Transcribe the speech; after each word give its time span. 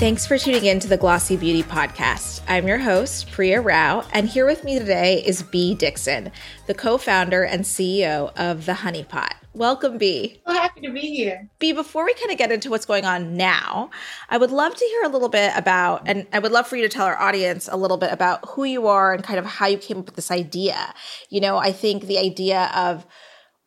Thanks 0.00 0.26
for 0.26 0.38
tuning 0.38 0.64
in 0.64 0.80
to 0.80 0.88
the 0.88 0.96
Glossy 0.96 1.36
Beauty 1.36 1.62
Podcast. 1.62 2.40
I'm 2.48 2.66
your 2.66 2.78
host, 2.78 3.30
Priya 3.30 3.60
Rao, 3.60 4.02
and 4.14 4.26
here 4.26 4.46
with 4.46 4.64
me 4.64 4.78
today 4.78 5.22
is 5.22 5.42
Bea. 5.42 5.74
Dixon, 5.74 6.32
the 6.66 6.72
co 6.72 6.96
founder 6.96 7.42
and 7.42 7.64
CEO 7.64 8.32
of 8.34 8.64
The 8.64 8.72
Honey 8.72 9.04
Pot. 9.04 9.34
Welcome, 9.52 9.98
Bea. 9.98 10.40
So 10.46 10.54
happy 10.54 10.80
to 10.80 10.90
be 10.90 11.02
here. 11.02 11.50
Bea, 11.58 11.74
before 11.74 12.06
we 12.06 12.14
kind 12.14 12.30
of 12.30 12.38
get 12.38 12.50
into 12.50 12.70
what's 12.70 12.86
going 12.86 13.04
on 13.04 13.36
now, 13.36 13.90
I 14.30 14.38
would 14.38 14.50
love 14.50 14.74
to 14.74 14.84
hear 14.86 15.02
a 15.02 15.10
little 15.10 15.28
bit 15.28 15.52
about, 15.54 16.04
and 16.06 16.26
I 16.32 16.38
would 16.38 16.50
love 16.50 16.66
for 16.66 16.76
you 16.76 16.82
to 16.82 16.88
tell 16.88 17.04
our 17.04 17.20
audience 17.20 17.68
a 17.70 17.76
little 17.76 17.98
bit 17.98 18.10
about 18.10 18.48
who 18.48 18.64
you 18.64 18.86
are 18.86 19.12
and 19.12 19.22
kind 19.22 19.38
of 19.38 19.44
how 19.44 19.66
you 19.66 19.76
came 19.76 19.98
up 19.98 20.06
with 20.06 20.16
this 20.16 20.30
idea. 20.30 20.94
You 21.28 21.42
know, 21.42 21.58
I 21.58 21.72
think 21.72 22.06
the 22.06 22.16
idea 22.16 22.72
of 22.74 23.06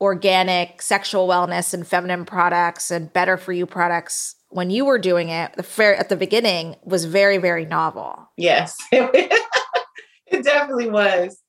organic 0.02 0.81
sexual 0.81 1.27
wellness 1.27 1.76
and 1.76 1.88
feminine 1.88 2.26
products 2.26 2.90
and 2.90 3.13
better 3.13 3.38
for 3.38 3.54
you 3.54 3.68
products 3.68 4.36
when 4.53 4.70
you 4.70 4.85
were 4.85 4.99
doing 4.99 5.30
it 5.30 5.53
the 5.53 5.63
fair 5.63 5.95
at 5.95 6.09
the 6.09 6.16
beginning 6.16 6.75
was 6.84 7.05
very 7.05 7.38
very 7.38 7.66
novel. 7.66 8.30
Yes. 8.38 8.77
It 10.26 10.43
definitely 10.43 10.89
was. 10.89 11.39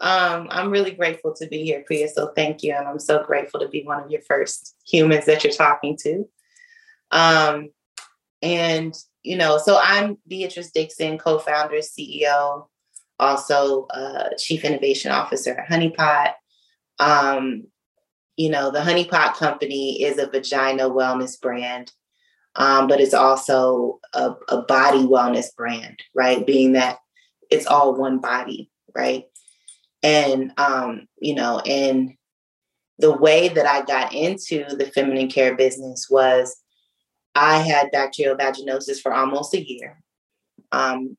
Um, 0.00 0.48
i'm 0.50 0.70
really 0.70 0.90
grateful 0.90 1.32
to 1.34 1.46
be 1.46 1.62
here 1.62 1.84
priya 1.86 2.08
so 2.08 2.32
thank 2.34 2.64
you 2.64 2.74
and 2.74 2.88
i'm 2.88 2.98
so 2.98 3.22
grateful 3.22 3.60
to 3.60 3.68
be 3.68 3.84
one 3.84 4.02
of 4.02 4.10
your 4.10 4.22
first 4.22 4.74
humans 4.84 5.26
that 5.26 5.44
you're 5.44 5.52
talking 5.52 5.96
to. 5.98 6.24
Um, 7.12 7.70
and 8.42 8.94
you 9.22 9.36
know 9.36 9.58
so 9.58 9.78
i'm 9.80 10.18
beatrice 10.26 10.72
dixon 10.72 11.18
co-founder 11.18 11.76
ceo 11.76 12.66
also 13.22 13.86
uh, 13.86 14.30
chief 14.36 14.64
innovation 14.64 15.12
officer 15.12 15.52
at 15.52 15.68
Honey 15.68 15.90
Pot. 15.90 16.34
Um, 16.98 17.64
you 18.36 18.50
know 18.50 18.70
the 18.70 18.82
Honey 18.82 19.04
Pot 19.04 19.36
company 19.36 20.02
is 20.02 20.18
a 20.18 20.26
vagina 20.26 20.90
wellness 20.90 21.40
brand 21.40 21.92
um, 22.56 22.86
but 22.86 23.00
it's 23.00 23.14
also 23.14 23.98
a, 24.14 24.32
a 24.48 24.62
body 24.62 25.04
wellness 25.04 25.54
brand, 25.56 26.00
right? 26.14 26.46
Being 26.46 26.72
that 26.72 26.98
it's 27.50 27.66
all 27.66 27.94
one 27.94 28.18
body, 28.18 28.70
right? 28.94 29.24
And, 30.02 30.52
um, 30.58 31.06
you 31.18 31.34
know, 31.34 31.60
and 31.60 32.12
the 32.98 33.12
way 33.12 33.48
that 33.48 33.66
I 33.66 33.82
got 33.82 34.14
into 34.14 34.64
the 34.64 34.86
feminine 34.86 35.28
care 35.28 35.54
business 35.54 36.08
was 36.10 36.56
I 37.34 37.58
had 37.58 37.90
bacterial 37.90 38.36
vaginosis 38.36 39.00
for 39.00 39.12
almost 39.12 39.54
a 39.54 39.66
year. 39.66 40.02
Um, 40.72 41.16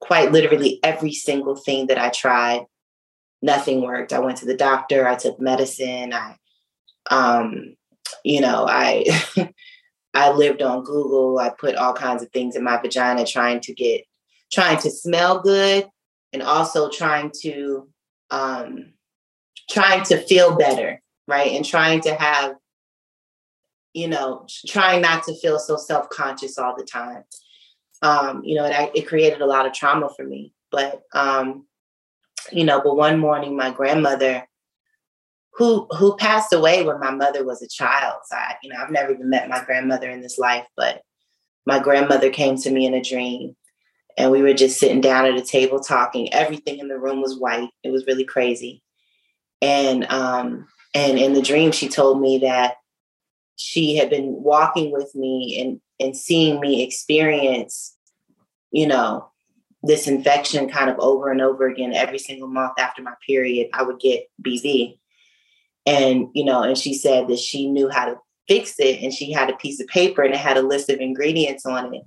quite 0.00 0.32
literally, 0.32 0.78
every 0.82 1.12
single 1.12 1.56
thing 1.56 1.86
that 1.86 1.98
I 1.98 2.10
tried, 2.10 2.64
nothing 3.42 3.82
worked. 3.82 4.12
I 4.12 4.18
went 4.18 4.38
to 4.38 4.46
the 4.46 4.56
doctor, 4.56 5.06
I 5.06 5.14
took 5.14 5.40
medicine, 5.40 6.12
I, 6.12 6.36
um, 7.10 7.76
you 8.24 8.40
know, 8.40 8.66
I 8.68 9.04
I 10.14 10.30
lived 10.30 10.62
on 10.62 10.84
Google. 10.84 11.38
I 11.38 11.50
put 11.50 11.76
all 11.76 11.92
kinds 11.92 12.22
of 12.22 12.30
things 12.30 12.56
in 12.56 12.64
my 12.64 12.80
vagina 12.80 13.24
trying 13.24 13.60
to 13.60 13.74
get, 13.74 14.04
trying 14.52 14.78
to 14.78 14.90
smell 14.90 15.40
good 15.40 15.88
and 16.32 16.42
also 16.42 16.90
trying 16.90 17.32
to, 17.42 17.88
um, 18.30 18.92
trying 19.68 20.02
to 20.04 20.18
feel 20.18 20.56
better, 20.56 21.00
right? 21.28 21.52
And 21.52 21.64
trying 21.64 22.00
to 22.02 22.14
have, 22.14 22.54
you 23.92 24.08
know, 24.08 24.46
trying 24.66 25.02
not 25.02 25.24
to 25.24 25.34
feel 25.36 25.58
so 25.58 25.76
self 25.76 26.08
conscious 26.10 26.58
all 26.58 26.76
the 26.76 26.84
time. 26.84 27.24
Um, 28.02 28.42
you 28.44 28.56
know, 28.56 28.64
it, 28.64 28.90
it 28.94 29.08
created 29.08 29.42
a 29.42 29.46
lot 29.46 29.66
of 29.66 29.72
trauma 29.72 30.08
for 30.16 30.24
me. 30.24 30.52
But, 30.72 31.02
um, 31.12 31.66
you 32.50 32.64
know, 32.64 32.80
but 32.82 32.96
one 32.96 33.18
morning 33.18 33.56
my 33.56 33.70
grandmother 33.70 34.46
who 35.54 35.86
who 35.90 36.16
passed 36.16 36.52
away 36.52 36.84
when 36.84 37.00
my 37.00 37.10
mother 37.10 37.44
was 37.44 37.62
a 37.62 37.68
child. 37.68 38.20
So 38.26 38.36
I, 38.36 38.54
you 38.62 38.70
know, 38.70 38.76
I've 38.80 38.90
never 38.90 39.12
even 39.12 39.30
met 39.30 39.48
my 39.48 39.62
grandmother 39.64 40.08
in 40.10 40.20
this 40.20 40.38
life, 40.38 40.66
but 40.76 41.02
my 41.66 41.78
grandmother 41.78 42.30
came 42.30 42.56
to 42.58 42.70
me 42.70 42.86
in 42.86 42.94
a 42.94 43.02
dream 43.02 43.56
and 44.16 44.30
we 44.30 44.42
were 44.42 44.54
just 44.54 44.78
sitting 44.78 45.00
down 45.00 45.26
at 45.26 45.36
a 45.36 45.42
table 45.42 45.80
talking. 45.80 46.32
Everything 46.32 46.78
in 46.78 46.88
the 46.88 46.98
room 46.98 47.20
was 47.20 47.38
white. 47.38 47.70
It 47.82 47.90
was 47.90 48.06
really 48.06 48.24
crazy. 48.24 48.82
And 49.60 50.10
um 50.10 50.66
and 50.94 51.18
in 51.18 51.34
the 51.34 51.42
dream 51.42 51.72
she 51.72 51.88
told 51.88 52.20
me 52.20 52.38
that 52.38 52.76
she 53.56 53.96
had 53.96 54.08
been 54.08 54.42
walking 54.42 54.92
with 54.92 55.14
me 55.14 55.60
and 55.60 55.80
and 55.98 56.16
seeing 56.16 56.60
me 56.60 56.82
experience, 56.82 57.96
you 58.70 58.86
know, 58.86 59.30
this 59.82 60.06
infection 60.06 60.68
kind 60.70 60.88
of 60.88 60.98
over 60.98 61.30
and 61.30 61.42
over 61.42 61.66
again 61.66 61.92
every 61.92 62.18
single 62.18 62.48
month 62.48 62.72
after 62.78 63.02
my 63.02 63.14
period, 63.26 63.68
I 63.74 63.82
would 63.82 64.00
get 64.00 64.28
BV 64.42 64.99
and 65.86 66.28
you 66.34 66.44
know 66.44 66.62
and 66.62 66.76
she 66.76 66.94
said 66.94 67.28
that 67.28 67.38
she 67.38 67.70
knew 67.70 67.88
how 67.88 68.06
to 68.06 68.16
fix 68.50 68.74
it 68.78 69.00
and 69.00 69.14
she 69.14 69.30
had 69.30 69.48
a 69.48 69.56
piece 69.56 69.80
of 69.80 69.86
paper 69.86 70.22
and 70.22 70.34
it 70.34 70.40
had 70.40 70.56
a 70.56 70.62
list 70.62 70.90
of 70.90 70.98
ingredients 70.98 71.64
on 71.64 71.94
it. 71.94 72.02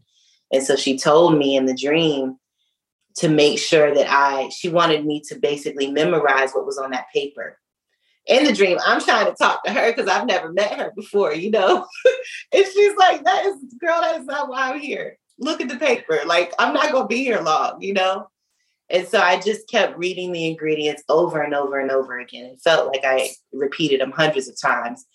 And 0.52 0.62
so 0.62 0.76
she 0.76 0.98
told 0.98 1.38
me 1.38 1.56
in 1.56 1.68
the 1.68 1.74
dream 1.74 2.36
to 3.16 3.30
make 3.30 3.60
sure 3.60 3.94
that 3.94 4.08
i 4.10 4.50
she 4.50 4.68
wanted 4.68 5.06
me 5.06 5.22
to 5.22 5.36
basically 5.40 5.90
memorize 5.90 6.52
what 6.52 6.66
was 6.66 6.78
on 6.78 6.92
that 6.92 7.06
paper. 7.14 7.58
In 8.28 8.44
the 8.44 8.54
dream 8.54 8.78
i'm 8.86 9.02
trying 9.02 9.26
to 9.28 9.36
talk 9.36 9.64
to 9.64 9.72
her 9.72 9.92
because 9.92 10.10
i've 10.10 10.28
never 10.28 10.52
met 10.52 10.78
her 10.78 10.92
before 10.96 11.34
you 11.34 11.50
know? 11.50 11.86
And 12.54 12.66
she's 12.66 12.96
like 12.98 13.24
that 13.24 13.46
is 13.46 13.56
girl 13.80 14.02
that 14.02 14.20
is 14.20 14.26
not 14.26 14.50
why 14.50 14.72
i'm 14.72 14.80
here. 14.80 15.18
Look 15.40 15.62
at 15.62 15.70
the 15.70 15.78
paper. 15.78 16.20
Like 16.26 16.54
i'm 16.60 16.74
not 16.74 16.92
going 16.92 17.06
to 17.06 17.08
be 17.08 17.24
here 17.24 17.42
long 17.42 17.82
you 17.82 17.94
know 17.94 18.28
and 18.90 19.08
so 19.08 19.20
I 19.20 19.40
just 19.40 19.70
kept 19.70 19.98
reading 19.98 20.32
the 20.32 20.46
ingredients 20.46 21.04
over 21.10 21.42
and 21.42 21.54
over 21.54 21.80
and 21.80 21.92
over 21.92 22.20
again. 22.20 22.46
It 22.46 22.62
felt 22.64 22.88
like 22.88 23.04
I 23.04 23.30
repeated 23.52 24.02
them 24.02 24.12
hundreds 24.12 24.48
of 24.48 24.60
times. 24.60 25.06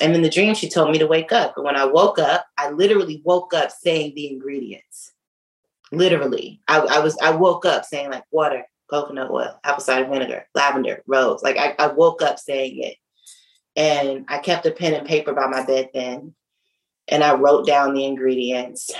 And 0.00 0.14
in 0.14 0.22
the 0.22 0.30
dream, 0.30 0.54
she 0.54 0.68
told 0.68 0.90
me 0.90 0.98
to 0.98 1.06
wake 1.06 1.32
up. 1.32 1.54
And 1.56 1.64
when 1.64 1.76
I 1.76 1.84
woke 1.84 2.18
up, 2.18 2.46
I 2.58 2.70
literally 2.70 3.22
woke 3.24 3.52
up 3.54 3.70
saying 3.70 4.12
the 4.14 4.30
ingredients. 4.30 5.12
Literally. 5.92 6.60
I, 6.68 6.78
I 6.78 7.00
was 7.00 7.18
I 7.20 7.32
woke 7.32 7.66
up 7.66 7.84
saying 7.84 8.10
like 8.10 8.24
water, 8.30 8.64
coconut 8.88 9.30
oil, 9.30 9.58
apple 9.64 9.82
cider 9.82 10.08
vinegar, 10.08 10.46
lavender, 10.54 11.02
rose. 11.06 11.42
Like 11.42 11.56
I, 11.56 11.74
I 11.78 11.88
woke 11.88 12.22
up 12.22 12.38
saying 12.38 12.82
it. 12.82 12.96
And 13.76 14.24
I 14.28 14.38
kept 14.38 14.66
a 14.66 14.70
pen 14.70 14.94
and 14.94 15.06
paper 15.06 15.32
by 15.32 15.46
my 15.46 15.64
bed 15.64 15.90
then. 15.94 16.34
And 17.08 17.24
I 17.24 17.34
wrote 17.34 17.66
down 17.66 17.94
the 17.94 18.04
ingredients. 18.04 18.90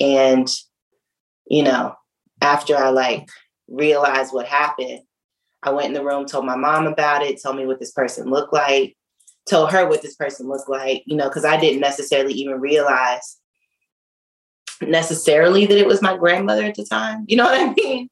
And, 0.00 0.48
you 1.46 1.62
know, 1.62 1.94
after 2.42 2.76
I 2.76 2.90
like 2.90 3.28
realize 3.68 4.30
what 4.30 4.46
happened. 4.46 5.00
I 5.62 5.70
went 5.70 5.88
in 5.88 5.94
the 5.94 6.04
room, 6.04 6.26
told 6.26 6.44
my 6.44 6.56
mom 6.56 6.86
about 6.86 7.22
it, 7.22 7.42
told 7.42 7.56
me 7.56 7.66
what 7.66 7.80
this 7.80 7.92
person 7.92 8.28
looked 8.28 8.52
like, 8.52 8.96
told 9.48 9.72
her 9.72 9.88
what 9.88 10.02
this 10.02 10.14
person 10.14 10.48
looked 10.48 10.68
like, 10.68 11.02
you 11.06 11.16
know, 11.16 11.28
because 11.28 11.44
I 11.44 11.58
didn't 11.58 11.80
necessarily 11.80 12.34
even 12.34 12.60
realize 12.60 13.38
necessarily 14.82 15.66
that 15.66 15.78
it 15.78 15.86
was 15.86 16.02
my 16.02 16.16
grandmother 16.16 16.64
at 16.64 16.74
the 16.74 16.84
time. 16.84 17.24
You 17.28 17.36
know 17.36 17.44
what 17.44 17.60
I 17.60 17.72
mean? 17.72 18.08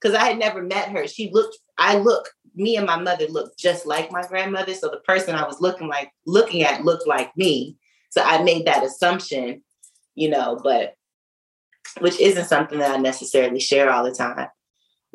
Because 0.00 0.16
I 0.16 0.24
had 0.24 0.38
never 0.38 0.62
met 0.62 0.90
her. 0.90 1.06
She 1.06 1.30
looked, 1.32 1.58
I 1.78 1.98
look, 1.98 2.30
me 2.54 2.76
and 2.76 2.86
my 2.86 2.98
mother 2.98 3.26
looked 3.28 3.58
just 3.58 3.86
like 3.86 4.10
my 4.10 4.22
grandmother. 4.22 4.74
So 4.74 4.88
the 4.88 4.98
person 4.98 5.34
I 5.34 5.46
was 5.46 5.60
looking 5.60 5.88
like 5.88 6.10
looking 6.26 6.62
at 6.62 6.84
looked 6.84 7.06
like 7.06 7.36
me. 7.36 7.76
So 8.10 8.22
I 8.22 8.42
made 8.42 8.66
that 8.66 8.84
assumption, 8.84 9.62
you 10.14 10.30
know, 10.30 10.58
but 10.62 10.94
which 12.00 12.18
isn't 12.18 12.46
something 12.46 12.78
that 12.78 12.90
I 12.90 12.96
necessarily 12.98 13.60
share 13.60 13.90
all 13.90 14.04
the 14.04 14.12
time. 14.12 14.48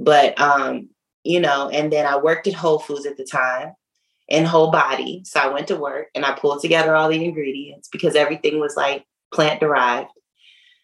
But 0.02 0.40
um, 0.40 0.90
you 1.24 1.40
know, 1.40 1.70
and 1.70 1.92
then 1.92 2.06
I 2.06 2.18
worked 2.18 2.48
at 2.48 2.54
Whole 2.54 2.80
Foods 2.80 3.06
at 3.06 3.18
the 3.18 3.26
time 3.26 3.74
in 4.28 4.46
whole 4.46 4.72
body. 4.72 5.22
So 5.26 5.40
I 5.40 5.48
went 5.48 5.68
to 5.68 5.76
work 5.76 6.08
and 6.16 6.26
I 6.26 6.34
pulled 6.34 6.62
together 6.62 6.96
all 6.96 7.10
the 7.10 7.24
ingredients 7.24 7.90
because 7.92 8.16
everything 8.16 8.60
was 8.60 8.76
like 8.76 9.06
plant 9.34 9.60
derived. 9.60 10.10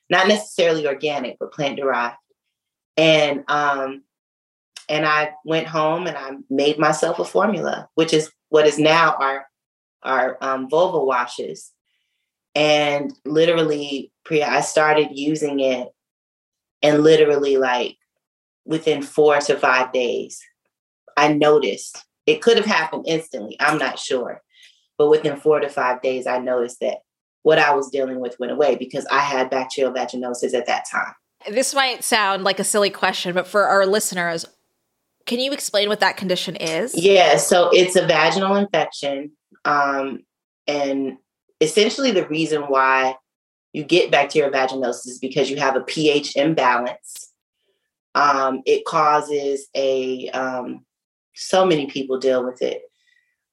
Not 0.09 0.27
necessarily 0.27 0.85
organic, 0.85 1.37
but 1.39 1.53
plant 1.53 1.77
derived. 1.77 2.17
And 2.95 3.43
um 3.47 4.03
and 4.89 5.05
I 5.05 5.31
went 5.43 5.67
home 5.67 6.07
and 6.07 6.17
I 6.17 6.31
made 6.49 6.77
myself 6.77 7.19
a 7.19 7.25
formula, 7.25 7.89
which 7.95 8.13
is 8.13 8.31
what 8.49 8.67
is 8.67 8.77
now 8.77 9.15
our 9.19 9.47
our 10.03 10.37
um, 10.41 10.69
vulva 10.69 11.03
washes. 11.03 11.71
And 12.55 13.13
literally, 13.25 14.11
Priya, 14.23 14.47
I 14.47 14.61
started 14.61 15.09
using 15.11 15.59
it, 15.59 15.89
and 16.81 17.03
literally, 17.03 17.57
like 17.57 17.97
within 18.67 19.01
four 19.01 19.39
to 19.39 19.57
five 19.57 19.91
days. 19.91 20.39
I 21.15 21.33
noticed 21.33 22.05
it 22.27 22.41
could 22.41 22.57
have 22.57 22.65
happened 22.65 23.05
instantly. 23.07 23.55
I'm 23.59 23.79
not 23.79 23.97
sure. 23.97 24.43
But 24.97 25.09
within 25.09 25.37
four 25.37 25.59
to 25.59 25.69
five 25.69 26.01
days, 26.01 26.27
I 26.27 26.39
noticed 26.39 26.79
that 26.81 26.97
what 27.43 27.57
I 27.57 27.73
was 27.73 27.89
dealing 27.89 28.19
with 28.19 28.37
went 28.39 28.51
away 28.51 28.75
because 28.75 29.05
I 29.09 29.19
had 29.19 29.49
bacterial 29.49 29.93
vaginosis 29.93 30.53
at 30.53 30.65
that 30.65 30.85
time. 30.91 31.13
This 31.49 31.73
might 31.73 32.03
sound 32.03 32.43
like 32.43 32.59
a 32.59 32.63
silly 32.63 32.89
question, 32.89 33.33
but 33.33 33.47
for 33.47 33.63
our 33.63 33.85
listeners, 33.85 34.45
can 35.25 35.39
you 35.39 35.53
explain 35.53 35.87
what 35.87 35.99
that 36.01 36.17
condition 36.17 36.55
is? 36.55 36.93
Yeah, 36.95 37.37
so 37.37 37.69
it's 37.71 37.95
a 37.95 38.05
vaginal 38.05 38.55
infection. 38.55 39.31
Um, 39.65 40.21
and 40.67 41.17
essentially, 41.61 42.11
the 42.11 42.27
reason 42.27 42.63
why 42.63 43.15
you 43.71 43.83
get 43.83 44.11
bacterial 44.11 44.51
vaginosis 44.51 45.07
is 45.07 45.19
because 45.19 45.49
you 45.49 45.57
have 45.57 45.75
a 45.75 45.81
pH 45.81 46.35
imbalance 46.35 47.26
um, 48.17 48.63
it 48.65 48.83
causes 48.83 49.67
a 49.75 50.27
um, 50.29 50.83
so 51.35 51.65
many 51.65 51.85
people 51.85 52.17
deal 52.17 52.43
with 52.43 52.63
it, 52.63 52.81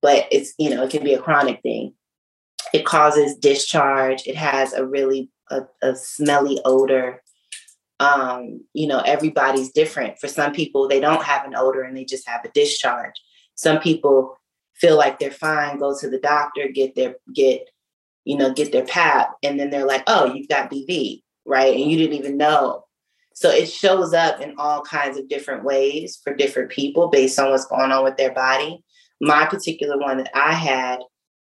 but 0.00 0.26
it's 0.32 0.55
you 0.58 0.70
know 0.70 0.82
it 0.84 0.90
can 0.90 1.05
be 1.05 1.12
a 1.12 1.20
chronic 1.20 1.61
thing. 1.61 1.93
It 2.72 2.87
causes 2.87 3.37
discharge. 3.37 4.26
It 4.26 4.37
has 4.37 4.72
a 4.72 4.87
really 4.87 5.31
a, 5.50 5.62
a 5.82 5.94
smelly 5.94 6.61
odor. 6.64 7.22
Um, 8.00 8.64
you 8.72 8.87
know, 8.87 9.00
everybody's 9.00 9.70
different. 9.70 10.19
For 10.19 10.28
some 10.28 10.52
people, 10.52 10.88
they 10.88 10.99
don't 10.99 11.22
have 11.22 11.44
an 11.44 11.55
odor 11.55 11.82
and 11.82 11.96
they 11.96 12.05
just 12.05 12.26
have 12.26 12.44
a 12.44 12.49
discharge. 12.49 13.14
Some 13.55 13.78
people 13.81 14.37
feel 14.75 14.96
like 14.96 15.19
they're 15.19 15.31
fine, 15.31 15.78
go 15.78 15.96
to 15.96 16.08
the 16.08 16.19
doctor, 16.19 16.69
get 16.69 16.94
their 16.96 17.17
get, 17.34 17.69
you 18.25 18.38
know, 18.38 18.52
get 18.52 18.72
their 18.72 18.87
pap, 18.87 19.34
and 19.43 19.60
then 19.60 19.69
they're 19.69 19.87
like, 19.87 20.05
oh, 20.06 20.32
you've 20.32 20.49
got 20.49 20.70
BV, 20.70 21.22
right? 21.44 21.75
And 21.75 21.90
you 21.90 21.99
didn't 21.99 22.19
even 22.19 22.38
know. 22.38 22.84
So 23.34 23.50
it 23.50 23.69
shows 23.69 24.14
up 24.14 24.40
in 24.40 24.54
all 24.58 24.81
kinds 24.82 25.19
of 25.19 25.28
different 25.28 25.64
ways 25.64 26.20
for 26.22 26.34
different 26.34 26.70
people 26.70 27.08
based 27.08 27.38
on 27.38 27.50
what's 27.50 27.66
going 27.66 27.90
on 27.90 28.04
with 28.04 28.16
their 28.16 28.32
body. 28.32 28.82
My 29.20 29.44
particular 29.44 29.98
one 29.98 30.19
that 30.19 30.31
I 30.34 30.52
had 30.52 31.00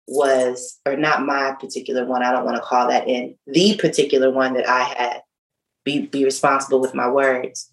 was, 0.07 0.79
or 0.85 0.95
not 0.95 1.25
my 1.25 1.55
particular 1.59 2.05
one, 2.05 2.23
I 2.23 2.31
don't 2.31 2.45
want 2.45 2.55
to 2.55 2.63
call 2.63 2.87
that 2.87 3.07
in, 3.07 3.35
the 3.47 3.75
particular 3.77 4.31
one 4.31 4.53
that 4.53 4.67
I 4.67 4.83
had, 4.83 5.21
be, 5.83 6.07
be 6.07 6.23
responsible 6.23 6.79
with 6.79 6.93
my 6.93 7.09
words. 7.09 7.69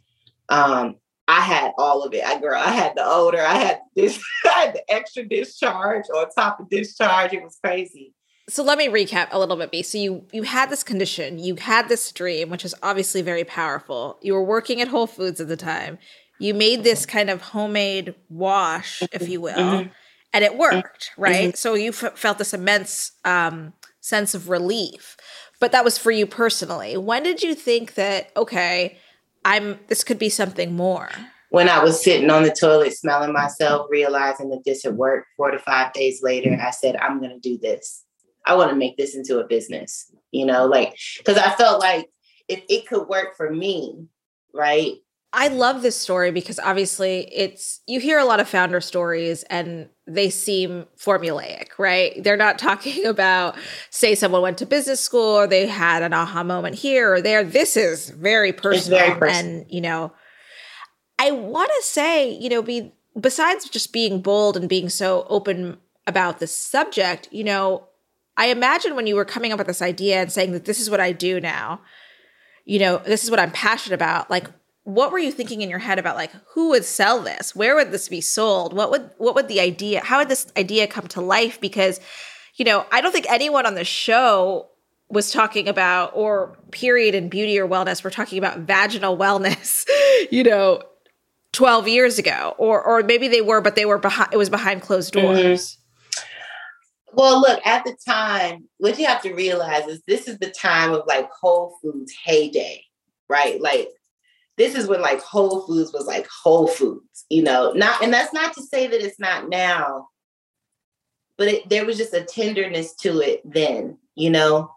Um, 0.49 0.97
I 1.29 1.41
had 1.41 1.73
all 1.79 2.03
of 2.03 2.13
it. 2.13 2.25
I 2.25 2.41
girl, 2.41 2.61
I 2.61 2.71
had 2.71 2.97
the 2.97 3.05
odor, 3.05 3.41
I 3.41 3.55
had 3.55 3.81
this, 3.95 4.21
I 4.45 4.65
had 4.65 4.75
the 4.75 4.93
extra 4.93 5.25
discharge 5.25 6.07
on 6.13 6.29
top 6.31 6.59
of 6.59 6.69
discharge. 6.69 7.33
It 7.33 7.45
was 7.45 7.59
crazy. 7.63 8.13
So 8.51 8.65
let 8.65 8.79
me 8.79 8.89
recap 8.89 9.29
a 9.31 9.39
little 9.39 9.57
bit, 9.57 9.71
Bea. 9.71 9.83
So 9.83 9.97
you 9.97 10.25
you 10.33 10.43
had 10.43 10.71
this 10.71 10.83
condition, 10.83 11.39
you 11.39 11.55
had 11.55 11.89
this 11.89 12.11
dream, 12.11 12.51
which 12.51 12.65
is 12.65 12.75
obviously 12.83 13.23
very 13.23 13.45
powerful. 13.45 14.19
You 14.21 14.35
were 14.35 14.43
working 14.43 14.81
at 14.81 14.89
Whole 14.89 15.07
Foods 15.07 15.41
at 15.41 15.47
the 15.49 15.57
time. 15.57 15.99
You 16.41 16.53
made 16.55 16.83
this 16.83 17.07
kind 17.07 17.31
of 17.31 17.41
homemade 17.43 18.15
wash, 18.29 19.03
if 19.13 19.29
you 19.29 19.41
will, 19.41 19.55
mm-hmm. 19.55 19.89
and 20.33 20.45
it 20.45 20.57
worked, 20.57 21.11
right? 21.17 21.51
Mm-hmm. 21.51 21.55
So 21.55 21.75
you 21.75 21.91
f- 21.91 22.19
felt 22.19 22.39
this 22.39 22.53
immense 22.53 23.13
um, 23.25 23.75
sense 24.01 24.35
of 24.35 24.49
relief, 24.49 25.17
but 25.61 25.71
that 25.73 25.85
was 25.85 25.99
for 25.99 26.11
you 26.11 26.27
personally. 26.27 26.97
When 26.97 27.23
did 27.23 27.43
you 27.43 27.55
think 27.55 27.95
that 27.95 28.33
okay, 28.37 28.99
I'm 29.45 29.79
this 29.87 30.03
could 30.03 30.19
be 30.19 30.29
something 30.29 30.75
more? 30.75 31.11
When 31.51 31.69
I 31.69 31.83
was 31.83 32.03
sitting 32.03 32.31
on 32.31 32.43
the 32.43 32.55
toilet 32.59 32.95
smelling 32.95 33.33
myself, 33.33 33.87
realizing 33.91 34.51
that 34.51 34.63
this 34.65 34.85
had 34.85 34.97
worked, 34.97 35.27
four 35.37 35.51
to 35.51 35.59
five 35.59 35.93
days 35.93 36.21
later, 36.23 36.57
I 36.61 36.71
said, 36.71 36.97
I'm 36.97 37.19
going 37.19 37.33
to 37.33 37.41
do 37.41 37.59
this. 37.59 38.05
I 38.47 38.55
want 38.55 38.71
to 38.71 38.77
make 38.77 38.97
this 38.97 39.15
into 39.15 39.39
a 39.39 39.47
business, 39.47 40.11
you 40.31 40.47
know, 40.47 40.67
like, 40.67 40.97
because 41.19 41.37
I 41.37 41.51
felt 41.51 41.81
like 41.81 42.11
if 42.49 42.63
it 42.69 42.87
could 42.87 43.09
work 43.09 43.37
for 43.37 43.51
me, 43.51 44.07
right? 44.55 44.95
I 45.33 45.49
love 45.49 45.83
this 45.83 45.97
story 45.97 46.33
because 46.33 46.59
obviously 46.59 47.29
it's, 47.33 47.81
you 47.87 48.01
hear 48.01 48.19
a 48.19 48.25
lot 48.25 48.41
of 48.41 48.49
founder 48.49 48.81
stories 48.81 49.45
and 49.45 49.89
they 50.07 50.29
seem 50.29 50.87
formulaic, 50.99 51.69
right? 51.79 52.21
They're 52.23 52.37
not 52.37 52.59
talking 52.59 53.07
about, 53.07 53.57
say, 53.91 54.15
someone 54.15 54.43
went 54.43 54.59
to 54.59 54.67
business 54.67 55.01
school 55.01 55.39
or 55.39 55.47
they 55.47 55.67
had 55.67 56.03
an 56.03 56.13
aha 56.13 56.43
moment 56.43 56.77
here 56.77 57.15
or 57.15 57.23
there. 57.23 57.45
This 57.45 57.77
is 57.77 58.11
very 58.11 58.53
personal. 58.53 58.99
Very 58.99 59.19
personal. 59.19 59.61
And, 59.61 59.67
you 59.71 59.81
know, 59.81 60.13
I 61.19 61.31
want 61.31 61.71
to 61.71 61.83
say, 61.87 62.31
you 62.31 62.49
know, 62.49 62.63
be 62.63 62.93
besides 63.19 63.69
just 63.69 63.93
being 63.93 64.21
bold 64.21 64.57
and 64.57 64.69
being 64.69 64.89
so 64.89 65.27
open 65.29 65.79
about 66.07 66.41
the 66.41 66.47
subject, 66.47 67.29
you 67.31 67.45
know, 67.45 67.87
I 68.41 68.47
imagine 68.47 68.97
when 68.97 69.07
you 69.07 69.17
were 69.17 69.27
coming 69.27 69.53
up 69.53 69.59
with 69.59 69.67
this 69.67 69.83
idea 69.83 70.23
and 70.23 70.33
saying 70.33 70.53
that 70.53 70.65
this 70.65 70.81
is 70.81 70.89
what 70.89 70.99
I 70.99 71.13
do 71.13 71.43
now, 71.43 71.83
you 72.65 72.79
know, 72.79 72.97
this 72.97 73.23
is 73.23 73.31
what 73.31 73.39
I'm 73.39 73.51
passionate 73.51 73.95
about, 73.95 74.31
like 74.31 74.47
what 74.85 75.13
were 75.13 75.19
you 75.19 75.31
thinking 75.31 75.61
in 75.61 75.69
your 75.69 75.79
head 75.79 75.99
about 75.99 76.17
like 76.17 76.33
who 76.55 76.71
would 76.71 76.87
sell 76.87 77.21
this? 77.21 77.55
Where 77.55 77.77
would 77.77 77.93
this 77.93 78.09
be 78.09 78.23
sold? 78.23 78.73
What 78.73 78.91
would 78.91 79.11
what 79.19 79.35
would 79.35 79.49
the 79.49 79.61
idea 79.61 80.01
how 80.01 80.21
would 80.21 80.31
this 80.31 80.51
idea 80.57 80.87
come 80.87 81.07
to 81.09 81.21
life 81.21 81.61
because 81.61 82.01
you 82.55 82.65
know, 82.65 82.87
I 82.91 83.03
don't 83.03 83.13
think 83.13 83.31
anyone 83.31 83.67
on 83.67 83.75
the 83.75 83.85
show 83.85 84.71
was 85.11 85.33
talking 85.33 85.69
about 85.69 86.13
or 86.15 86.57
period 86.71 87.15
and 87.15 87.31
beauty 87.31 87.59
or 87.59 87.69
wellness 87.69 88.03
we're 88.03 88.09
talking 88.09 88.39
about 88.39 88.61
vaginal 88.61 89.19
wellness, 89.19 89.87
you 90.31 90.45
know, 90.45 90.81
12 91.53 91.89
years 91.89 92.19
ago 92.19 92.55
or 92.57 92.83
or 92.83 93.03
maybe 93.03 93.29
they 93.29 93.43
were 93.43 93.61
but 93.61 93.77
they 93.77 93.85
were 93.85 93.99
behind 93.99 94.33
it 94.33 94.39
was 94.39 94.49
behind 94.49 94.81
closed 94.81 95.13
mm-hmm. 95.13 95.27
doors. 95.27 95.77
Well, 97.13 97.41
look, 97.41 97.61
at 97.67 97.85
the 97.85 97.97
time, 98.07 98.69
what 98.79 98.99
you 98.99 99.07
have 99.07 99.23
to 99.23 99.35
realize 99.35 99.87
is 99.87 100.03
this 100.07 100.29
is 100.29 100.39
the 100.39 100.51
time 100.51 100.93
of 100.93 101.03
like 101.07 101.29
Whole 101.31 101.77
Foods 101.83 102.13
heyday, 102.25 102.85
right? 103.29 103.61
Like 103.61 103.89
this 104.57 104.75
is 104.75 104.87
when 104.87 105.01
like 105.01 105.21
Whole 105.23 105.67
Foods 105.67 105.93
was 105.93 106.07
like 106.07 106.27
Whole 106.43 106.69
Foods, 106.69 107.25
you 107.29 107.43
know. 107.43 107.73
Not 107.73 108.03
and 108.03 108.13
that's 108.13 108.33
not 108.33 108.55
to 108.55 108.63
say 108.63 108.87
that 108.87 109.05
it's 109.05 109.19
not 109.19 109.49
now, 109.49 110.09
but 111.37 111.49
it, 111.49 111.69
there 111.69 111.85
was 111.87 111.97
just 111.97 112.15
a 112.15 112.23
tenderness 112.23 112.95
to 112.97 113.21
it 113.21 113.41
then, 113.45 113.99
you 114.15 114.31
know. 114.31 114.71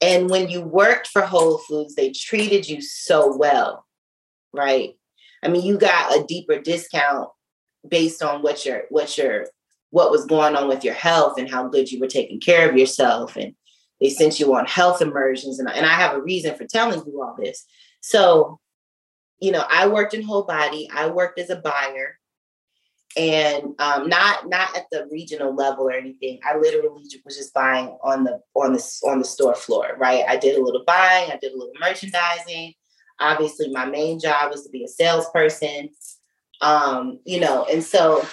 And 0.00 0.30
when 0.30 0.48
you 0.48 0.62
worked 0.62 1.08
for 1.08 1.22
Whole 1.22 1.58
Foods, 1.58 1.94
they 1.94 2.12
treated 2.12 2.68
you 2.68 2.80
so 2.80 3.36
well, 3.36 3.84
right? 4.52 4.94
I 5.42 5.48
mean, 5.48 5.64
you 5.64 5.76
got 5.76 6.16
a 6.16 6.24
deeper 6.24 6.60
discount 6.60 7.28
based 7.86 8.22
on 8.22 8.42
what 8.42 8.64
your 8.64 8.84
what 8.90 9.18
your 9.18 9.46
what 9.90 10.10
was 10.10 10.26
going 10.26 10.56
on 10.56 10.68
with 10.68 10.84
your 10.84 10.94
health 10.94 11.38
and 11.38 11.50
how 11.50 11.68
good 11.68 11.90
you 11.90 12.00
were 12.00 12.06
taking 12.06 12.40
care 12.40 12.68
of 12.68 12.76
yourself. 12.76 13.36
And 13.36 13.54
they 14.00 14.10
sent 14.10 14.38
you 14.38 14.54
on 14.54 14.66
health 14.66 15.02
immersions. 15.02 15.58
And, 15.58 15.68
and 15.70 15.86
I 15.86 15.94
have 15.94 16.14
a 16.14 16.22
reason 16.22 16.54
for 16.54 16.64
telling 16.64 17.02
you 17.06 17.22
all 17.22 17.36
this. 17.38 17.64
So, 18.00 18.60
you 19.40 19.52
know, 19.52 19.64
I 19.68 19.88
worked 19.88 20.14
in 20.14 20.22
whole 20.22 20.44
body, 20.44 20.88
I 20.92 21.08
worked 21.08 21.38
as 21.38 21.50
a 21.50 21.56
buyer 21.56 22.18
and 23.16 23.74
um, 23.78 24.08
not 24.08 24.48
not 24.48 24.76
at 24.76 24.86
the 24.92 25.08
regional 25.10 25.54
level 25.54 25.88
or 25.88 25.92
anything. 25.92 26.38
I 26.48 26.56
literally 26.56 26.88
was 27.24 27.36
just 27.36 27.54
buying 27.54 27.96
on 28.02 28.24
the 28.24 28.40
on 28.54 28.74
the 28.74 29.00
on 29.04 29.18
the 29.18 29.24
store 29.24 29.54
floor, 29.54 29.96
right? 29.98 30.24
I 30.28 30.36
did 30.36 30.56
a 30.56 30.62
little 30.62 30.84
buying, 30.86 31.30
I 31.30 31.38
did 31.40 31.52
a 31.52 31.56
little 31.56 31.72
merchandising. 31.80 32.74
Obviously, 33.20 33.70
my 33.70 33.86
main 33.86 34.20
job 34.20 34.52
was 34.52 34.62
to 34.64 34.70
be 34.70 34.84
a 34.84 34.88
salesperson, 34.88 35.88
um, 36.60 37.18
you 37.24 37.40
know, 37.40 37.66
and 37.70 37.82
so 37.82 38.24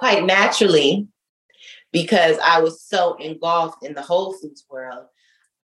quite 0.00 0.24
naturally, 0.24 1.06
because 1.92 2.38
I 2.42 2.60
was 2.60 2.82
so 2.82 3.16
engulfed 3.16 3.84
in 3.84 3.92
the 3.92 4.00
Whole 4.00 4.32
Foods 4.32 4.64
world, 4.70 5.04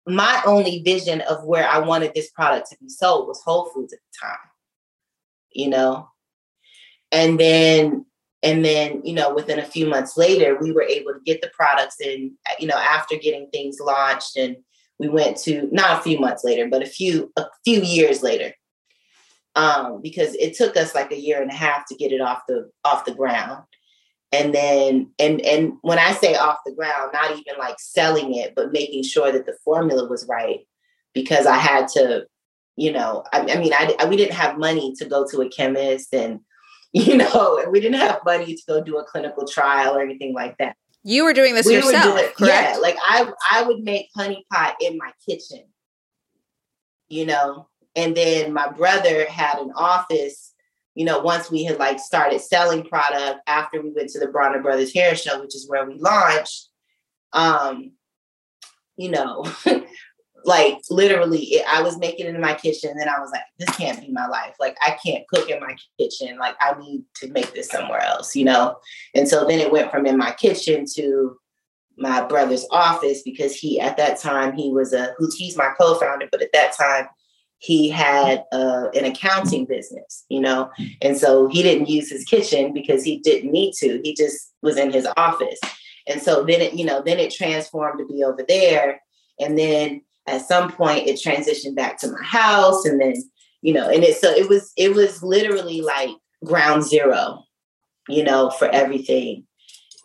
my 0.06 0.40
only 0.46 0.80
vision 0.84 1.22
of 1.22 1.44
where 1.44 1.68
I 1.68 1.80
wanted 1.80 2.14
this 2.14 2.30
product 2.30 2.68
to 2.70 2.76
be 2.80 2.88
sold 2.88 3.26
was 3.26 3.42
Whole 3.42 3.70
Foods 3.70 3.92
at 3.92 3.98
the 3.98 4.26
time, 4.26 4.38
you 5.50 5.68
know? 5.68 6.08
And 7.10 7.38
then, 7.38 8.06
and 8.44 8.64
then, 8.64 9.02
you 9.04 9.12
know, 9.12 9.34
within 9.34 9.58
a 9.58 9.64
few 9.64 9.88
months 9.88 10.16
later, 10.16 10.56
we 10.60 10.70
were 10.70 10.84
able 10.84 11.14
to 11.14 11.20
get 11.26 11.42
the 11.42 11.50
products 11.52 12.00
in, 12.00 12.36
you 12.60 12.68
know, 12.68 12.78
after 12.78 13.16
getting 13.16 13.48
things 13.50 13.78
launched 13.80 14.36
and 14.36 14.56
we 15.00 15.08
went 15.08 15.36
to 15.38 15.68
not 15.72 15.98
a 15.98 16.02
few 16.02 16.20
months 16.20 16.44
later, 16.44 16.68
but 16.68 16.82
a 16.82 16.86
few, 16.86 17.32
a 17.36 17.46
few 17.64 17.82
years 17.82 18.22
later. 18.22 18.52
Um, 19.56 20.00
because 20.00 20.32
it 20.36 20.54
took 20.54 20.76
us 20.76 20.94
like 20.94 21.10
a 21.10 21.20
year 21.20 21.42
and 21.42 21.50
a 21.50 21.54
half 21.54 21.86
to 21.88 21.96
get 21.96 22.12
it 22.12 22.20
off 22.20 22.42
the 22.46 22.70
off 22.84 23.04
the 23.04 23.14
ground 23.14 23.64
and 24.32 24.54
then 24.54 25.10
and 25.18 25.40
and 25.42 25.74
when 25.82 25.98
i 25.98 26.12
say 26.12 26.34
off 26.34 26.58
the 26.64 26.72
ground 26.72 27.10
not 27.12 27.30
even 27.32 27.58
like 27.58 27.76
selling 27.78 28.34
it 28.34 28.54
but 28.54 28.72
making 28.72 29.02
sure 29.02 29.30
that 29.30 29.46
the 29.46 29.56
formula 29.64 30.08
was 30.08 30.26
right 30.28 30.60
because 31.14 31.46
i 31.46 31.56
had 31.56 31.88
to 31.88 32.24
you 32.76 32.90
know 32.90 33.24
i, 33.32 33.40
I 33.40 33.58
mean 33.58 33.72
I, 33.72 33.94
I, 33.98 34.06
we 34.06 34.16
didn't 34.16 34.34
have 34.34 34.58
money 34.58 34.94
to 34.98 35.04
go 35.04 35.26
to 35.30 35.42
a 35.42 35.48
chemist 35.48 36.14
and 36.14 36.40
you 36.92 37.16
know 37.16 37.58
and 37.58 37.72
we 37.72 37.80
didn't 37.80 38.00
have 38.00 38.20
money 38.24 38.54
to 38.54 38.62
go 38.66 38.82
do 38.82 38.98
a 38.98 39.04
clinical 39.04 39.46
trial 39.46 39.96
or 39.96 40.02
anything 40.02 40.34
like 40.34 40.58
that. 40.58 40.76
You 41.04 41.24
were 41.24 41.32
doing 41.32 41.54
this 41.54 41.66
we 41.66 41.76
yourself 41.76 42.18
it, 42.18 42.34
yeah 42.38 42.76
like 42.80 42.96
i 43.02 43.32
i 43.50 43.62
would 43.62 43.82
make 43.82 44.08
honey 44.14 44.44
pot 44.52 44.76
in 44.80 44.98
my 44.98 45.10
kitchen 45.26 45.64
you 47.12 47.26
know? 47.26 47.68
And 47.94 48.16
then 48.16 48.54
my 48.54 48.70
brother 48.72 49.26
had 49.26 49.58
an 49.58 49.70
office 49.76 50.51
you 50.94 51.04
know, 51.04 51.20
once 51.20 51.50
we 51.50 51.64
had 51.64 51.78
like 51.78 51.98
started 51.98 52.40
selling 52.40 52.84
product 52.84 53.40
after 53.46 53.80
we 53.80 53.90
went 53.90 54.10
to 54.10 54.20
the 54.20 54.28
Bronner 54.28 54.60
Brothers 54.60 54.92
Hair 54.92 55.16
Show, 55.16 55.40
which 55.40 55.54
is 55.54 55.68
where 55.68 55.86
we 55.86 55.94
launched, 55.98 56.68
um, 57.32 57.92
you 58.96 59.10
know, 59.10 59.46
like 60.44 60.78
literally, 60.90 61.40
it, 61.44 61.66
I 61.68 61.82
was 61.82 61.98
making 61.98 62.26
it 62.26 62.34
in 62.34 62.40
my 62.40 62.54
kitchen. 62.54 62.90
And 62.90 63.00
then 63.00 63.08
I 63.08 63.20
was 63.20 63.30
like, 63.30 63.42
this 63.58 63.74
can't 63.76 64.00
be 64.00 64.12
my 64.12 64.26
life. 64.26 64.54
Like, 64.60 64.76
I 64.82 64.96
can't 65.04 65.26
cook 65.28 65.48
in 65.48 65.60
my 65.60 65.76
kitchen. 65.98 66.36
Like, 66.38 66.56
I 66.60 66.78
need 66.78 67.04
to 67.16 67.30
make 67.30 67.54
this 67.54 67.68
somewhere 67.68 68.02
else, 68.02 68.36
you 68.36 68.44
know? 68.44 68.76
And 69.14 69.26
so 69.26 69.46
then 69.46 69.60
it 69.60 69.72
went 69.72 69.90
from 69.90 70.04
in 70.04 70.18
my 70.18 70.32
kitchen 70.32 70.84
to 70.94 71.36
my 71.96 72.22
brother's 72.24 72.66
office 72.70 73.22
because 73.22 73.54
he, 73.54 73.80
at 73.80 73.96
that 73.96 74.18
time, 74.18 74.54
he 74.54 74.70
was 74.70 74.92
a, 74.92 75.14
he's 75.36 75.56
my 75.56 75.72
co 75.78 75.98
founder, 75.98 76.28
but 76.30 76.42
at 76.42 76.52
that 76.52 76.76
time, 76.76 77.06
he 77.62 77.88
had 77.88 78.44
uh, 78.50 78.88
an 78.92 79.04
accounting 79.04 79.66
business, 79.66 80.24
you 80.28 80.40
know, 80.40 80.68
and 81.00 81.16
so 81.16 81.46
he 81.46 81.62
didn't 81.62 81.88
use 81.88 82.10
his 82.10 82.24
kitchen 82.24 82.74
because 82.74 83.04
he 83.04 83.18
didn't 83.18 83.52
need 83.52 83.72
to. 83.74 84.00
He 84.02 84.16
just 84.16 84.52
was 84.62 84.76
in 84.76 84.92
his 84.92 85.06
office, 85.16 85.60
and 86.08 86.20
so 86.20 86.42
then 86.42 86.60
it, 86.60 86.74
you 86.74 86.84
know, 86.84 87.00
then 87.06 87.20
it 87.20 87.32
transformed 87.32 88.00
to 88.00 88.12
be 88.12 88.24
over 88.24 88.44
there, 88.48 89.00
and 89.38 89.56
then 89.56 90.02
at 90.26 90.44
some 90.44 90.72
point 90.72 91.06
it 91.06 91.20
transitioned 91.24 91.76
back 91.76 92.00
to 92.00 92.10
my 92.10 92.22
house, 92.24 92.84
and 92.84 93.00
then 93.00 93.14
you 93.60 93.72
know, 93.72 93.88
and 93.88 94.02
it 94.02 94.16
so 94.16 94.28
it 94.28 94.48
was 94.48 94.72
it 94.76 94.92
was 94.92 95.22
literally 95.22 95.82
like 95.82 96.10
ground 96.44 96.82
zero, 96.82 97.44
you 98.08 98.24
know, 98.24 98.50
for 98.50 98.68
everything, 98.70 99.46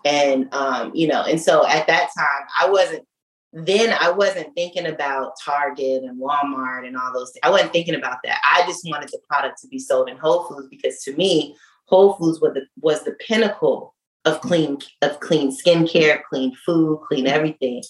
and 0.05 0.47
um, 0.53 0.91
you 0.93 1.07
know, 1.07 1.23
and 1.23 1.41
so 1.41 1.65
at 1.65 1.87
that 1.87 2.09
time 2.15 2.47
I 2.59 2.69
wasn't 2.69 3.06
then 3.53 3.95
I 3.99 4.11
wasn't 4.11 4.53
thinking 4.55 4.85
about 4.85 5.33
Target 5.43 6.03
and 6.03 6.21
Walmart 6.21 6.85
and 6.85 6.97
all 6.97 7.13
those. 7.13 7.31
Things. 7.31 7.41
I 7.43 7.49
wasn't 7.49 7.71
thinking 7.71 7.95
about 7.95 8.17
that. 8.23 8.39
I 8.43 8.63
just 8.67 8.87
wanted 8.87 9.09
the 9.09 9.19
product 9.29 9.61
to 9.61 9.67
be 9.67 9.79
sold 9.79 10.09
in 10.09 10.17
Whole 10.17 10.43
Foods 10.43 10.67
because 10.69 11.01
to 11.03 11.15
me, 11.15 11.55
Whole 11.85 12.13
Foods 12.13 12.41
was 12.41 12.53
the 12.53 12.65
was 12.81 13.03
the 13.03 13.13
pinnacle 13.13 13.95
of 14.25 14.35
mm-hmm. 14.35 14.47
clean 14.47 14.77
of 15.01 15.19
clean 15.21 15.55
skincare, 15.55 16.21
clean 16.29 16.53
food, 16.65 16.99
clean 17.07 17.25
mm-hmm. 17.25 17.35
everything. 17.35 17.83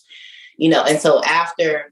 You 0.57 0.69
know, 0.69 0.83
and 0.83 0.99
so 0.99 1.23
after 1.23 1.91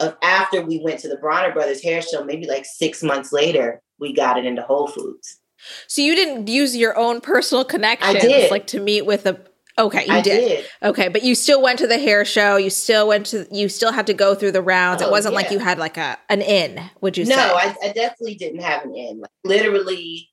of 0.00 0.16
after 0.22 0.62
we 0.62 0.80
went 0.82 1.00
to 1.00 1.08
the 1.08 1.16
Bronner 1.16 1.52
Brothers 1.52 1.82
hair 1.82 2.02
show, 2.02 2.24
maybe 2.24 2.46
like 2.46 2.64
six 2.64 3.02
months 3.02 3.32
later, 3.32 3.80
we 4.00 4.12
got 4.12 4.36
it 4.36 4.44
into 4.44 4.62
Whole 4.62 4.88
Foods. 4.88 5.40
So 5.86 6.02
you 6.02 6.14
didn't 6.14 6.48
use 6.48 6.76
your 6.76 6.96
own 6.98 7.20
personal 7.20 7.64
connections, 7.64 8.50
like 8.50 8.66
to 8.68 8.80
meet 8.80 9.06
with 9.06 9.26
a 9.26 9.40
Okay, 9.78 10.06
you 10.06 10.12
I 10.12 10.20
did. 10.22 10.48
did. 10.48 10.66
Okay, 10.82 11.08
but 11.08 11.22
you 11.22 11.34
still 11.34 11.60
went 11.60 11.78
to 11.80 11.86
the 11.86 11.98
hair 11.98 12.24
show. 12.24 12.56
You 12.56 12.70
still 12.70 13.08
went 13.08 13.26
to. 13.26 13.46
You 13.50 13.68
still 13.68 13.92
had 13.92 14.06
to 14.06 14.14
go 14.14 14.34
through 14.34 14.52
the 14.52 14.62
rounds. 14.62 15.02
Oh, 15.02 15.06
it 15.08 15.10
wasn't 15.10 15.34
like 15.34 15.50
you 15.50 15.58
had 15.58 15.78
like 15.78 15.96
a 15.98 16.18
an 16.30 16.40
in. 16.40 16.80
Would 17.02 17.18
you 17.18 17.26
No, 17.26 17.36
say? 17.36 17.42
I, 17.42 17.76
I 17.82 17.92
definitely 17.92 18.36
didn't 18.36 18.62
have 18.62 18.84
an 18.84 18.94
in. 18.94 19.20
Like, 19.20 19.30
literally, 19.44 20.30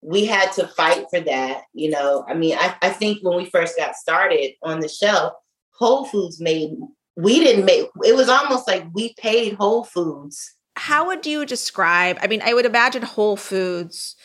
we 0.00 0.24
had 0.24 0.50
to 0.52 0.66
fight 0.68 1.06
for 1.10 1.20
that. 1.20 1.62
You 1.74 1.90
know, 1.90 2.24
I 2.26 2.34
mean, 2.34 2.56
I, 2.58 2.74
I 2.80 2.88
think 2.90 3.18
when 3.22 3.36
we 3.36 3.50
first 3.50 3.76
got 3.76 3.96
started 3.96 4.52
on 4.62 4.80
the 4.80 4.88
shelf, 4.88 5.34
Whole 5.72 6.06
Foods 6.06 6.40
made, 6.40 6.70
we 7.16 7.38
didn't 7.40 7.66
make, 7.66 7.88
it 8.02 8.16
was 8.16 8.28
almost 8.30 8.66
like 8.66 8.86
we 8.94 9.14
paid 9.18 9.54
Whole 9.54 9.84
Foods. 9.84 10.54
How 10.76 11.06
would 11.06 11.26
you 11.26 11.44
describe? 11.44 12.18
I 12.22 12.28
mean, 12.28 12.40
I 12.42 12.54
would 12.54 12.64
imagine 12.66 13.02
Whole 13.02 13.36
Foods 13.36 14.16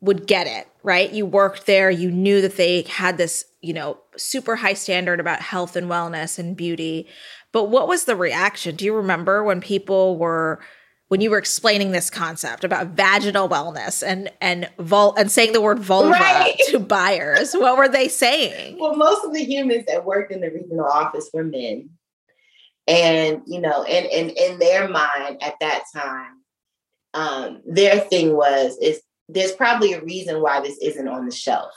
would 0.00 0.26
get 0.26 0.46
it, 0.46 0.68
right? 0.82 1.10
You 1.10 1.24
worked 1.26 1.66
there. 1.66 1.90
You 1.90 2.10
knew 2.10 2.40
that 2.42 2.56
they 2.56 2.82
had 2.82 3.16
this, 3.18 3.44
you 3.60 3.72
know, 3.72 3.98
super 4.16 4.56
high 4.56 4.74
standard 4.74 5.20
about 5.20 5.40
health 5.40 5.76
and 5.76 5.88
wellness 5.88 6.38
and 6.38 6.56
beauty. 6.56 7.08
But 7.52 7.64
what 7.64 7.88
was 7.88 8.04
the 8.04 8.16
reaction? 8.16 8.76
Do 8.76 8.84
you 8.84 8.94
remember 8.94 9.42
when 9.42 9.60
people 9.60 10.16
were 10.16 10.60
when 11.08 11.22
you 11.22 11.30
were 11.30 11.38
explaining 11.38 11.90
this 11.92 12.10
concept 12.10 12.64
about 12.64 12.88
vaginal 12.88 13.48
wellness 13.48 14.06
and 14.06 14.30
and 14.40 14.68
vul- 14.78 15.14
and 15.16 15.30
saying 15.30 15.52
the 15.52 15.60
word 15.60 15.78
vulva 15.78 16.10
Right. 16.10 16.54
to 16.68 16.78
buyers? 16.78 17.54
What 17.54 17.78
were 17.78 17.88
they 17.88 18.08
saying? 18.08 18.78
Well, 18.78 18.94
most 18.94 19.24
of 19.24 19.32
the 19.32 19.42
humans 19.42 19.84
that 19.86 20.04
worked 20.04 20.30
in 20.32 20.40
the 20.40 20.50
regional 20.50 20.84
office 20.86 21.30
were 21.32 21.44
men. 21.44 21.90
And, 22.86 23.42
you 23.46 23.60
know, 23.60 23.82
and, 23.82 24.06
and 24.06 24.30
in 24.30 24.58
their 24.58 24.88
mind 24.88 25.42
at 25.42 25.54
that 25.60 25.84
time, 25.94 26.42
um, 27.12 27.62
their 27.66 28.00
thing 28.00 28.34
was, 28.34 28.78
is 28.80 29.02
there's 29.28 29.52
probably 29.52 29.92
a 29.92 30.02
reason 30.02 30.40
why 30.40 30.60
this 30.60 30.78
isn't 30.80 31.06
on 31.08 31.26
the 31.26 31.34
shelf. 31.34 31.72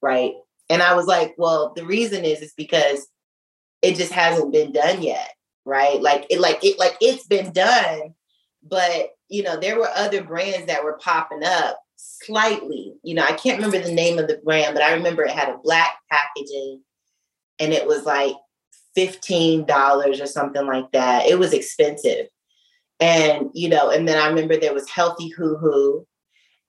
Right. 0.00 0.32
And 0.72 0.82
I 0.82 0.94
was 0.94 1.06
like, 1.06 1.34
well, 1.36 1.74
the 1.76 1.84
reason 1.84 2.24
is, 2.24 2.40
is 2.40 2.54
because 2.56 3.06
it 3.82 3.96
just 3.96 4.10
hasn't 4.10 4.54
been 4.54 4.72
done 4.72 5.02
yet. 5.02 5.28
Right. 5.66 6.00
Like 6.00 6.26
it, 6.30 6.40
like 6.40 6.64
it, 6.64 6.78
like 6.78 6.96
it's 7.02 7.26
been 7.26 7.52
done, 7.52 8.14
but 8.62 9.10
you 9.28 9.42
know, 9.42 9.60
there 9.60 9.78
were 9.78 9.90
other 9.94 10.24
brands 10.24 10.66
that 10.66 10.82
were 10.82 10.98
popping 10.98 11.44
up 11.44 11.78
slightly. 11.96 12.94
You 13.02 13.14
know, 13.14 13.22
I 13.22 13.34
can't 13.34 13.62
remember 13.62 13.86
the 13.86 13.94
name 13.94 14.18
of 14.18 14.28
the 14.28 14.40
brand, 14.42 14.72
but 14.72 14.82
I 14.82 14.94
remember 14.94 15.22
it 15.22 15.30
had 15.32 15.50
a 15.50 15.58
black 15.62 15.98
packaging 16.10 16.82
and 17.60 17.74
it 17.74 17.86
was 17.86 18.04
like 18.06 18.34
$15 18.96 20.22
or 20.22 20.26
something 20.26 20.66
like 20.66 20.90
that. 20.92 21.26
It 21.26 21.38
was 21.38 21.52
expensive. 21.52 22.28
And, 22.98 23.50
you 23.52 23.68
know, 23.68 23.90
and 23.90 24.08
then 24.08 24.16
I 24.16 24.28
remember 24.28 24.56
there 24.56 24.74
was 24.74 24.88
Healthy 24.88 25.28
Hoo 25.36 25.58
Hoo. 25.58 26.06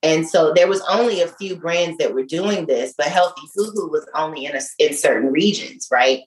And 0.03 0.27
so 0.27 0.51
there 0.53 0.67
was 0.67 0.81
only 0.89 1.22
a 1.22 1.29
few 1.29 1.55
brands 1.55 1.98
that 1.98 2.13
were 2.13 2.24
doing 2.25 2.65
this, 2.65 2.93
but 2.98 3.07
Healthy 3.07 3.48
Hoo 3.55 3.89
was 3.89 4.05
only 4.13 4.45
in 4.45 4.55
a, 4.55 4.60
in 4.77 4.93
certain 4.93 5.31
regions, 5.31 5.88
right? 5.89 6.24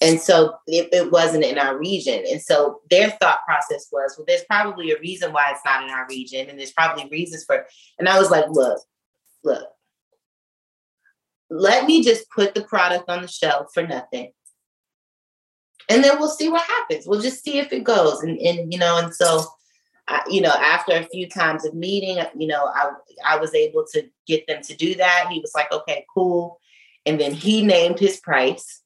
And 0.00 0.20
so 0.20 0.56
it, 0.66 0.88
it 0.92 1.12
wasn't 1.12 1.44
in 1.44 1.56
our 1.56 1.78
region. 1.78 2.24
And 2.28 2.42
so 2.42 2.80
their 2.90 3.10
thought 3.10 3.44
process 3.46 3.86
was, 3.92 4.16
well, 4.18 4.24
there's 4.26 4.44
probably 4.50 4.90
a 4.90 4.98
reason 4.98 5.32
why 5.32 5.52
it's 5.52 5.60
not 5.64 5.84
in 5.84 5.90
our 5.90 6.06
region, 6.08 6.50
and 6.50 6.58
there's 6.58 6.72
probably 6.72 7.08
reasons 7.08 7.44
for. 7.44 7.64
And 8.00 8.08
I 8.08 8.18
was 8.18 8.28
like, 8.28 8.46
look, 8.48 8.80
look, 9.44 9.68
let 11.48 11.86
me 11.86 12.02
just 12.02 12.28
put 12.30 12.54
the 12.54 12.62
product 12.62 13.08
on 13.08 13.22
the 13.22 13.28
shelf 13.28 13.68
for 13.72 13.86
nothing. 13.86 14.32
And 15.88 16.02
then 16.02 16.18
we'll 16.18 16.28
see 16.28 16.48
what 16.48 16.62
happens. 16.62 17.06
We'll 17.06 17.20
just 17.20 17.44
see 17.44 17.58
if 17.58 17.72
it 17.72 17.84
goes. 17.84 18.22
And, 18.22 18.38
and 18.40 18.72
you 18.72 18.80
know, 18.80 18.98
and 18.98 19.14
so, 19.14 19.44
You 20.28 20.40
know, 20.40 20.50
after 20.50 20.92
a 20.92 21.04
few 21.04 21.28
times 21.28 21.64
of 21.64 21.74
meeting, 21.74 22.22
you 22.36 22.46
know, 22.46 22.66
I, 22.66 22.90
I 23.24 23.36
was 23.36 23.54
able 23.54 23.84
to 23.92 24.04
get 24.26 24.46
them 24.46 24.62
to 24.62 24.76
do 24.76 24.94
that. 24.96 25.28
He 25.30 25.40
was 25.40 25.52
like, 25.54 25.72
okay, 25.72 26.04
cool. 26.12 26.60
And 27.06 27.20
then 27.20 27.32
he 27.32 27.62
named 27.62 27.98
his 27.98 28.18
price, 28.18 28.82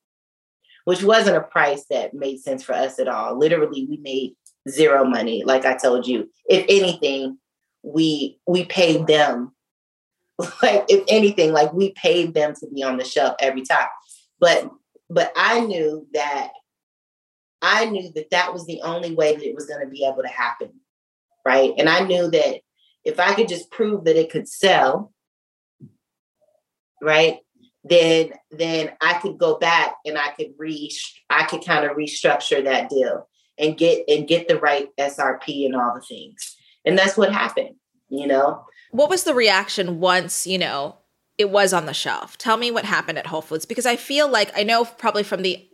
which 0.84 1.02
wasn't 1.02 1.36
a 1.36 1.42
price 1.42 1.84
that 1.90 2.14
made 2.14 2.40
sense 2.40 2.62
for 2.62 2.74
us 2.74 2.98
at 2.98 3.08
all. 3.08 3.38
Literally, 3.38 3.86
we 3.88 3.96
made 3.96 4.34
zero 4.68 5.04
money. 5.04 5.42
Like 5.44 5.64
I 5.64 5.76
told 5.76 6.06
you, 6.06 6.30
if 6.48 6.64
anything, 6.68 7.38
we 7.86 8.38
we 8.46 8.64
paid 8.64 9.06
them 9.06 9.52
like 10.62 10.84
if 10.88 11.04
anything 11.08 11.52
like 11.52 11.72
we 11.72 11.92
paid 11.92 12.34
them 12.34 12.52
to 12.54 12.66
be 12.74 12.82
on 12.82 12.96
the 12.96 13.04
shelf 13.04 13.36
every 13.40 13.62
time 13.62 13.86
but 14.40 14.68
but 15.08 15.32
i 15.36 15.60
knew 15.60 16.06
that 16.12 16.50
i 17.62 17.86
knew 17.86 18.10
that 18.14 18.30
that 18.30 18.52
was 18.52 18.66
the 18.66 18.82
only 18.82 19.14
way 19.14 19.34
that 19.34 19.46
it 19.46 19.54
was 19.54 19.66
going 19.66 19.80
to 19.80 19.90
be 19.90 20.04
able 20.04 20.22
to 20.22 20.28
happen 20.28 20.72
right? 21.46 21.72
And 21.78 21.88
i 21.88 22.00
knew 22.00 22.30
that 22.30 22.60
if 23.04 23.20
i 23.20 23.34
could 23.34 23.48
just 23.48 23.70
prove 23.70 24.04
that 24.04 24.16
it 24.16 24.30
could 24.30 24.48
sell 24.48 25.12
right? 27.02 27.38
Then 27.84 28.32
then 28.50 28.90
i 29.00 29.14
could 29.14 29.38
go 29.38 29.58
back 29.58 29.94
and 30.04 30.18
i 30.18 30.30
could 30.30 30.52
re 30.58 30.90
i 31.30 31.44
could 31.44 31.64
kind 31.64 31.84
of 31.84 31.96
restructure 31.96 32.64
that 32.64 32.90
deal 32.90 33.28
and 33.58 33.78
get 33.78 34.04
and 34.08 34.26
get 34.26 34.48
the 34.48 34.58
right 34.58 34.88
srp 34.98 35.66
and 35.66 35.76
all 35.76 35.94
the 35.94 36.00
things. 36.00 36.56
And 36.84 36.98
that's 36.98 37.16
what 37.16 37.32
happened 37.32 37.76
you 38.08 38.26
know? 38.26 38.64
What 38.90 39.10
was 39.10 39.24
the 39.24 39.34
reaction 39.34 40.00
once, 40.00 40.46
you 40.46 40.58
know, 40.58 40.96
it 41.38 41.50
was 41.50 41.72
on 41.72 41.86
the 41.86 41.94
shelf? 41.94 42.38
Tell 42.38 42.56
me 42.56 42.70
what 42.70 42.84
happened 42.84 43.18
at 43.18 43.26
Whole 43.26 43.42
Foods 43.42 43.66
because 43.66 43.86
I 43.86 43.96
feel 43.96 44.28
like 44.28 44.52
I 44.56 44.62
know 44.62 44.84
probably 44.84 45.22
from 45.22 45.42
the 45.42 45.66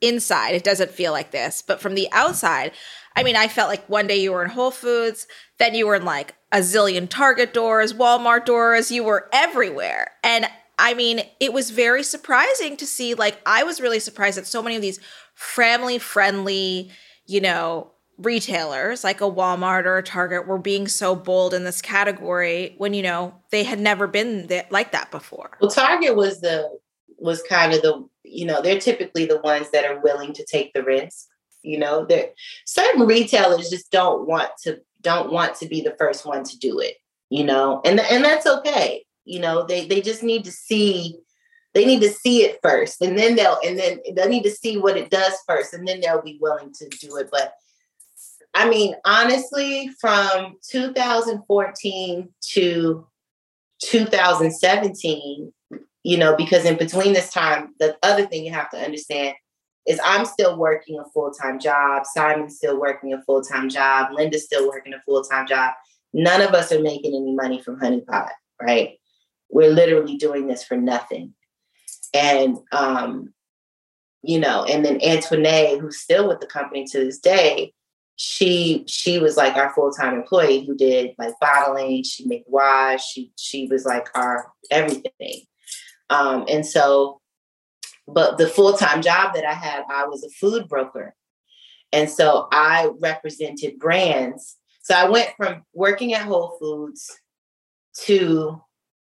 inside 0.00 0.54
it 0.54 0.64
doesn't 0.64 0.90
feel 0.90 1.12
like 1.12 1.30
this, 1.30 1.62
but 1.62 1.80
from 1.80 1.94
the 1.94 2.08
outside, 2.12 2.72
I 3.16 3.22
mean, 3.22 3.36
I 3.36 3.48
felt 3.48 3.68
like 3.68 3.88
one 3.88 4.06
day 4.06 4.16
you 4.16 4.32
were 4.32 4.44
in 4.44 4.50
Whole 4.50 4.70
Foods, 4.70 5.26
then 5.58 5.74
you 5.74 5.86
were 5.86 5.96
in 5.96 6.04
like 6.04 6.34
a 6.50 6.58
zillion 6.58 7.08
Target 7.08 7.54
doors, 7.54 7.92
Walmart 7.92 8.44
doors, 8.44 8.90
you 8.90 9.04
were 9.04 9.28
everywhere. 9.32 10.10
And 10.22 10.46
I 10.78 10.94
mean, 10.94 11.22
it 11.40 11.52
was 11.52 11.70
very 11.70 12.02
surprising 12.02 12.76
to 12.78 12.86
see 12.86 13.14
like 13.14 13.40
I 13.46 13.62
was 13.64 13.80
really 13.80 14.00
surprised 14.00 14.38
that 14.38 14.46
so 14.46 14.62
many 14.62 14.76
of 14.76 14.82
these 14.82 15.00
family 15.34 15.98
friendly, 15.98 16.90
you 17.26 17.40
know, 17.40 17.92
retailers 18.18 19.04
like 19.04 19.20
a 19.20 19.30
Walmart 19.30 19.84
or 19.84 19.98
a 19.98 20.02
Target 20.02 20.46
were 20.46 20.58
being 20.58 20.86
so 20.86 21.14
bold 21.14 21.54
in 21.54 21.64
this 21.64 21.82
category 21.82 22.74
when 22.78 22.94
you 22.94 23.02
know 23.02 23.34
they 23.50 23.64
had 23.64 23.80
never 23.80 24.06
been 24.06 24.48
like 24.70 24.92
that 24.92 25.10
before. 25.10 25.56
Well, 25.60 25.70
Target 25.70 26.16
was 26.16 26.40
the 26.40 26.70
was 27.18 27.42
kind 27.42 27.72
of 27.72 27.82
the 27.82 28.06
you 28.24 28.46
know 28.46 28.60
they're 28.62 28.80
typically 28.80 29.26
the 29.26 29.40
ones 29.40 29.70
that 29.70 29.84
are 29.84 30.00
willing 30.00 30.32
to 30.34 30.44
take 30.44 30.72
the 30.72 30.82
risk. 30.82 31.26
You 31.62 31.78
know, 31.78 32.04
there 32.04 32.30
certain 32.66 33.06
retailers 33.06 33.70
just 33.70 33.90
don't 33.90 34.26
want 34.26 34.50
to 34.64 34.80
don't 35.00 35.32
want 35.32 35.56
to 35.56 35.66
be 35.66 35.80
the 35.80 35.94
first 35.98 36.26
one 36.26 36.44
to 36.44 36.58
do 36.58 36.78
it. 36.78 36.96
You 37.30 37.44
know, 37.44 37.80
and 37.84 38.00
and 38.00 38.24
that's 38.24 38.46
okay. 38.46 39.04
You 39.24 39.40
know, 39.40 39.64
they 39.64 39.86
they 39.86 40.00
just 40.00 40.22
need 40.22 40.44
to 40.44 40.52
see 40.52 41.18
they 41.74 41.86
need 41.86 42.02
to 42.02 42.10
see 42.10 42.42
it 42.42 42.58
first, 42.62 43.00
and 43.00 43.18
then 43.18 43.36
they'll 43.36 43.58
and 43.64 43.78
then 43.78 44.00
they 44.14 44.28
need 44.28 44.42
to 44.44 44.50
see 44.50 44.78
what 44.78 44.96
it 44.96 45.10
does 45.10 45.34
first, 45.46 45.72
and 45.72 45.86
then 45.86 46.00
they'll 46.00 46.22
be 46.22 46.38
willing 46.40 46.72
to 46.74 46.88
do 46.88 47.16
it. 47.16 47.28
But 47.30 47.54
I 48.54 48.68
mean, 48.68 48.94
honestly, 49.04 49.90
from 50.00 50.56
2014 50.68 52.28
to 52.50 53.06
2017, 53.80 55.52
you 56.04 56.18
know, 56.18 56.36
because 56.36 56.64
in 56.64 56.76
between 56.76 57.12
this 57.12 57.30
time, 57.30 57.74
the 57.78 57.96
other 58.02 58.26
thing 58.26 58.44
you 58.44 58.52
have 58.52 58.70
to 58.70 58.78
understand 58.78 59.34
is 59.86 60.00
I'm 60.04 60.24
still 60.24 60.56
working 60.56 60.98
a 60.98 61.04
full 61.10 61.30
time 61.32 61.58
job. 61.58 62.04
Simon's 62.06 62.56
still 62.56 62.80
working 62.80 63.12
a 63.12 63.22
full 63.22 63.42
time 63.42 63.68
job. 63.68 64.12
Linda's 64.12 64.44
still 64.44 64.68
working 64.68 64.94
a 64.94 65.02
full 65.02 65.22
time 65.22 65.46
job. 65.46 65.74
None 66.12 66.42
of 66.42 66.54
us 66.54 66.72
are 66.72 66.82
making 66.82 67.14
any 67.14 67.34
money 67.34 67.60
from 67.62 67.78
Honey 67.78 68.02
Pot, 68.02 68.32
right? 68.60 68.98
We're 69.50 69.72
literally 69.72 70.16
doing 70.16 70.46
this 70.46 70.62
for 70.62 70.76
nothing. 70.76 71.34
And, 72.14 72.58
um, 72.70 73.32
you 74.22 74.38
know, 74.38 74.64
and 74.64 74.84
then 74.84 75.02
Antoinette, 75.02 75.78
who's 75.78 75.98
still 75.98 76.28
with 76.28 76.40
the 76.40 76.46
company 76.46 76.84
to 76.86 76.98
this 76.98 77.18
day, 77.18 77.72
she 78.16 78.84
she 78.86 79.18
was 79.18 79.36
like 79.36 79.56
our 79.56 79.72
full-time 79.74 80.14
employee 80.14 80.64
who 80.64 80.76
did 80.76 81.12
like 81.18 81.32
bottling 81.40 82.04
she 82.04 82.26
made 82.26 82.44
wash 82.46 83.04
she 83.10 83.32
she 83.36 83.66
was 83.68 83.84
like 83.84 84.06
our 84.14 84.52
everything 84.70 85.40
um 86.10 86.44
and 86.48 86.66
so 86.66 87.21
but 88.12 88.38
the 88.38 88.48
full-time 88.48 89.02
job 89.02 89.34
that 89.34 89.44
i 89.44 89.52
had 89.52 89.84
i 89.90 90.06
was 90.06 90.24
a 90.24 90.30
food 90.30 90.68
broker. 90.68 91.14
And 91.92 92.08
so 92.08 92.48
i 92.52 92.90
represented 93.00 93.78
brands. 93.78 94.56
So 94.82 94.94
i 94.94 95.08
went 95.08 95.30
from 95.36 95.64
working 95.74 96.14
at 96.14 96.22
whole 96.22 96.56
foods 96.58 97.10
to 98.04 98.60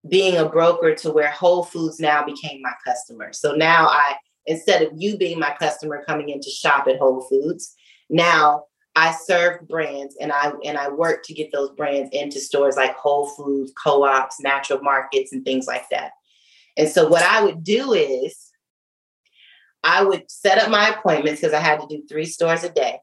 being 0.08 0.38
a 0.38 0.48
broker 0.48 0.94
to 0.94 1.12
where 1.12 1.32
whole 1.32 1.64
foods 1.64 2.00
now 2.00 2.24
became 2.24 2.62
my 2.62 2.74
customer. 2.86 3.34
So 3.34 3.56
now 3.56 3.88
i 3.88 4.16
instead 4.46 4.82
of 4.84 4.92
you 4.96 5.18
being 5.18 5.40
my 5.40 5.56
customer 5.58 6.04
coming 6.06 6.30
in 6.30 6.40
to 6.40 6.50
shop 6.50 6.88
at 6.88 7.00
Whole 7.00 7.22
Foods, 7.22 7.74
now 8.10 8.66
I 8.96 9.12
serve 9.12 9.68
brands 9.68 10.16
and 10.22 10.32
I 10.32 10.54
and 10.64 10.78
I 10.78 10.90
work 10.90 11.24
to 11.26 11.34
get 11.34 11.52
those 11.52 11.72
brands 11.72 12.10
into 12.14 12.40
stores 12.40 12.78
like 12.78 12.96
Whole 12.96 13.28
Foods, 13.30 13.74
co-ops, 13.84 14.40
natural 14.40 14.82
markets, 14.82 15.34
and 15.34 15.44
things 15.44 15.68
like 15.68 15.90
that. 15.92 16.12
And 16.78 16.88
so 16.88 17.08
what 17.08 17.24
I 17.24 17.44
would 17.44 17.64
do 17.64 17.94
is 17.94 18.52
I 19.86 20.04
would 20.04 20.30
set 20.30 20.58
up 20.58 20.72
my 20.72 20.90
appointments 20.90 21.40
because 21.40 21.54
I 21.54 21.60
had 21.60 21.80
to 21.80 21.88
do 21.88 22.04
three 22.08 22.26
stores 22.26 22.64
a 22.64 22.70
day. 22.70 22.98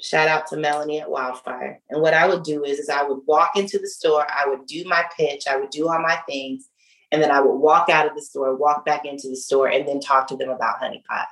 Shout 0.00 0.26
out 0.26 0.46
to 0.48 0.56
Melanie 0.56 1.00
at 1.00 1.10
Wildfire. 1.10 1.80
And 1.90 2.00
what 2.00 2.14
I 2.14 2.26
would 2.26 2.42
do 2.42 2.64
is, 2.64 2.78
is 2.78 2.88
I 2.88 3.04
would 3.04 3.20
walk 3.26 3.50
into 3.56 3.78
the 3.78 3.86
store, 3.86 4.26
I 4.28 4.48
would 4.48 4.66
do 4.66 4.84
my 4.86 5.04
pitch, 5.16 5.44
I 5.48 5.56
would 5.56 5.70
do 5.70 5.86
all 5.86 6.00
my 6.00 6.18
things, 6.26 6.68
and 7.12 7.22
then 7.22 7.30
I 7.30 7.40
would 7.40 7.58
walk 7.58 7.90
out 7.90 8.06
of 8.06 8.14
the 8.16 8.22
store, 8.22 8.56
walk 8.56 8.86
back 8.86 9.04
into 9.04 9.28
the 9.28 9.36
store, 9.36 9.68
and 9.68 9.86
then 9.86 10.00
talk 10.00 10.26
to 10.28 10.36
them 10.36 10.48
about 10.48 10.78
Honey 10.78 11.04
Pot. 11.08 11.26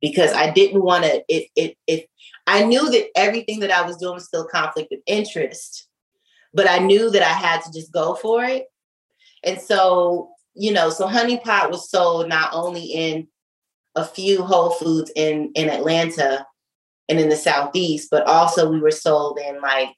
Because 0.00 0.32
I 0.32 0.50
didn't 0.50 0.82
want 0.82 1.04
to, 1.04 1.22
it, 1.28 1.48
it, 1.54 1.76
it, 1.86 2.10
I 2.48 2.64
knew 2.64 2.90
that 2.90 3.06
everything 3.16 3.60
that 3.60 3.70
I 3.70 3.86
was 3.86 3.96
doing 3.98 4.14
was 4.14 4.26
still 4.26 4.46
conflict 4.46 4.92
of 4.92 4.98
interest, 5.06 5.86
but 6.52 6.68
I 6.68 6.78
knew 6.78 7.08
that 7.08 7.22
I 7.22 7.32
had 7.32 7.62
to 7.62 7.72
just 7.72 7.92
go 7.92 8.16
for 8.16 8.42
it. 8.44 8.66
And 9.44 9.60
so, 9.60 10.30
you 10.54 10.72
know, 10.72 10.90
so 10.90 11.06
Honey 11.06 11.38
Pot 11.38 11.70
was 11.70 11.88
sold 11.88 12.28
not 12.28 12.50
only 12.52 12.82
in 12.82 13.28
a 13.94 14.04
few 14.04 14.42
Whole 14.42 14.70
Foods 14.70 15.10
in 15.14 15.52
in 15.54 15.68
Atlanta 15.68 16.46
and 17.08 17.20
in 17.20 17.28
the 17.28 17.36
Southeast, 17.36 18.08
but 18.10 18.26
also 18.26 18.70
we 18.70 18.80
were 18.80 18.90
sold 18.90 19.38
in 19.38 19.60
like 19.60 19.90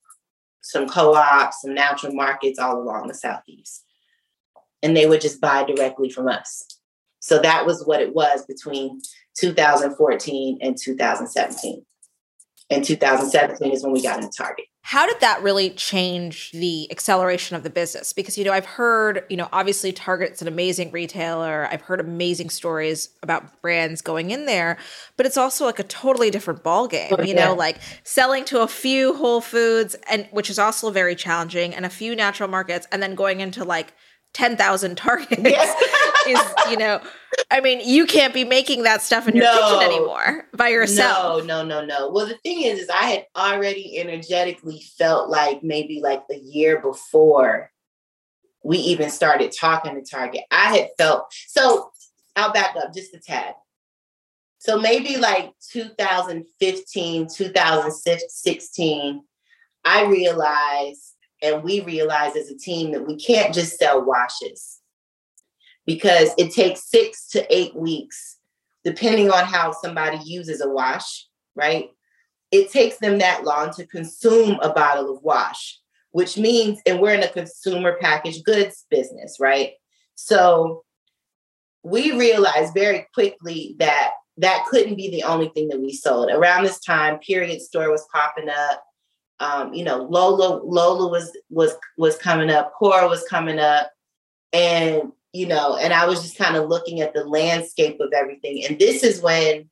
some 0.63 0.89
co-ops, 0.89 1.63
some 1.63 1.75
natural 1.75 2.15
markets 2.15 2.59
all 2.59 2.81
along 2.81 3.07
the 3.07 3.15
Southeast. 3.15 3.85
And 4.83 4.97
they 4.97 5.07
would 5.07 5.21
just 5.21 5.41
buy 5.41 5.65
directly 5.65 6.11
from 6.11 6.29
us. 6.29 6.67
So 7.21 7.39
that 7.41 7.67
was 7.67 7.85
what 7.87 8.01
it 8.01 8.15
was 8.15 8.45
between 8.47 9.01
2014 9.39 10.59
and 10.61 10.77
2017. 10.77 11.85
And 12.71 12.85
2017 12.85 13.73
is 13.73 13.83
when 13.83 13.92
we 13.92 14.02
got 14.02 14.23
into 14.23 14.30
Target. 14.37 14.66
How 14.87 15.06
did 15.06 15.21
that 15.21 15.42
really 15.42 15.71
change 15.71 16.50
the 16.52 16.90
acceleration 16.90 17.56
of 17.56 17.62
the 17.62 17.71
business? 17.71 18.12
Because, 18.12 18.37
you 18.37 18.44
know, 18.44 18.52
I've 18.52 18.66
heard, 18.66 19.25
you 19.30 19.37
know, 19.38 19.49
obviously 19.50 19.92
Target's 19.92 20.42
an 20.42 20.49
amazing 20.49 20.90
retailer. 20.90 21.66
I've 21.71 21.80
heard 21.80 22.00
amazing 22.00 22.50
stories 22.50 23.09
about 23.23 23.62
brands 23.62 24.02
going 24.02 24.30
in 24.30 24.44
there, 24.44 24.76
but 25.16 25.25
it's 25.25 25.38
also 25.38 25.64
like 25.64 25.78
a 25.78 25.85
totally 25.85 26.30
different 26.30 26.62
ballgame, 26.62 27.16
oh, 27.18 27.23
you 27.23 27.35
yeah. 27.35 27.47
know, 27.47 27.54
like 27.54 27.78
selling 28.02 28.44
to 28.47 28.61
a 28.61 28.68
few 28.68 29.14
Whole 29.14 29.40
Foods 29.40 29.97
and 30.11 30.28
which 30.33 30.50
is 30.50 30.59
also 30.59 30.90
very 30.90 31.14
challenging 31.14 31.75
and 31.75 31.87
a 31.87 31.90
few 31.90 32.14
natural 32.14 32.50
markets 32.50 32.87
and 32.92 33.02
then 33.02 33.14
going 33.14 33.40
into 33.40 33.64
like 33.64 33.94
10,000 34.35 34.97
targets 34.97 35.75
is, 36.26 36.41
you 36.71 36.76
know, 36.76 37.00
I 37.50 37.61
mean, 37.61 37.81
you 37.83 38.07
can't 38.07 38.35
be 38.35 38.45
making 38.45 38.83
that 38.83 39.03
stuff 39.03 39.26
in 39.26 39.35
your 39.35 39.45
no, 39.45 39.53
kitchen 39.53 39.93
anymore 39.93 40.47
by 40.53 40.69
yourself. 40.69 41.45
No, 41.45 41.64
no, 41.64 41.81
no, 41.81 41.85
no. 41.85 42.11
Well, 42.11 42.26
the 42.26 42.37
thing 42.37 42.62
is, 42.62 42.81
is 42.81 42.91
I 42.91 43.07
had 43.07 43.26
already 43.37 43.99
energetically 43.99 44.83
felt 44.99 45.31
like 45.31 45.62
maybe 45.62 46.00
like 46.03 46.29
the 46.29 46.38
year 46.38 46.81
before 46.81 47.71
we 48.62 48.79
even 48.79 49.11
started 49.11 49.53
talking 49.53 49.95
to 49.95 50.03
Target, 50.11 50.43
I 50.50 50.76
had 50.76 50.88
felt 50.97 51.26
so 51.49 51.91
I'll 52.37 52.53
back 52.53 52.76
up 52.76 52.95
just 52.95 53.14
a 53.14 53.19
tad. 53.19 53.55
So 54.59 54.79
maybe 54.79 55.19
like 55.19 55.53
2015, 55.73 57.29
2016, 57.29 59.25
I 59.85 60.05
realized 60.07 61.13
and 61.45 61.63
we 61.63 61.81
realized 61.83 62.37
as 62.37 62.51
a 62.51 62.57
team 62.57 62.93
that 62.93 63.07
we 63.07 63.17
can't 63.17 63.55
just 63.55 63.79
sell 63.79 64.03
washes 64.03 64.81
because 65.87 66.31
it 66.39 66.53
takes 66.53 66.89
six 66.89 67.29
to 67.29 67.55
eight 67.55 67.77
weeks, 67.77 68.39
depending 68.83 69.31
on 69.31 69.45
how 69.45 69.71
somebody 69.71 70.19
uses 70.25 70.63
a 70.63 70.69
wash, 70.69 71.26
right? 71.54 71.91
It 72.50 72.73
takes 72.73 72.97
them 72.97 73.19
that 73.19 73.45
long 73.45 73.73
to 73.75 73.87
consume 73.87 74.59
a 74.61 74.73
bottle 74.73 75.15
of 75.15 75.23
wash, 75.23 75.78
which 76.13 76.39
means, 76.39 76.80
and 76.87 76.99
we're 76.99 77.15
in 77.15 77.23
a 77.23 77.28
consumer 77.28 77.99
packaged 78.00 78.45
goods 78.45 78.87
business, 78.91 79.37
right? 79.39 79.73
So 80.15 80.83
we 81.83 82.13
realized 82.19 82.73
very 82.73 83.07
quickly 83.13 83.76
that 83.80 84.13
that 84.39 84.65
couldn't 84.71 84.97
be 84.97 85.11
the 85.11 85.25
only 85.25 85.50
thing 85.50 85.69
that 85.69 85.80
we 85.80 85.93
sold. 85.93 86.30
Around 86.30 86.65
this 86.65 86.80
time, 86.80 87.19
period 87.19 87.61
store 87.61 87.91
was 87.91 88.09
popping 88.11 88.49
up 88.49 88.83
um, 89.40 89.75
you 89.75 89.84
know, 89.84 90.02
Lola 90.02 90.60
Lola 90.62 91.08
was 91.10 91.36
was 91.50 91.75
was 91.97 92.16
coming 92.16 92.50
up, 92.50 92.73
Cora 92.75 93.08
was 93.08 93.25
coming 93.28 93.58
up, 93.58 93.90
and 94.52 95.12
you 95.32 95.47
know, 95.47 95.76
and 95.76 95.92
I 95.92 96.06
was 96.06 96.23
just 96.23 96.38
kind 96.38 96.56
of 96.56 96.68
looking 96.68 97.00
at 97.00 97.12
the 97.12 97.25
landscape 97.25 97.99
of 98.00 98.12
everything. 98.14 98.64
And 98.64 98.78
this 98.78 99.02
is 99.02 99.20
when 99.20 99.68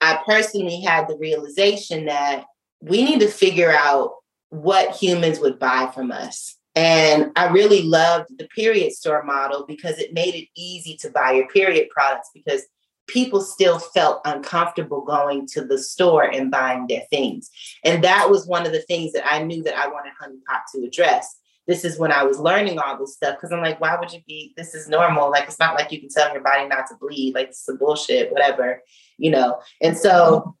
I 0.00 0.20
personally 0.26 0.80
had 0.80 1.08
the 1.08 1.16
realization 1.16 2.04
that 2.06 2.44
we 2.80 3.02
need 3.02 3.20
to 3.20 3.28
figure 3.28 3.72
out 3.72 4.12
what 4.50 4.94
humans 4.94 5.40
would 5.40 5.58
buy 5.58 5.90
from 5.94 6.12
us. 6.12 6.56
And 6.74 7.32
I 7.36 7.46
really 7.48 7.82
loved 7.82 8.36
the 8.36 8.46
period 8.48 8.92
store 8.92 9.22
model 9.22 9.64
because 9.66 9.98
it 9.98 10.12
made 10.12 10.34
it 10.34 10.48
easy 10.54 10.94
to 10.98 11.10
buy 11.10 11.32
your 11.32 11.48
period 11.48 11.88
products 11.88 12.28
because 12.34 12.62
people 13.06 13.40
still 13.40 13.78
felt 13.78 14.20
uncomfortable 14.24 15.02
going 15.02 15.46
to 15.46 15.64
the 15.64 15.78
store 15.78 16.24
and 16.24 16.50
buying 16.50 16.86
their 16.86 17.02
things. 17.10 17.50
And 17.84 18.02
that 18.04 18.30
was 18.30 18.46
one 18.46 18.66
of 18.66 18.72
the 18.72 18.82
things 18.82 19.12
that 19.12 19.26
I 19.26 19.42
knew 19.42 19.62
that 19.62 19.76
I 19.76 19.88
wanted 19.88 20.12
Honey 20.18 20.38
Pot 20.48 20.62
to 20.74 20.84
address. 20.84 21.36
This 21.66 21.84
is 21.84 21.98
when 21.98 22.12
I 22.12 22.22
was 22.22 22.38
learning 22.38 22.78
all 22.78 22.96
this 22.96 23.14
stuff 23.14 23.36
because 23.36 23.52
I'm 23.52 23.62
like, 23.62 23.80
why 23.80 23.96
would 23.98 24.12
you 24.12 24.20
be? 24.26 24.54
This 24.56 24.74
is 24.74 24.88
normal. 24.88 25.30
Like, 25.30 25.44
it's 25.44 25.58
not 25.58 25.74
like 25.74 25.90
you 25.90 26.00
can 26.00 26.08
tell 26.08 26.32
your 26.32 26.42
body 26.42 26.66
not 26.68 26.86
to 26.88 26.94
bleed. 27.00 27.34
Like, 27.34 27.48
it's 27.48 27.64
some 27.64 27.76
bullshit, 27.76 28.30
whatever, 28.30 28.82
you 29.18 29.30
know. 29.30 29.60
And 29.82 29.96
so, 29.96 30.56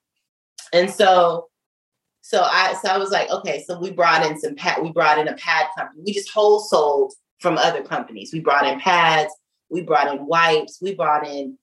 and 0.72 0.90
so, 0.90 1.48
so 2.22 2.42
I, 2.42 2.74
so 2.82 2.88
I 2.88 2.98
was 2.98 3.12
like, 3.12 3.30
okay. 3.30 3.62
So 3.66 3.78
we 3.78 3.92
brought 3.92 4.26
in 4.26 4.38
some 4.38 4.56
pad. 4.56 4.82
We 4.82 4.90
brought 4.90 5.18
in 5.18 5.28
a 5.28 5.34
pad 5.34 5.66
company. 5.78 6.02
We 6.04 6.12
just 6.12 6.34
wholesaled 6.34 7.12
from 7.38 7.56
other 7.56 7.84
companies. 7.84 8.30
We 8.32 8.40
brought 8.40 8.66
in 8.66 8.80
pads. 8.80 9.32
We 9.70 9.82
brought 9.82 10.12
in 10.12 10.26
wipes. 10.26 10.80
We 10.82 10.96
brought 10.96 11.24
in 11.24 11.56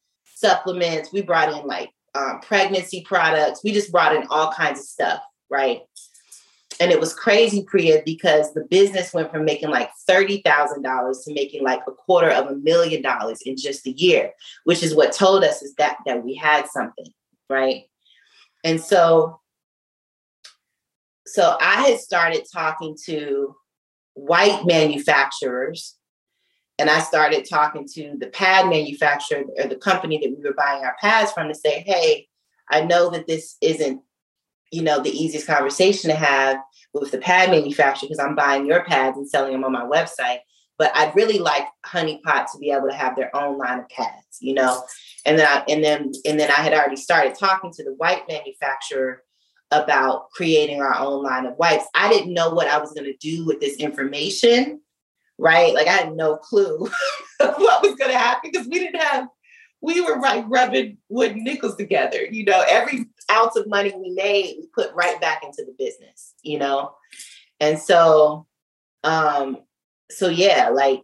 supplements. 0.44 1.12
We 1.14 1.22
brought 1.22 1.54
in 1.54 1.66
like 1.66 1.90
um, 2.16 2.42
pregnancy 2.42 3.04
products. 3.08 3.64
We 3.64 3.72
just 3.72 3.92
brought 3.92 4.16
in 4.16 4.28
all 4.30 4.52
kinds 4.52 4.80
of 4.80 4.86
stuff, 4.86 5.22
right? 5.50 5.82
And 6.80 6.92
it 6.92 7.00
was 7.00 7.14
crazy, 7.14 7.64
Priya, 7.64 8.02
because 8.06 8.54
the 8.54 8.66
business 8.70 9.14
went 9.14 9.32
from 9.32 9.46
making 9.46 9.70
like 9.70 9.90
$30,000 10.10 10.44
to 11.24 11.34
making 11.34 11.64
like 11.64 11.82
a 11.88 11.92
quarter 11.92 12.30
of 12.30 12.48
a 12.48 12.56
million 12.56 13.02
dollars 13.02 13.42
in 13.46 13.56
just 13.56 13.88
a 13.88 13.92
year, 13.92 14.32
which 14.66 14.84
is 14.84 14.96
what 14.96 15.14
told 15.14 15.44
us 15.44 15.62
is 15.62 15.74
that 15.76 15.98
that 16.06 16.24
we 16.24 16.36
had 16.36 16.68
something, 16.68 17.08
right? 17.50 17.84
And 18.64 18.82
so 18.82 19.40
so 21.26 21.58
I 21.60 21.88
had 21.88 22.00
started 22.00 22.46
talking 22.52 22.98
to 23.06 23.56
white 24.14 24.66
manufacturers 24.66 25.96
and 26.80 26.90
I 26.90 27.00
started 27.00 27.48
talking 27.48 27.88
to 27.94 28.16
the 28.18 28.28
pad 28.28 28.68
manufacturer 28.68 29.44
or 29.58 29.68
the 29.68 29.76
company 29.76 30.18
that 30.18 30.36
we 30.36 30.44
were 30.44 30.56
buying 30.56 30.84
our 30.84 30.96
pads 31.00 31.32
from 31.32 31.48
to 31.48 31.56
say, 31.56 31.84
hey, 31.86 32.28
I 32.70 32.82
know 32.82 33.10
that 33.12 33.28
this 33.28 33.58
isn't, 33.62 34.02
you 34.72 34.82
know, 34.82 35.00
the 35.00 35.12
easiest 35.12 35.46
conversation 35.46 36.10
to 36.10 36.16
have 36.16 36.58
with 36.94 37.12
the 37.12 37.20
pad 37.20 37.52
manufacturer 37.52 38.08
because 38.08 38.24
I'm 38.24 38.36
buying 38.36 38.66
your 38.66 38.84
pads 38.86 39.18
and 39.18 39.30
selling 39.30 39.52
them 39.54 39.64
on 39.64 39.72
my 39.72 39.84
website. 39.84 40.40
But 40.80 40.92
I'd 40.96 41.16
really 41.16 41.38
like 41.38 41.68
Honey 41.86 42.20
Pot 42.26 42.48
to 42.52 42.58
be 42.58 42.72
able 42.72 42.90
to 42.90 42.96
have 42.96 43.16
their 43.16 43.36
own 43.36 43.60
line 43.60 43.80
of 43.80 43.90
pads, 43.90 44.40
you 44.40 44.56
know. 44.56 44.84
And 45.24 45.38
then 45.38 45.48
I, 45.48 45.64
and 45.72 45.84
then 45.84 46.12
and 46.26 46.40
then 46.40 46.50
I 46.50 46.62
had 46.62 46.74
already 46.74 46.96
started 46.96 47.36
talking 47.36 47.72
to 47.74 47.84
the 47.84 47.94
white 47.94 48.24
manufacturer 48.28 49.22
about 49.70 50.32
creating 50.32 50.82
our 50.82 50.98
own 50.98 51.24
line 51.24 51.46
of 51.46 51.56
wipes. 51.58 51.86
I 51.94 52.10
didn't 52.10 52.34
know 52.34 52.50
what 52.50 52.68
I 52.68 52.80
was 52.80 52.92
going 52.94 53.06
to 53.06 53.18
do 53.18 53.46
with 53.46 53.60
this 53.60 53.76
information 53.78 54.82
right? 55.38 55.74
Like 55.74 55.88
I 55.88 55.92
had 55.92 56.16
no 56.16 56.38
clue 56.38 56.80
what 57.40 57.82
was 57.82 57.96
going 57.96 58.12
to 58.12 58.18
happen 58.18 58.52
because 58.52 58.68
we 58.68 58.80
didn't 58.80 59.02
have, 59.02 59.28
we 59.82 60.02
were 60.02 60.20
like 60.20 60.46
rubbing 60.48 60.98
wooden 61.10 61.44
nickels 61.44 61.76
together. 61.76 62.24
You 62.30 62.46
know, 62.46 62.64
every 62.70 63.06
ounce 63.32 63.56
of 63.56 63.68
money 63.68 63.94
we 63.96 64.12
made, 64.12 64.56
we 64.60 64.68
put 64.74 64.94
right 64.94 65.20
back 65.20 65.44
into 65.44 65.64
the 65.66 65.76
business, 65.78 66.34
you 66.42 66.60
know? 66.60 66.96
And 67.60 67.80
so, 67.80 68.48
um, 69.04 69.58
so 70.10 70.30
yeah, 70.30 70.70
like, 70.70 71.02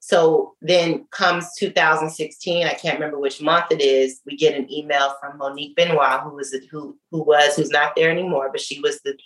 so 0.00 0.54
then 0.62 1.06
comes 1.10 1.54
2016. 1.58 2.66
I 2.66 2.72
can't 2.72 2.98
remember 2.98 3.18
which 3.18 3.42
month 3.42 3.66
it 3.70 3.82
is. 3.82 4.20
We 4.24 4.36
get 4.36 4.56
an 4.56 4.72
email 4.72 5.14
from 5.20 5.36
Monique 5.36 5.76
Benoit, 5.76 6.22
who 6.22 6.30
was 6.30 6.50
who 6.70 6.96
who 7.10 7.22
was 7.22 7.56
who's 7.56 7.68
not 7.68 7.94
there 7.94 8.10
anymore, 8.10 8.48
but 8.50 8.62
she 8.62 8.80
was 8.80 9.00
the 9.02 9.18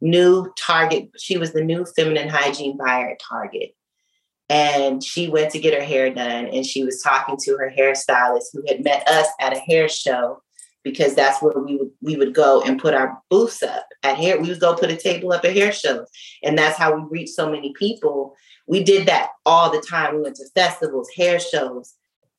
new 0.00 0.50
Target. 0.58 1.10
She 1.18 1.36
was 1.36 1.52
the 1.52 1.62
new 1.62 1.84
feminine 1.84 2.30
hygiene 2.30 2.78
buyer 2.78 3.10
at 3.10 3.20
Target, 3.20 3.74
and 4.52 5.02
she 5.02 5.28
went 5.28 5.50
to 5.52 5.58
get 5.58 5.74
her 5.74 5.84
hair 5.84 6.12
done 6.12 6.46
and 6.46 6.66
she 6.66 6.84
was 6.84 7.02
talking 7.02 7.36
to 7.42 7.56
her 7.56 7.72
hairstylist 7.76 8.46
who 8.52 8.62
had 8.68 8.84
met 8.84 9.06
us 9.08 9.26
at 9.40 9.56
a 9.56 9.60
hair 9.60 9.88
show 9.88 10.42
because 10.84 11.14
that's 11.14 11.40
where 11.40 11.58
we 11.58 11.76
would 11.76 11.90
we 12.00 12.16
would 12.16 12.34
go 12.34 12.60
and 12.62 12.80
put 12.80 12.94
our 12.94 13.18
booths 13.30 13.62
up 13.62 13.86
at 14.02 14.16
hair 14.16 14.40
we 14.40 14.48
would 14.48 14.60
go 14.60 14.74
put 14.74 14.90
a 14.90 14.96
table 14.96 15.32
up 15.32 15.44
at 15.44 15.54
hair 15.54 15.72
shows 15.72 16.06
and 16.42 16.58
that's 16.58 16.76
how 16.76 16.94
we 16.94 17.02
reached 17.10 17.34
so 17.34 17.50
many 17.50 17.72
people 17.78 18.34
we 18.66 18.82
did 18.82 19.06
that 19.06 19.30
all 19.46 19.70
the 19.70 19.84
time 19.88 20.14
we 20.14 20.22
went 20.22 20.36
to 20.36 20.44
festivals 20.54 21.08
hair 21.16 21.38
shows 21.40 21.94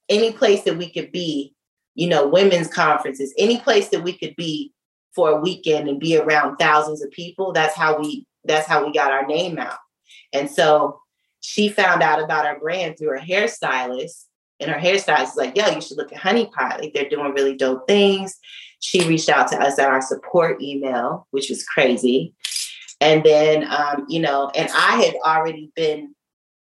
any 0.10 0.32
place 0.32 0.64
that 0.64 0.78
we 0.78 0.90
could 0.90 1.12
be 1.12 1.54
you 1.96 2.08
know, 2.08 2.28
women's 2.28 2.68
conferences, 2.68 3.34
any 3.38 3.60
place 3.60 3.90
that 3.90 4.04
we 4.04 4.14
could 4.14 4.36
be 4.36 4.74
for 5.14 5.30
a 5.30 5.40
weekend 5.40 5.88
and 5.88 6.00
be 6.00 6.18
around 6.18 6.58
thousands 6.58 7.04
of 7.04 7.12
people. 7.12 7.54
That's 7.54 7.76
how 7.76 8.00
we 8.00 8.26
that's 8.46 8.68
how 8.68 8.86
we 8.86 8.92
got 8.92 9.12
our 9.12 9.26
name 9.26 9.58
out. 9.58 9.78
And 10.34 10.50
so 10.50 11.00
she 11.44 11.68
found 11.68 12.02
out 12.02 12.24
about 12.24 12.46
our 12.46 12.58
brand 12.58 12.98
through 12.98 13.10
her 13.10 13.20
hairstylist. 13.20 14.26
And 14.60 14.72
her 14.72 14.80
hairstylist 14.80 15.20
was 15.20 15.36
like, 15.36 15.58
yo, 15.58 15.68
you 15.68 15.82
should 15.82 15.98
look 15.98 16.14
at 16.14 16.20
Honey 16.20 16.50
Pot. 16.58 16.80
Like 16.80 16.94
they're 16.94 17.10
doing 17.10 17.34
really 17.34 17.56
dope 17.56 17.86
things. 17.86 18.40
She 18.80 19.06
reached 19.08 19.30
out 19.30 19.50
to 19.50 19.58
us 19.62 19.78
at 19.78 19.90
our 19.90 20.02
support 20.02 20.62
email, 20.62 21.28
which 21.32 21.50
was 21.50 21.66
crazy. 21.66 22.34
And 23.02 23.24
then, 23.24 23.70
um, 23.70 24.06
you 24.08 24.22
know, 24.22 24.52
and 24.56 24.70
I 24.74 25.04
had 25.04 25.16
already 25.26 25.72
been, 25.76 26.16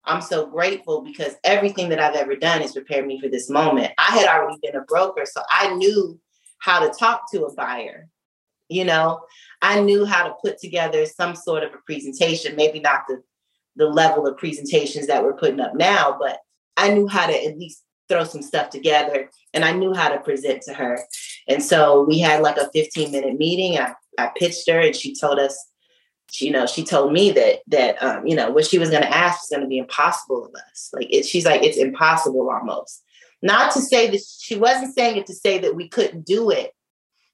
I'm 0.05 0.21
so 0.21 0.45
grateful 0.45 1.01
because 1.01 1.35
everything 1.43 1.89
that 1.89 1.99
I've 1.99 2.15
ever 2.15 2.37
done 2.37 2.61
has 2.61 2.71
prepared 2.71 3.05
me 3.05 3.19
for 3.19 3.27
this 3.27 3.49
moment. 3.49 3.91
I 3.97 4.17
had 4.17 4.27
already 4.27 4.57
been 4.61 4.75
a 4.75 4.85
broker, 4.85 5.25
so 5.25 5.41
I 5.49 5.73
knew 5.75 6.17
how 6.59 6.79
to 6.79 6.97
talk 6.97 7.29
to 7.31 7.43
a 7.43 7.53
buyer. 7.53 8.07
You 8.69 8.85
know, 8.85 9.19
I 9.61 9.81
knew 9.81 10.05
how 10.05 10.27
to 10.27 10.33
put 10.41 10.59
together 10.59 11.05
some 11.05 11.35
sort 11.35 11.63
of 11.63 11.73
a 11.73 11.77
presentation, 11.85 12.55
maybe 12.55 12.79
not 12.79 13.01
the 13.09 13.21
the 13.75 13.87
level 13.87 14.27
of 14.27 14.37
presentations 14.37 15.07
that 15.07 15.23
we're 15.23 15.33
putting 15.33 15.59
up 15.59 15.75
now, 15.75 16.17
but 16.19 16.39
I 16.77 16.93
knew 16.93 17.07
how 17.07 17.27
to 17.27 17.45
at 17.45 17.57
least 17.57 17.83
throw 18.09 18.23
some 18.23 18.41
stuff 18.41 18.69
together 18.69 19.29
and 19.53 19.63
I 19.63 19.71
knew 19.71 19.93
how 19.93 20.09
to 20.09 20.19
present 20.19 20.61
to 20.63 20.73
her. 20.73 20.99
And 21.47 21.63
so 21.63 22.03
we 22.03 22.19
had 22.19 22.41
like 22.41 22.57
a 22.57 22.69
15 22.73 23.11
minute 23.11 23.37
meeting. 23.37 23.79
I, 23.79 23.93
I 24.17 24.31
pitched 24.37 24.69
her 24.69 24.79
and 24.79 24.95
she 24.95 25.15
told 25.15 25.39
us, 25.39 25.57
she, 26.29 26.47
you 26.47 26.51
know, 26.51 26.65
she 26.65 26.83
told 26.83 27.13
me 27.13 27.31
that, 27.31 27.59
that, 27.67 28.01
um, 28.03 28.25
you 28.25 28.35
know, 28.35 28.51
what 28.51 28.65
she 28.65 28.79
was 28.79 28.89
going 28.89 29.03
to 29.03 29.15
ask 29.15 29.41
was 29.41 29.49
going 29.49 29.61
to 29.61 29.67
be 29.67 29.77
impossible 29.77 30.45
of 30.45 30.53
us. 30.55 30.89
Like 30.93 31.07
it, 31.09 31.25
she's 31.25 31.45
like, 31.45 31.63
it's 31.63 31.77
impossible 31.77 32.49
almost. 32.49 33.03
Not 33.41 33.71
to 33.73 33.81
say 33.81 34.09
that 34.09 34.21
she 34.39 34.55
wasn't 34.55 34.93
saying 34.93 35.17
it 35.17 35.25
to 35.27 35.33
say 35.33 35.59
that 35.59 35.75
we 35.75 35.87
couldn't 35.87 36.25
do 36.25 36.51
it, 36.51 36.73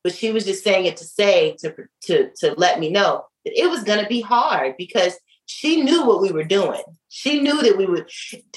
but 0.04 0.16
she 0.16 0.32
was 0.32 0.46
just 0.46 0.64
saying 0.64 0.86
it 0.86 0.98
to 0.98 1.04
say, 1.04 1.56
to, 1.60 1.76
to, 2.04 2.32
to 2.38 2.54
let 2.56 2.80
me 2.80 2.90
know 2.90 3.26
that 3.46 3.60
it 3.60 3.70
was 3.70 3.84
going 3.84 4.02
to 4.02 4.08
be 4.08 4.22
hard 4.22 4.76
because 4.78 5.14
she 5.48 5.82
knew 5.82 6.06
what 6.06 6.22
we 6.22 6.32
were 6.32 6.44
doing. 6.44 6.82
She 7.08 7.42
knew 7.42 7.62
that 7.64 7.78
we 7.78 7.86
would, 7.86 8.10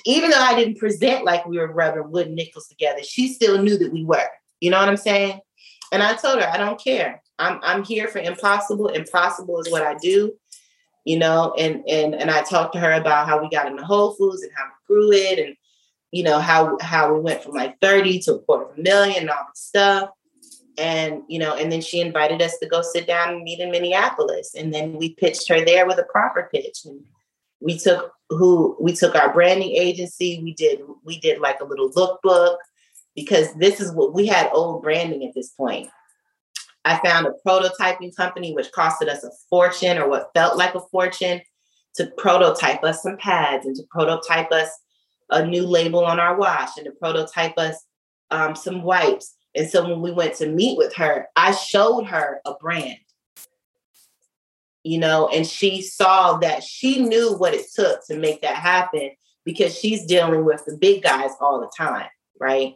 even 0.05 0.31
though 0.31 0.40
I 0.40 0.57
didn't 0.57 0.79
present 0.79 1.24
like 1.24 1.46
we 1.46 1.57
were 1.57 1.72
rubbing 1.72 2.11
wood 2.11 2.31
nickels 2.31 2.66
together, 2.66 3.03
she 3.03 3.33
still 3.33 3.62
knew 3.62 3.79
that 3.79 3.92
we 3.92 4.05
were. 4.05 4.29
You 4.61 4.70
know 4.70 4.79
what 4.81 4.88
I'm 4.88 4.96
saying? 4.96 5.40
And 5.92 6.03
I 6.03 6.14
told 6.14 6.42
her, 6.42 6.48
I 6.48 6.59
don't 6.59 6.83
care. 6.83 7.22
I'm 7.38 7.61
I'm 7.62 7.85
here 7.85 8.09
for 8.09 8.18
impossible. 8.18 8.88
Impossible 8.88 9.61
is 9.61 9.70
what 9.70 9.83
I 9.83 9.94
do. 9.94 10.33
You 11.05 11.18
know, 11.18 11.55
and 11.57 11.83
and 11.88 12.14
and 12.14 12.31
I 12.31 12.42
talked 12.42 12.74
to 12.74 12.81
her 12.81 12.92
about 12.92 13.26
how 13.26 13.40
we 13.40 13.48
got 13.48 13.68
into 13.68 13.85
Whole 13.85 14.12
Foods 14.14 14.42
and 14.42 14.53
how 14.55 14.64
we 14.64 14.94
grew 14.94 15.12
it 15.12 15.38
and 15.38 15.57
you 16.11 16.24
know 16.24 16.40
how 16.40 16.76
how 16.81 17.14
we 17.14 17.20
went 17.20 17.42
from 17.42 17.55
like 17.55 17.81
30 17.81 18.18
to 18.20 18.35
a 18.35 18.38
quarter 18.40 18.64
of 18.64 18.79
a 18.79 18.83
million 18.83 19.22
and 19.22 19.31
all 19.31 19.46
this 19.48 19.62
stuff 19.62 20.11
and 20.78 21.22
you 21.28 21.38
know 21.38 21.54
and 21.54 21.70
then 21.70 21.80
she 21.80 22.00
invited 22.00 22.40
us 22.42 22.59
to 22.59 22.68
go 22.68 22.83
sit 22.83 23.06
down 23.06 23.35
and 23.35 23.42
meet 23.42 23.61
in 23.61 23.70
minneapolis. 23.70 24.54
And 24.54 24.72
then 24.72 24.94
we 24.96 25.14
pitched 25.14 25.48
her 25.48 25.64
there 25.64 25.87
with 25.87 25.98
a 25.98 26.04
proper 26.04 26.48
pitch. 26.52 26.80
And 26.85 27.00
we 27.61 27.78
took 27.78 28.12
who 28.30 28.76
we 28.80 28.92
took 28.92 29.14
our 29.14 29.33
branding 29.33 29.72
agency. 29.72 30.40
We 30.42 30.54
did 30.54 30.80
we 31.04 31.20
did 31.20 31.40
like 31.40 31.61
a 31.61 31.64
little 31.64 31.90
lookbook 31.90 32.56
because 33.14 33.52
this 33.54 33.80
is 33.80 33.92
what 33.92 34.14
we 34.14 34.26
had 34.26 34.50
old 34.52 34.83
branding 34.83 35.24
at 35.26 35.35
this 35.35 35.50
point. 35.50 35.88
I 36.85 36.98
found 37.04 37.26
a 37.26 37.35
prototyping 37.46 38.16
company 38.16 38.54
which 38.54 38.72
costed 38.72 39.09
us 39.09 39.22
a 39.22 39.30
fortune 39.50 39.98
or 39.98 40.09
what 40.09 40.30
felt 40.35 40.56
like 40.56 40.74
a 40.74 40.80
fortune 40.80 41.42
to 41.96 42.06
prototype 42.16 42.83
us 42.85 43.02
some 43.02 43.18
pads 43.18 43.66
and 43.66 43.76
to 43.76 43.83
prototype 43.90 44.50
us 44.52 44.70
a 45.28 45.44
new 45.46 45.66
label 45.66 46.04
on 46.04 46.18
our 46.18 46.38
wash 46.38 46.76
and 46.76 46.87
to 46.87 46.92
prototype 46.92 47.59
us 47.59 47.85
um, 48.30 48.54
some 48.54 48.83
wipes 48.83 49.35
and 49.54 49.68
so 49.68 49.88
when 49.88 50.00
we 50.00 50.12
went 50.12 50.34
to 50.36 50.48
meet 50.48 50.78
with 50.78 50.94
her, 50.94 51.28
I 51.34 51.52
showed 51.52 52.06
her 52.06 52.40
a 52.44 52.54
brand, 52.54 52.98
you 54.84 54.98
know, 54.98 55.28
and 55.28 55.46
she 55.46 55.82
saw 55.82 56.36
that 56.38 56.62
she 56.62 57.02
knew 57.02 57.36
what 57.36 57.54
it 57.54 57.66
took 57.74 58.06
to 58.06 58.16
make 58.16 58.42
that 58.42 58.56
happen 58.56 59.10
because 59.44 59.76
she's 59.76 60.06
dealing 60.06 60.44
with 60.44 60.64
the 60.66 60.76
big 60.76 61.02
guys 61.02 61.30
all 61.40 61.60
the 61.60 61.70
time, 61.76 62.08
right? 62.38 62.74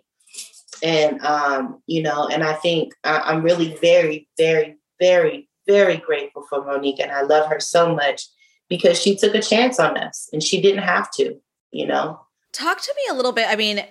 And, 0.83 1.21
um, 1.25 1.81
you 1.87 2.03
know, 2.03 2.27
and 2.27 2.43
I 2.43 2.55
think 2.55 2.93
I'm 3.05 3.43
really 3.43 3.77
very, 3.77 4.29
very, 4.37 4.77
very, 5.01 5.49
very 5.67 5.99
grateful 5.99 6.45
for 6.49 6.65
Monique. 6.65 7.01
And 7.01 7.13
I 7.13 7.23
love 7.23 7.49
her 7.49 7.61
so 7.61 7.95
much 7.95 8.27
because 8.69 9.01
she 9.01 9.17
took 9.17 9.35
a 9.35 9.43
chance 9.43 9.79
on 9.79 9.97
us 9.97 10.29
and 10.33 10.43
she 10.43 10.61
didn't 10.61 10.83
have 10.83 11.11
to, 11.13 11.37
you 11.71 11.87
know. 11.87 12.21
Talk 12.53 12.81
to 12.83 12.95
me 12.97 13.03
a 13.11 13.15
little 13.15 13.33
bit. 13.33 13.47
I 13.49 13.57
mean, 13.57 13.85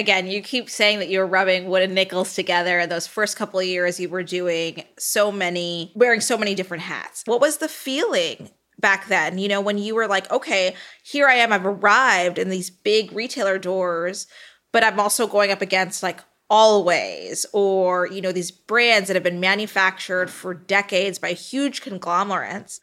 again, 0.00 0.26
you 0.26 0.42
keep 0.42 0.68
saying 0.68 0.98
that 0.98 1.08
you 1.08 1.20
were 1.20 1.26
rubbing 1.26 1.68
wood 1.68 1.82
and 1.82 1.94
nickels 1.94 2.34
together. 2.34 2.80
And 2.80 2.90
those 2.90 3.06
first 3.06 3.36
couple 3.36 3.60
of 3.60 3.66
years, 3.66 4.00
you 4.00 4.08
were 4.08 4.22
doing 4.22 4.82
so 4.98 5.30
many, 5.30 5.92
wearing 5.94 6.20
so 6.20 6.36
many 6.36 6.54
different 6.54 6.82
hats. 6.82 7.22
What 7.26 7.40
was 7.40 7.58
the 7.58 7.68
feeling 7.68 8.50
back 8.80 9.06
then? 9.08 9.38
You 9.38 9.48
know, 9.48 9.60
when 9.60 9.78
you 9.78 9.94
were 9.94 10.08
like, 10.08 10.30
okay, 10.32 10.74
here 11.04 11.28
I 11.28 11.34
am, 11.34 11.52
I've 11.52 11.66
arrived 11.66 12.38
in 12.38 12.48
these 12.48 12.70
big 12.70 13.12
retailer 13.12 13.58
doors, 13.58 14.26
but 14.72 14.82
I'm 14.82 14.98
also 14.98 15.26
going 15.26 15.52
up 15.52 15.62
against 15.62 16.02
like 16.02 16.20
Always 16.52 17.46
or, 17.52 18.08
you 18.08 18.20
know, 18.20 18.32
these 18.32 18.50
brands 18.50 19.06
that 19.06 19.14
have 19.14 19.22
been 19.22 19.38
manufactured 19.38 20.30
for 20.30 20.52
decades 20.52 21.16
by 21.16 21.32
huge 21.32 21.80
conglomerates. 21.80 22.80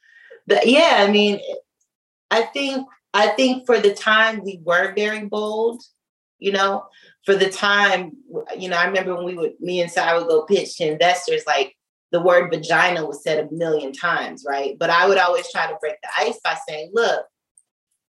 But 0.48 0.68
yeah, 0.68 1.00
I 1.06 1.12
mean, 1.12 1.42
I 2.32 2.44
think 2.44 2.88
I 3.14 3.28
think 3.28 3.66
for 3.66 3.78
the 3.78 3.94
time 3.94 4.42
we 4.42 4.62
were 4.64 4.94
very 4.96 5.26
bold 5.26 5.84
you 6.40 6.52
know, 6.52 6.86
for 7.26 7.36
the 7.36 7.50
time, 7.50 8.12
you 8.58 8.70
know, 8.70 8.78
I 8.78 8.86
remember 8.86 9.16
when 9.16 9.26
we 9.26 9.36
would, 9.36 9.60
me 9.60 9.82
and 9.82 9.92
Sai 9.92 10.18
would 10.18 10.28
go 10.28 10.44
pitch 10.44 10.78
to 10.78 10.92
investors, 10.92 11.44
like 11.46 11.76
the 12.12 12.22
word 12.22 12.52
vagina 12.52 13.06
was 13.06 13.24
said 13.24 13.40
a 13.40 13.54
million 13.54 13.92
times, 13.92 14.46
right? 14.48 14.78
But 14.80 14.90
I 14.90 15.08
would 15.08 15.18
always 15.18 15.52
try 15.52 15.68
to 15.68 15.78
break 15.82 15.96
the 16.02 16.10
ice 16.20 16.40
by 16.44 16.58
saying, 16.68 16.92
look, 16.94 17.26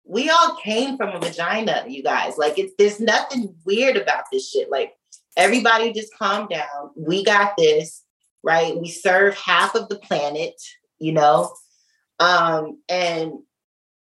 we 0.05 0.31
all 0.31 0.57
came 0.57 0.97
from 0.97 1.11
a 1.11 1.21
vagina, 1.21 1.85
you 1.87 2.03
guys. 2.03 2.39
Like 2.39 2.59
it's 2.59 2.73
there's 2.79 2.99
nothing 2.99 3.55
weird 3.65 3.97
about 3.97 4.25
this 4.33 4.51
shit. 4.51 4.71
Like 4.71 4.95
everybody 5.37 5.93
just 5.93 6.17
calm 6.17 6.49
down. 6.49 6.91
We 6.97 7.23
got 7.25 7.57
this, 7.59 8.03
right? 8.43 8.79
We 8.79 8.89
serve 8.89 9.37
half 9.37 9.75
of 9.75 9.89
the 9.89 9.99
planet, 9.99 10.55
you 10.99 11.13
know. 11.13 11.53
Um, 12.19 12.81
and 12.89 13.33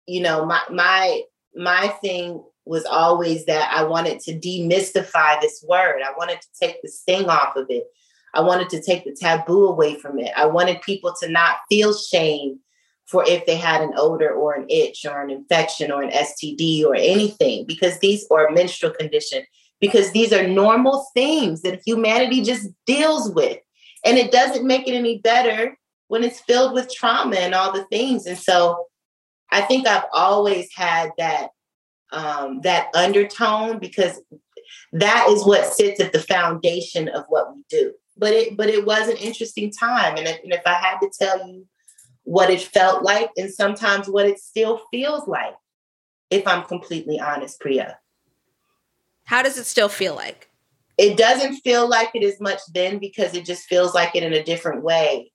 you 0.06 0.20
know, 0.20 0.44
my 0.44 0.60
my 0.70 1.22
my 1.56 1.88
thing 2.02 2.42
was 2.66 2.84
always 2.84 3.44
that 3.46 3.70
I 3.72 3.84
wanted 3.84 4.20
to 4.20 4.38
demystify 4.38 5.40
this 5.40 5.64
word. 5.68 6.02
I 6.02 6.12
wanted 6.16 6.40
to 6.40 6.48
take 6.58 6.80
the 6.82 6.88
sting 6.88 7.28
off 7.28 7.56
of 7.56 7.66
it. 7.68 7.84
I 8.32 8.40
wanted 8.40 8.68
to 8.70 8.82
take 8.82 9.04
the 9.04 9.16
taboo 9.18 9.66
away 9.66 9.94
from 9.96 10.18
it. 10.18 10.32
I 10.36 10.46
wanted 10.46 10.82
people 10.82 11.14
to 11.20 11.28
not 11.28 11.58
feel 11.68 11.94
shame 11.94 12.58
for 13.06 13.24
if 13.28 13.46
they 13.46 13.56
had 13.56 13.82
an 13.82 13.92
odor 13.96 14.30
or 14.30 14.54
an 14.54 14.66
itch 14.68 15.04
or 15.04 15.22
an 15.22 15.30
infection 15.30 15.92
or 15.92 16.02
an 16.02 16.10
STD 16.10 16.84
or 16.84 16.94
anything, 16.94 17.64
because 17.66 17.98
these 17.98 18.26
or 18.30 18.46
a 18.46 18.52
menstrual 18.52 18.92
condition, 18.92 19.44
because 19.78 20.10
these 20.12 20.32
are 20.32 20.48
normal 20.48 21.06
things 21.14 21.62
that 21.62 21.82
humanity 21.86 22.42
just 22.42 22.68
deals 22.86 23.30
with. 23.32 23.58
And 24.04 24.16
it 24.16 24.32
doesn't 24.32 24.66
make 24.66 24.88
it 24.88 24.94
any 24.94 25.18
better 25.18 25.76
when 26.08 26.24
it's 26.24 26.40
filled 26.40 26.72
with 26.72 26.92
trauma 26.92 27.36
and 27.36 27.54
all 27.54 27.72
the 27.72 27.84
things. 27.84 28.26
And 28.26 28.38
so 28.38 28.86
I 29.50 29.60
think 29.62 29.86
I've 29.86 30.06
always 30.12 30.68
had 30.74 31.10
that 31.18 31.50
um, 32.14 32.60
that 32.62 32.88
undertone 32.94 33.78
because 33.78 34.20
that 34.92 35.26
is 35.28 35.44
what 35.44 35.66
sits 35.66 36.00
at 36.00 36.12
the 36.12 36.20
foundation 36.20 37.08
of 37.08 37.24
what 37.28 37.54
we 37.54 37.62
do. 37.68 37.92
But 38.16 38.32
it 38.32 38.56
but 38.56 38.68
it 38.68 38.86
was 38.86 39.08
an 39.08 39.16
interesting 39.16 39.72
time, 39.72 40.16
and 40.16 40.28
if, 40.28 40.42
and 40.42 40.52
if 40.52 40.62
I 40.64 40.74
had 40.74 40.98
to 41.00 41.10
tell 41.18 41.46
you 41.46 41.66
what 42.22 42.48
it 42.48 42.62
felt 42.62 43.02
like, 43.02 43.30
and 43.36 43.52
sometimes 43.52 44.08
what 44.08 44.26
it 44.26 44.38
still 44.38 44.80
feels 44.90 45.26
like, 45.26 45.54
if 46.30 46.46
I'm 46.46 46.64
completely 46.64 47.18
honest, 47.18 47.60
Priya. 47.60 47.98
How 49.24 49.42
does 49.42 49.58
it 49.58 49.66
still 49.66 49.88
feel 49.88 50.14
like? 50.14 50.48
It 50.96 51.16
doesn't 51.16 51.56
feel 51.56 51.88
like 51.88 52.10
it 52.14 52.22
as 52.22 52.40
much 52.40 52.60
then 52.72 52.98
because 52.98 53.34
it 53.34 53.44
just 53.44 53.64
feels 53.64 53.94
like 53.94 54.14
it 54.14 54.22
in 54.22 54.32
a 54.32 54.44
different 54.44 54.84
way. 54.84 55.32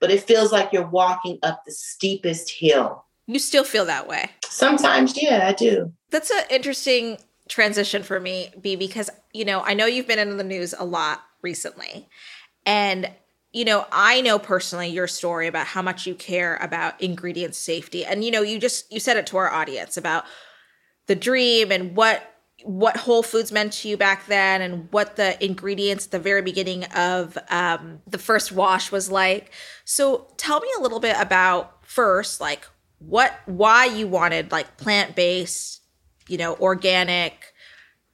But 0.00 0.10
it 0.10 0.22
feels 0.22 0.52
like 0.52 0.72
you're 0.72 0.88
walking 0.88 1.38
up 1.42 1.62
the 1.64 1.72
steepest 1.72 2.50
hill. 2.50 3.04
You 3.26 3.38
still 3.38 3.64
feel 3.64 3.84
that 3.86 4.08
way? 4.08 4.30
Sometimes, 4.44 5.20
yeah, 5.20 5.46
I 5.48 5.52
do. 5.52 5.92
That's 6.10 6.30
an 6.30 6.44
interesting 6.50 7.18
transition 7.48 8.02
for 8.02 8.18
me, 8.20 8.50
Bea, 8.60 8.76
because, 8.76 9.10
you 9.32 9.44
know, 9.44 9.60
I 9.60 9.74
know 9.74 9.86
you've 9.86 10.06
been 10.06 10.18
in 10.18 10.36
the 10.36 10.44
news 10.44 10.74
a 10.76 10.84
lot 10.84 11.22
recently. 11.42 12.08
And, 12.64 13.10
you 13.52 13.64
know, 13.64 13.86
I 13.92 14.20
know 14.20 14.38
personally 14.38 14.88
your 14.88 15.06
story 15.06 15.46
about 15.46 15.66
how 15.66 15.82
much 15.82 16.06
you 16.06 16.14
care 16.14 16.56
about 16.56 17.00
ingredient 17.00 17.54
safety. 17.54 18.04
And, 18.04 18.24
you 18.24 18.30
know, 18.30 18.42
you 18.42 18.58
just, 18.58 18.92
you 18.92 19.00
said 19.00 19.16
it 19.16 19.26
to 19.28 19.36
our 19.36 19.50
audience 19.50 19.96
about 19.96 20.24
the 21.06 21.14
dream 21.14 21.70
and 21.70 21.96
what 21.96 22.32
what 22.64 22.96
Whole 22.96 23.22
Foods 23.22 23.52
meant 23.52 23.74
to 23.74 23.88
you 23.88 23.96
back 23.96 24.26
then 24.26 24.62
and 24.62 24.88
what 24.90 25.16
the 25.16 25.42
ingredients 25.44 26.06
at 26.06 26.10
the 26.10 26.18
very 26.18 26.42
beginning 26.42 26.84
of 26.84 27.36
um, 27.50 28.00
the 28.06 28.18
first 28.18 28.50
wash 28.50 28.90
was 28.90 29.10
like. 29.10 29.52
So 29.84 30.26
tell 30.36 30.60
me 30.60 30.68
a 30.76 30.80
little 30.80 30.98
bit 30.98 31.16
about 31.20 31.86
first, 31.86 32.40
like 32.40 32.66
what, 32.98 33.32
why 33.44 33.84
you 33.84 34.08
wanted 34.08 34.50
like 34.50 34.78
plant 34.78 35.14
based 35.14 35.82
you 36.28 36.38
know, 36.38 36.56
organic, 36.56 37.52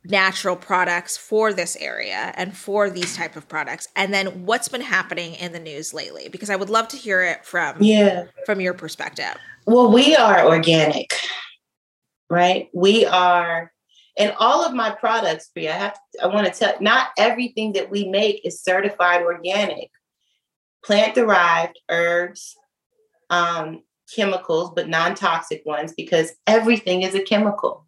natural 0.04 0.56
products 0.56 1.16
for 1.16 1.52
this 1.52 1.76
area 1.76 2.32
and 2.36 2.56
for 2.56 2.90
these 2.90 3.16
type 3.16 3.36
of 3.36 3.48
products? 3.48 3.88
And 3.96 4.12
then 4.12 4.46
what's 4.46 4.68
been 4.68 4.80
happening 4.80 5.34
in 5.34 5.52
the 5.52 5.60
news 5.60 5.94
lately? 5.94 6.28
Because 6.28 6.50
i 6.50 6.56
would 6.56 6.70
love 6.70 6.88
to 6.88 6.96
hear 6.96 7.22
it 7.22 7.44
from 7.44 7.76
yeah. 7.80 8.24
from 8.46 8.60
your 8.60 8.74
perspective. 8.74 9.36
Well 9.66 9.92
we 9.92 10.16
are 10.16 10.46
organic 10.46 11.12
right? 12.32 12.70
We 12.72 13.04
are 13.04 13.70
and 14.18 14.34
all 14.38 14.64
of 14.64 14.74
my 14.74 14.90
products 14.90 15.50
i 15.56 15.60
have 15.62 15.94
to, 15.94 16.22
i 16.22 16.26
want 16.26 16.46
to 16.46 16.52
tell 16.52 16.74
not 16.80 17.08
everything 17.18 17.74
that 17.74 17.90
we 17.90 18.08
make 18.08 18.44
is 18.44 18.62
certified 18.62 19.22
organic. 19.22 19.90
Plant 20.84 21.14
derived 21.14 21.78
herbs 21.90 22.56
um, 23.30 23.82
chemicals 24.14 24.72
but 24.74 24.88
non-toxic 24.88 25.62
ones 25.64 25.92
because 25.94 26.32
everything 26.46 27.02
is 27.02 27.14
a 27.14 27.22
chemical 27.22 27.86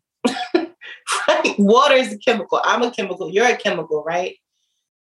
right? 1.44 1.54
Water 1.58 1.94
is 1.94 2.12
a 2.12 2.18
chemical. 2.18 2.60
I'm 2.64 2.82
a 2.82 2.90
chemical. 2.90 3.30
You're 3.30 3.46
a 3.46 3.56
chemical, 3.56 4.02
right? 4.04 4.36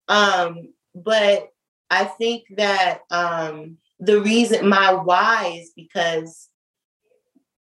Um, 0.09 0.73
but 0.95 1.49
I 1.91 2.05
think 2.05 2.45
that 2.57 3.01
um, 3.11 3.79
the 3.99 4.21
reason 4.21 4.69
my 4.69 4.93
why 4.93 5.59
is 5.61 5.73
because 5.77 6.49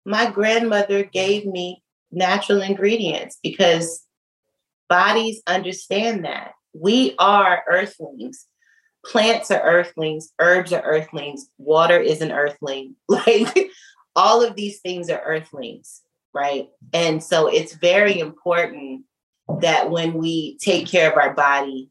my 0.05 0.31
grandmother 0.31 1.05
gave 1.05 1.47
me 1.47 1.83
natural 2.11 2.63
ingredients 2.63 3.39
because 3.43 4.05
bodies 4.89 5.43
understand 5.47 6.25
that 6.25 6.53
we 6.75 7.15
are 7.19 7.63
earthlings. 7.69 8.47
Plants 9.07 9.51
are 9.51 9.61
earthlings, 9.61 10.33
herbs 10.41 10.73
are 10.73 10.83
earthlings, 10.83 11.49
water 11.59 11.99
is 11.99 12.21
an 12.21 12.33
earthling. 12.33 12.97
Like 13.09 13.71
all 14.17 14.45
of 14.45 14.55
these 14.55 14.81
things 14.81 15.11
are 15.11 15.21
earthlings 15.25 16.04
right? 16.35 16.69
And 16.93 17.23
so 17.23 17.47
it's 17.47 17.75
very 17.75 18.19
important 18.19 19.05
that 19.61 19.91
when 19.91 20.15
we 20.15 20.59
take 20.59 20.87
care 20.87 21.11
of 21.11 21.17
our 21.17 21.35
body, 21.35 21.91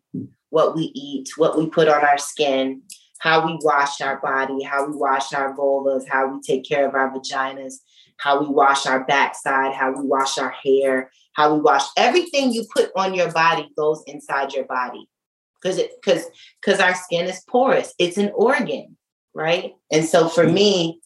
what 0.49 0.75
we 0.75 0.91
eat, 0.93 1.29
what 1.38 1.58
we 1.58 1.67
put 1.67 1.88
on 1.88 2.03
our 2.03 2.17
skin, 2.17 2.82
how 3.19 3.45
we 3.45 3.58
wash 3.62 4.01
our 4.01 4.19
body, 4.19 4.63
how 4.63 4.86
we 4.86 4.95
wash 4.95 5.34
our 5.34 5.56
vulvas, 5.56 6.08
how 6.10 6.27
we 6.27 6.41
take 6.41 6.67
care 6.67 6.88
of 6.88 6.93
our 6.93 7.10
vaginas, 7.10 7.75
how 8.17 8.41
we 8.41 8.47
wash 8.47 8.86
our 8.86 9.06
backside, 9.06 9.73
how 9.73 9.91
we 9.91 10.06
wash 10.06 10.38
our 10.38 10.51
hair, 10.63 11.10
how 11.34 11.56
we 11.56 11.62
wash 11.62 11.84
everything 11.97 12.51
you 12.51 12.65
put 12.75 12.91
on 12.95 13.13
your 13.13 13.32
body 13.32 13.69
goes 13.77 14.03
inside 14.08 14.53
your 14.53 14.65
body. 14.65 15.08
Because 15.62 15.77
it 15.77 15.91
because 16.01 16.25
because 16.62 16.82
our 16.82 16.93
skin 16.93 17.25
is 17.25 17.41
porous. 17.47 17.93
It's 17.97 18.17
an 18.17 18.32
organ, 18.36 18.97
right? 19.34 19.73
And 19.91 20.06
so 20.06 20.27
for 20.27 20.45
me, 20.45 20.99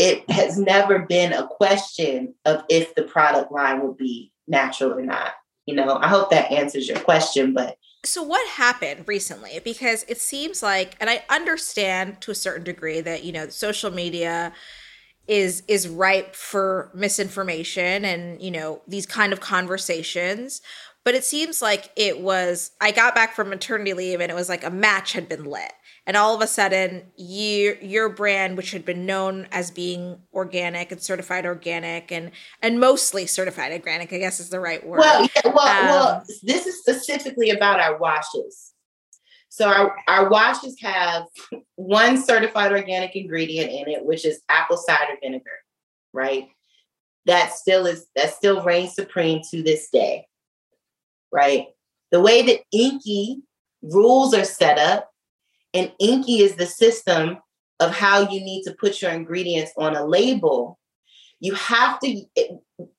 it 0.00 0.28
has 0.30 0.58
never 0.58 1.00
been 1.00 1.34
a 1.34 1.46
question 1.46 2.34
of 2.46 2.64
if 2.70 2.94
the 2.94 3.02
product 3.02 3.52
line 3.52 3.82
will 3.82 3.92
be 3.92 4.32
natural 4.48 4.94
or 4.94 5.02
not. 5.02 5.32
You 5.66 5.74
know, 5.74 5.98
I 6.00 6.08
hope 6.08 6.30
that 6.30 6.50
answers 6.50 6.88
your 6.88 6.98
question, 7.00 7.52
but 7.52 7.76
so 8.02 8.22
what 8.22 8.48
happened 8.48 9.04
recently 9.06 9.60
because 9.62 10.06
it 10.08 10.18
seems 10.18 10.62
like 10.62 10.96
and 11.00 11.10
I 11.10 11.22
understand 11.28 12.22
to 12.22 12.30
a 12.30 12.34
certain 12.34 12.64
degree 12.64 13.02
that 13.02 13.24
you 13.24 13.32
know 13.32 13.50
social 13.50 13.90
media 13.90 14.54
is 15.28 15.62
is 15.68 15.86
ripe 15.86 16.34
for 16.34 16.90
misinformation 16.94 18.06
and 18.06 18.40
you 18.40 18.50
know 18.50 18.80
these 18.88 19.04
kind 19.04 19.34
of 19.34 19.40
conversations 19.40 20.62
but 21.04 21.14
it 21.14 21.24
seems 21.24 21.62
like 21.62 21.90
it 21.96 22.20
was 22.20 22.72
I 22.80 22.90
got 22.90 23.14
back 23.14 23.34
from 23.34 23.48
maternity 23.48 23.94
leave 23.94 24.20
and 24.20 24.30
it 24.30 24.34
was 24.34 24.48
like 24.48 24.64
a 24.64 24.70
match 24.70 25.12
had 25.12 25.28
been 25.28 25.44
lit. 25.44 25.72
And 26.06 26.16
all 26.16 26.34
of 26.34 26.42
a 26.42 26.46
sudden 26.46 27.04
your 27.16 27.76
your 27.76 28.08
brand 28.08 28.56
which 28.56 28.72
had 28.72 28.84
been 28.84 29.06
known 29.06 29.46
as 29.52 29.70
being 29.70 30.18
organic 30.32 30.92
and 30.92 31.00
certified 31.00 31.46
organic 31.46 32.10
and 32.10 32.32
and 32.62 32.80
mostly 32.80 33.26
certified 33.26 33.72
organic 33.72 34.12
i 34.12 34.18
guess 34.18 34.40
is 34.40 34.50
the 34.50 34.60
right 34.60 34.86
word. 34.86 35.00
Well 35.00 35.22
yeah, 35.22 35.52
well, 35.54 35.58
um, 35.60 35.86
well 35.86 36.24
this 36.42 36.66
is 36.66 36.78
specifically 36.80 37.50
about 37.50 37.80
our 37.80 37.98
washes. 37.98 38.72
So 39.48 39.68
our, 39.68 39.96
our 40.06 40.28
washes 40.28 40.76
have 40.80 41.24
one 41.76 42.22
certified 42.22 42.72
organic 42.72 43.16
ingredient 43.16 43.70
in 43.70 43.88
it 43.88 44.04
which 44.04 44.24
is 44.24 44.40
apple 44.48 44.76
cider 44.76 45.16
vinegar 45.22 45.50
right? 46.12 46.48
That 47.26 47.52
still 47.52 47.86
is 47.86 48.06
that 48.16 48.34
still 48.34 48.64
reigns 48.64 48.94
supreme 48.94 49.42
to 49.50 49.62
this 49.62 49.88
day 49.90 50.26
right 51.32 51.66
the 52.10 52.20
way 52.20 52.42
that 52.42 52.60
INCI 52.74 53.42
rules 53.82 54.34
are 54.34 54.44
set 54.44 54.78
up 54.78 55.10
and 55.72 55.92
INCI 56.00 56.40
is 56.40 56.56
the 56.56 56.66
system 56.66 57.38
of 57.78 57.92
how 57.92 58.28
you 58.28 58.40
need 58.44 58.62
to 58.64 58.74
put 58.74 59.00
your 59.00 59.10
ingredients 59.10 59.72
on 59.76 59.96
a 59.96 60.04
label. 60.04 60.78
You 61.40 61.54
have 61.54 61.98
to 62.00 62.24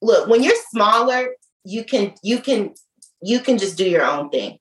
look 0.02 0.28
when 0.28 0.44
you're 0.44 0.56
smaller, 0.72 1.28
you 1.63 1.84
can 1.84 2.13
you 2.24 2.39
can 2.39 2.74
you 3.22 3.39
can 3.39 3.58
just 3.58 3.78
do 3.78 3.88
your 3.88 4.04
own 4.04 4.30
thing, 4.30 4.58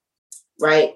right? 0.61 0.95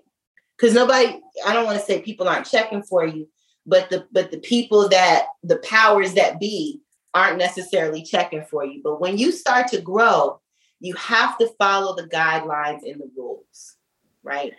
Because 0.57 0.75
nobody, 0.75 1.19
I 1.47 1.53
don't 1.53 1.65
want 1.65 1.79
to 1.79 1.85
say 1.85 2.03
people 2.03 2.29
aren't 2.29 2.47
checking 2.47 2.83
for 2.83 3.07
you, 3.07 3.29
but 3.67 3.89
the 3.89 4.07
but 4.13 4.31
the 4.31 4.39
people 4.39 4.89
that 4.91 5.27
the 5.43 5.57
powers 5.59 6.15
that 6.15 6.39
be 6.39 6.81
aren't 7.15 7.39
necessarily 7.39 8.03
checking 8.03 8.45
for 8.45 8.65
you. 8.65 8.81
But 8.85 9.01
when 9.01 9.17
you 9.17 9.33
start 9.33 9.69
to 9.69 9.81
grow, 9.81 10.41
you 10.85 10.95
have 10.95 11.39
to 11.39 11.49
follow 11.59 11.95
the 11.97 12.09
guidelines 12.09 12.83
and 12.83 13.01
the 13.01 13.11
rules 13.17 13.77
right? 14.25 14.55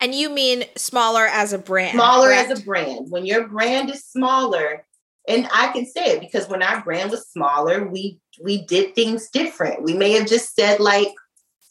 And 0.00 0.14
you 0.14 0.30
mean 0.30 0.64
smaller 0.76 1.26
as 1.26 1.52
a 1.52 1.58
brand? 1.58 1.94
Smaller 1.94 2.28
correct? 2.28 2.50
as 2.52 2.60
a 2.60 2.64
brand. 2.64 3.10
When 3.10 3.26
your 3.26 3.48
brand 3.48 3.90
is 3.90 4.04
smaller, 4.04 4.86
and 5.26 5.46
I 5.52 5.68
can 5.72 5.84
say 5.84 6.12
it 6.12 6.20
because 6.20 6.48
when 6.48 6.62
our 6.62 6.82
brand 6.82 7.10
was 7.10 7.28
smaller, 7.28 7.86
we 7.86 8.18
we 8.42 8.64
did 8.64 8.94
things 8.94 9.28
different. 9.28 9.82
We 9.82 9.92
may 9.92 10.12
have 10.12 10.26
just 10.26 10.54
said 10.54 10.80
like 10.80 11.12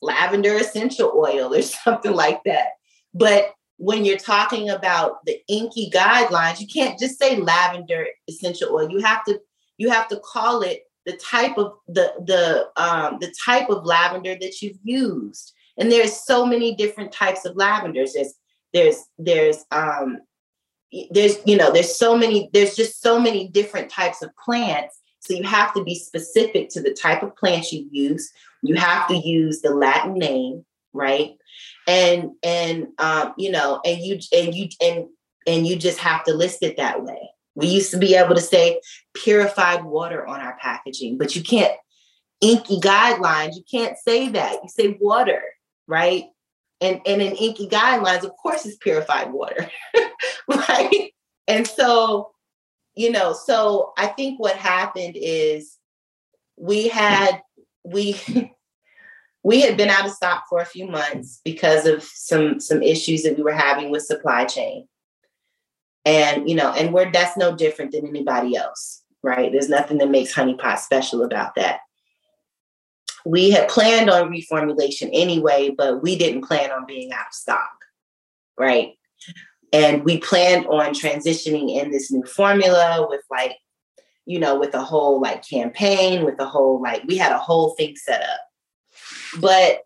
lavender 0.01 0.55
essential 0.55 1.11
oil 1.15 1.53
or 1.53 1.61
something 1.63 2.13
like 2.13 2.43
that. 2.45 2.67
But 3.13 3.53
when 3.77 4.05
you're 4.05 4.17
talking 4.17 4.69
about 4.69 5.25
the 5.25 5.39
INCI 5.49 5.91
guidelines, 5.91 6.59
you 6.59 6.67
can't 6.67 6.99
just 6.99 7.17
say 7.17 7.37
lavender 7.37 8.07
essential 8.27 8.75
oil. 8.75 8.89
You 8.89 8.99
have 8.99 9.23
to 9.25 9.39
you 9.77 9.89
have 9.89 10.07
to 10.09 10.19
call 10.19 10.61
it 10.61 10.83
the 11.07 11.17
type 11.17 11.57
of 11.57 11.73
the 11.87 12.13
the 12.25 12.69
um, 12.75 13.17
the 13.19 13.33
type 13.43 13.69
of 13.69 13.85
lavender 13.85 14.35
that 14.35 14.61
you've 14.61 14.77
used. 14.83 15.53
And 15.77 15.91
there's 15.91 16.25
so 16.25 16.45
many 16.45 16.75
different 16.75 17.13
types 17.13 17.45
of 17.45 17.55
lavenders. 17.55 18.13
There's 18.13 18.33
there's 18.73 19.03
there's 19.17 19.65
um 19.71 20.19
there's 21.11 21.37
you 21.45 21.55
know 21.55 21.71
there's 21.71 21.95
so 21.95 22.17
many 22.17 22.49
there's 22.53 22.75
just 22.75 23.01
so 23.01 23.19
many 23.19 23.47
different 23.47 23.89
types 23.89 24.21
of 24.21 24.35
plants. 24.35 24.99
So 25.21 25.33
you 25.33 25.43
have 25.43 25.73
to 25.75 25.83
be 25.83 25.95
specific 25.95 26.69
to 26.71 26.81
the 26.81 26.93
type 26.93 27.23
of 27.23 27.35
plants 27.37 27.71
you 27.71 27.87
use. 27.89 28.31
You 28.61 28.75
have 28.75 29.07
to 29.07 29.15
use 29.15 29.61
the 29.61 29.73
latin 29.73 30.15
name 30.15 30.65
right? 30.93 31.31
And 31.87 32.31
and 32.43 32.87
um 32.97 33.33
you 33.37 33.51
know 33.51 33.79
and 33.85 34.01
you 34.01 34.19
and 34.35 34.53
you 34.53 34.67
and 34.81 35.05
and 35.45 35.65
you 35.65 35.77
just 35.77 35.99
have 35.99 36.25
to 36.25 36.33
list 36.33 36.63
it 36.63 36.75
that 36.77 37.03
way 37.03 37.29
we 37.57 37.67
used 37.67 37.91
to 37.91 37.97
be 37.97 38.15
able 38.15 38.35
to 38.35 38.41
say 38.41 38.79
purified 39.13 39.83
water 39.83 40.25
on 40.25 40.39
our 40.39 40.57
packaging 40.61 41.17
but 41.17 41.35
you 41.35 41.43
can't 41.43 41.73
INCI 42.43 42.79
guidelines 42.81 43.55
you 43.55 43.63
can't 43.69 43.97
say 43.97 44.29
that 44.29 44.53
you 44.63 44.69
say 44.69 44.97
water 45.01 45.41
right? 45.87 46.25
And, 46.79 47.01
and 47.05 47.21
in 47.21 47.33
INCI 47.33 47.69
guidelines, 47.69 48.23
of 48.23 48.31
course, 48.35 48.65
it's 48.65 48.77
purified 48.77 49.31
water, 49.31 49.69
right? 50.47 51.11
And 51.47 51.65
so, 51.65 52.31
you 52.95 53.11
know, 53.11 53.33
so 53.33 53.93
I 53.97 54.07
think 54.07 54.39
what 54.39 54.55
happened 54.55 55.15
is 55.17 55.77
we 56.57 56.87
had, 56.87 57.41
we, 57.83 58.19
we 59.43 59.61
had 59.61 59.77
been 59.77 59.89
out 59.89 60.05
of 60.05 60.11
stock 60.11 60.43
for 60.49 60.59
a 60.59 60.65
few 60.65 60.87
months 60.87 61.41
because 61.43 61.85
of 61.85 62.03
some 62.03 62.59
some 62.59 62.83
issues 62.83 63.23
that 63.23 63.37
we 63.37 63.43
were 63.43 63.53
having 63.53 63.89
with 63.89 64.03
supply 64.03 64.43
chain 64.43 64.87
and 66.07 66.49
you 66.49 66.55
know 66.55 66.71
and 66.71 66.93
we're 66.93 67.11
that's 67.11 67.37
no 67.37 67.55
different 67.55 67.91
than 67.91 68.07
anybody 68.07 68.55
else 68.55 69.03
right 69.23 69.51
there's 69.51 69.69
nothing 69.69 69.97
that 69.97 70.09
makes 70.09 70.31
honey 70.31 70.55
pot 70.55 70.79
special 70.79 71.23
about 71.23 71.53
that 71.55 71.79
we 73.27 73.51
had 73.51 73.67
planned 73.67 74.09
on 74.09 74.31
reformulation 74.31 75.09
anyway, 75.11 75.69
but 75.69 76.01
we 76.01 76.15
didn't 76.15 76.43
plan 76.43 76.71
on 76.71 76.85
being 76.85 77.11
out 77.11 77.27
of 77.27 77.33
stock, 77.33 77.69
right? 78.57 78.93
And 79.73 80.03
we 80.05 80.19
planned 80.19 80.65
on 80.67 80.93
transitioning 80.93 81.75
in 81.81 81.91
this 81.91 82.09
new 82.09 82.23
formula 82.23 83.05
with 83.09 83.21
like, 83.29 83.57
you 84.25 84.39
know, 84.39 84.57
with 84.57 84.73
a 84.73 84.83
whole 84.83 85.21
like 85.21 85.47
campaign, 85.47 86.23
with 86.23 86.39
a 86.39 86.45
whole 86.45 86.81
like, 86.81 87.03
we 87.05 87.17
had 87.17 87.33
a 87.33 87.37
whole 87.37 87.71
thing 87.71 87.95
set 87.95 88.21
up. 88.21 88.39
But 89.39 89.81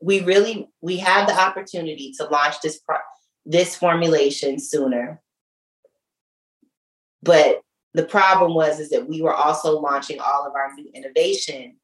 we 0.00 0.20
really 0.20 0.68
we 0.80 0.96
had 0.96 1.26
the 1.28 1.38
opportunity 1.38 2.12
to 2.18 2.24
launch 2.24 2.60
this 2.62 2.78
pro- 2.78 2.96
this 3.46 3.76
formulation 3.76 4.58
sooner. 4.58 5.20
But 7.24 7.62
the 7.94 8.04
problem 8.04 8.54
was 8.54 8.80
is 8.80 8.90
that 8.90 9.08
we 9.08 9.22
were 9.22 9.34
also 9.34 9.80
launching 9.80 10.20
all 10.20 10.46
of 10.46 10.54
our 10.54 10.72
new 10.74 10.90
innovation 10.94 11.76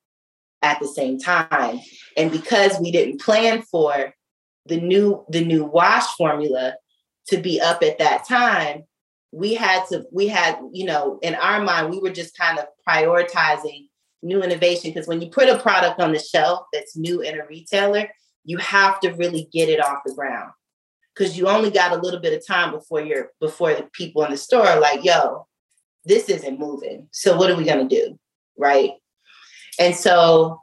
at 0.63 0.79
the 0.81 0.89
same 0.89 1.19
time. 1.19 1.81
And 2.17 2.31
because 2.31 2.79
we 2.79 2.91
didn't 2.91 3.21
plan 3.21 3.63
for 3.63 4.13
the 4.67 4.81
new 4.81 5.25
the 5.31 5.45
new 5.45 5.65
wash 5.65 6.07
formula 6.17 6.75
to 7.29 7.39
be 7.39 7.61
up 7.61 7.83
at 7.83 7.99
that 7.99 8.29
time, 8.29 8.83
we 9.33 9.55
had 9.55 9.87
to 9.87 10.05
we 10.13 10.29
had, 10.29 10.59
you 10.73 10.85
know, 10.85 11.19
in 11.23 11.35
our 11.35 11.63
mind 11.63 11.91
we 11.91 12.01
were 12.01 12.11
just 12.11 12.37
kind 12.37 12.59
of 12.59 12.67
prioritizing 12.87 13.87
new 14.23 14.43
innovation 14.43 14.91
because 14.91 15.09
when 15.09 15.23
you 15.23 15.31
put 15.31 15.49
a 15.49 15.59
product 15.59 15.99
on 16.01 16.13
the 16.13 16.19
shelf 16.19 16.67
that's 16.73 16.97
new 16.97 17.23
in 17.23 17.41
a 17.41 17.47
retailer, 17.47 18.09
you 18.45 18.59
have 18.59 19.01
to 19.01 19.11
really 19.13 19.49
get 19.53 19.71
it 19.71 19.83
off 19.83 20.01
the 20.05 20.13
ground 20.13 20.51
because 21.21 21.37
you 21.37 21.49
only 21.49 21.71
got 21.71 21.93
a 21.93 22.01
little 22.01 22.19
bit 22.19 22.33
of 22.33 22.47
time 22.47 22.73
before 22.73 23.03
you're 23.03 23.31
before 23.41 23.75
the 23.75 23.83
people 23.93 24.25
in 24.25 24.31
the 24.31 24.39
store 24.39 24.67
are 24.67 24.81
like, 24.81 25.05
yo, 25.05 25.47
this 26.07 26.31
isn't 26.31 26.59
moving. 26.59 27.09
So 27.11 27.37
what 27.37 27.51
are 27.51 27.57
we 27.57 27.65
gonna 27.65 27.87
do? 27.87 28.19
Right. 28.57 28.93
And 29.79 29.95
so 29.95 30.63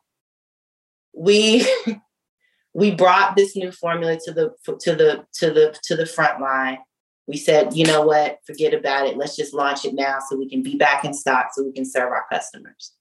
we 1.14 1.68
we 2.74 2.90
brought 2.90 3.36
this 3.36 3.56
new 3.56 3.72
formula 3.72 4.18
to 4.26 4.34
the 4.34 4.52
to 4.80 4.96
the 4.96 5.26
to 5.34 5.52
the 5.52 5.78
to 5.84 5.96
the 5.96 6.08
front 6.08 6.42
line. 6.42 6.80
We 7.28 7.38
said, 7.38 7.76
you 7.76 7.86
know 7.86 8.02
what, 8.02 8.40
forget 8.48 8.74
about 8.74 9.06
it. 9.06 9.16
Let's 9.16 9.36
just 9.36 9.54
launch 9.54 9.86
it 9.86 9.94
now 9.94 10.18
so 10.28 10.38
we 10.38 10.50
can 10.50 10.64
be 10.64 10.76
back 10.76 11.06
in 11.06 11.14
stock 11.14 11.50
so 11.54 11.64
we 11.64 11.74
can 11.74 11.86
serve 11.86 12.12
our 12.12 12.26
customers. 12.32 12.94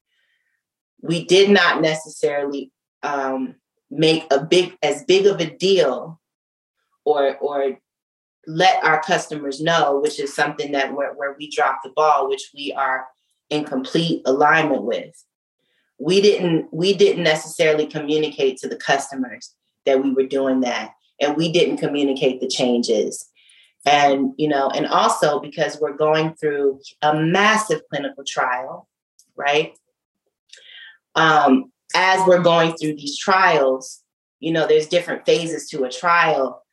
We 1.00 1.24
did 1.24 1.48
not 1.48 1.80
necessarily 1.80 2.70
um, 3.02 3.54
make 3.90 4.26
a 4.30 4.44
big 4.44 4.76
as 4.82 5.04
big 5.04 5.26
of 5.26 5.40
a 5.40 5.46
deal 5.56 6.20
or 7.06 7.36
or 7.38 7.78
let 8.46 8.84
our 8.84 9.00
customers 9.02 9.60
know, 9.60 9.98
which 10.00 10.20
is 10.20 10.34
something 10.34 10.72
that 10.72 10.94
where, 10.94 11.14
where 11.14 11.34
we 11.38 11.50
dropped 11.50 11.82
the 11.84 11.90
ball, 11.90 12.28
which 12.28 12.50
we 12.54 12.72
are 12.76 13.06
in 13.48 13.64
complete 13.64 14.22
alignment 14.26 14.82
with. 14.82 15.24
We 15.98 16.20
didn't 16.20 16.68
we 16.72 16.92
didn't 16.92 17.24
necessarily 17.24 17.86
communicate 17.86 18.58
to 18.58 18.68
the 18.68 18.76
customers 18.76 19.54
that 19.86 20.02
we 20.02 20.12
were 20.12 20.26
doing 20.26 20.60
that, 20.60 20.92
and 21.20 21.36
we 21.36 21.50
didn't 21.50 21.78
communicate 21.78 22.40
the 22.40 22.48
changes. 22.48 23.30
And 23.86 24.32
you 24.36 24.48
know, 24.48 24.68
and 24.68 24.86
also 24.86 25.40
because 25.40 25.78
we're 25.80 25.96
going 25.96 26.34
through 26.34 26.80
a 27.00 27.14
massive 27.14 27.80
clinical 27.88 28.24
trial, 28.26 28.88
right? 29.36 29.72
Um, 31.14 31.72
as 31.94 32.20
we're 32.26 32.42
going 32.42 32.76
through 32.76 32.96
these 32.96 33.16
trials, 33.16 34.02
you 34.40 34.52
know, 34.52 34.66
there's 34.66 34.88
different 34.88 35.24
phases 35.24 35.70
to 35.70 35.84
a 35.84 35.90
trial 35.90 36.65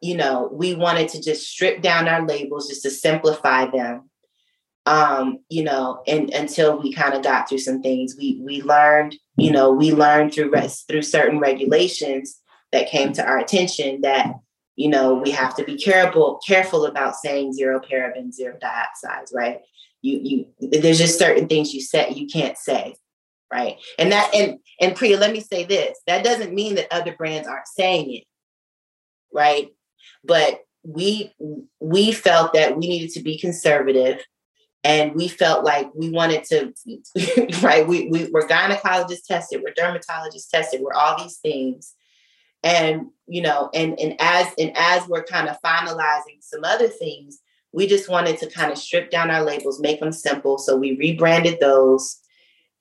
you 0.00 0.16
know, 0.16 0.48
we 0.52 0.74
wanted 0.74 1.08
to 1.10 1.22
just 1.22 1.48
strip 1.48 1.82
down 1.82 2.08
our 2.08 2.26
labels 2.26 2.68
just 2.68 2.82
to 2.82 2.90
simplify 2.90 3.66
them. 3.70 4.10
Um, 4.86 5.40
you 5.50 5.64
know, 5.64 6.02
and 6.06 6.30
until 6.30 6.80
we 6.80 6.92
kind 6.94 7.14
of 7.14 7.22
got 7.22 7.48
through 7.48 7.58
some 7.58 7.82
things, 7.82 8.16
we 8.16 8.40
we 8.42 8.62
learned, 8.62 9.16
you 9.36 9.50
know, 9.50 9.70
we 9.70 9.92
learned 9.92 10.32
through 10.32 10.50
res- 10.50 10.82
through 10.82 11.02
certain 11.02 11.40
regulations 11.40 12.40
that 12.72 12.88
came 12.88 13.12
to 13.14 13.24
our 13.24 13.38
attention 13.38 14.02
that 14.02 14.34
you 14.76 14.88
know 14.88 15.14
we 15.14 15.30
have 15.30 15.54
to 15.56 15.64
be 15.64 15.76
careful 15.76 16.40
careful 16.46 16.86
about 16.86 17.16
saying 17.16 17.52
zero 17.52 17.80
paraben, 17.80 18.32
zero 18.32 18.56
dioxides, 18.62 19.34
right? 19.34 19.60
You 20.00 20.20
you 20.58 20.70
there's 20.80 20.98
just 20.98 21.18
certain 21.18 21.48
things 21.48 21.74
you 21.74 21.82
said 21.82 22.16
you 22.16 22.26
can't 22.26 22.56
say, 22.56 22.94
right? 23.52 23.76
And 23.98 24.12
that 24.12 24.30
and 24.34 24.58
and 24.80 24.96
Priya, 24.96 25.18
let 25.18 25.32
me 25.32 25.40
say 25.40 25.64
this: 25.64 25.98
that 26.06 26.24
doesn't 26.24 26.54
mean 26.54 26.76
that 26.76 26.86
other 26.90 27.14
brands 27.14 27.46
aren't 27.46 27.68
saying 27.68 28.14
it, 28.14 28.24
right? 29.34 29.68
But 30.24 30.60
we 30.84 31.34
we 31.80 32.12
felt 32.12 32.52
that 32.54 32.76
we 32.76 32.88
needed 32.88 33.10
to 33.10 33.22
be 33.22 33.38
conservative 33.38 34.24
and 34.84 35.14
we 35.14 35.28
felt 35.28 35.64
like 35.64 35.88
we 35.94 36.10
wanted 36.10 36.44
to 36.44 36.72
right 37.62 37.86
we, 37.86 38.08
we 38.08 38.30
we're 38.30 38.46
gynecologists 38.46 39.26
tested 39.26 39.62
we're 39.62 39.74
dermatologists 39.74 40.48
tested 40.50 40.80
we're 40.80 40.92
all 40.92 41.18
these 41.22 41.38
things. 41.38 41.94
And 42.64 43.06
you 43.26 43.42
know 43.42 43.70
and 43.74 43.98
and 44.00 44.16
as 44.18 44.48
and 44.58 44.72
as 44.76 45.06
we're 45.08 45.24
kind 45.24 45.48
of 45.48 45.60
finalizing 45.64 46.40
some 46.40 46.64
other 46.64 46.88
things 46.88 47.40
we 47.72 47.86
just 47.86 48.08
wanted 48.08 48.38
to 48.38 48.50
kind 48.50 48.72
of 48.72 48.78
strip 48.78 49.10
down 49.10 49.30
our 49.30 49.42
labels 49.42 49.80
make 49.80 50.00
them 50.00 50.12
simple. 50.12 50.58
So 50.58 50.76
we 50.76 50.96
rebranded 50.96 51.60
those 51.60 52.18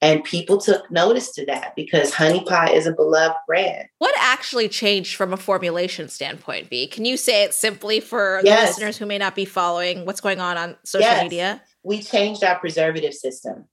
and 0.02 0.24
people 0.24 0.60
took 0.60 0.90
notice 0.92 1.32
to 1.34 1.46
that 1.48 1.76
because 1.76 2.14
Honey 2.14 2.44
Pot 2.44 2.72
is 2.72 2.86
a 2.86 2.94
beloved 2.94 3.36
brand. 3.48 3.88
What 3.98 4.14
actually 4.20 4.70
changed 4.70 5.16
from 5.16 5.34
a 5.34 5.38
formulation 5.38 6.08
standpoint, 6.08 6.70
Bea? 6.70 6.88
Can 6.88 7.04
you 7.04 7.18
say 7.18 7.44
it 7.44 7.54
simply 7.54 8.00
for 8.00 8.42
yes. 8.44 8.60
the 8.60 8.68
listeners 8.68 8.98
who 8.98 9.08
may 9.08 9.18
not 9.18 9.34
be 9.34 9.46
following 9.46 10.06
what's 10.06 10.22
going 10.22 10.40
on 10.40 10.56
on 10.58 10.76
social 10.84 11.10
yes. 11.10 11.24
media? 11.24 11.62
We 11.84 12.02
changed 12.04 12.44
our 12.44 12.60
preservative 12.60 13.14
system. 13.14 13.66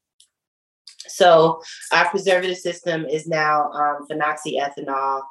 So 1.06 1.60
our 1.92 2.08
preservative 2.08 2.56
system 2.56 3.04
is 3.04 3.26
now 3.26 3.70
um, 3.72 4.06
phenoxyethanol. 4.10 5.22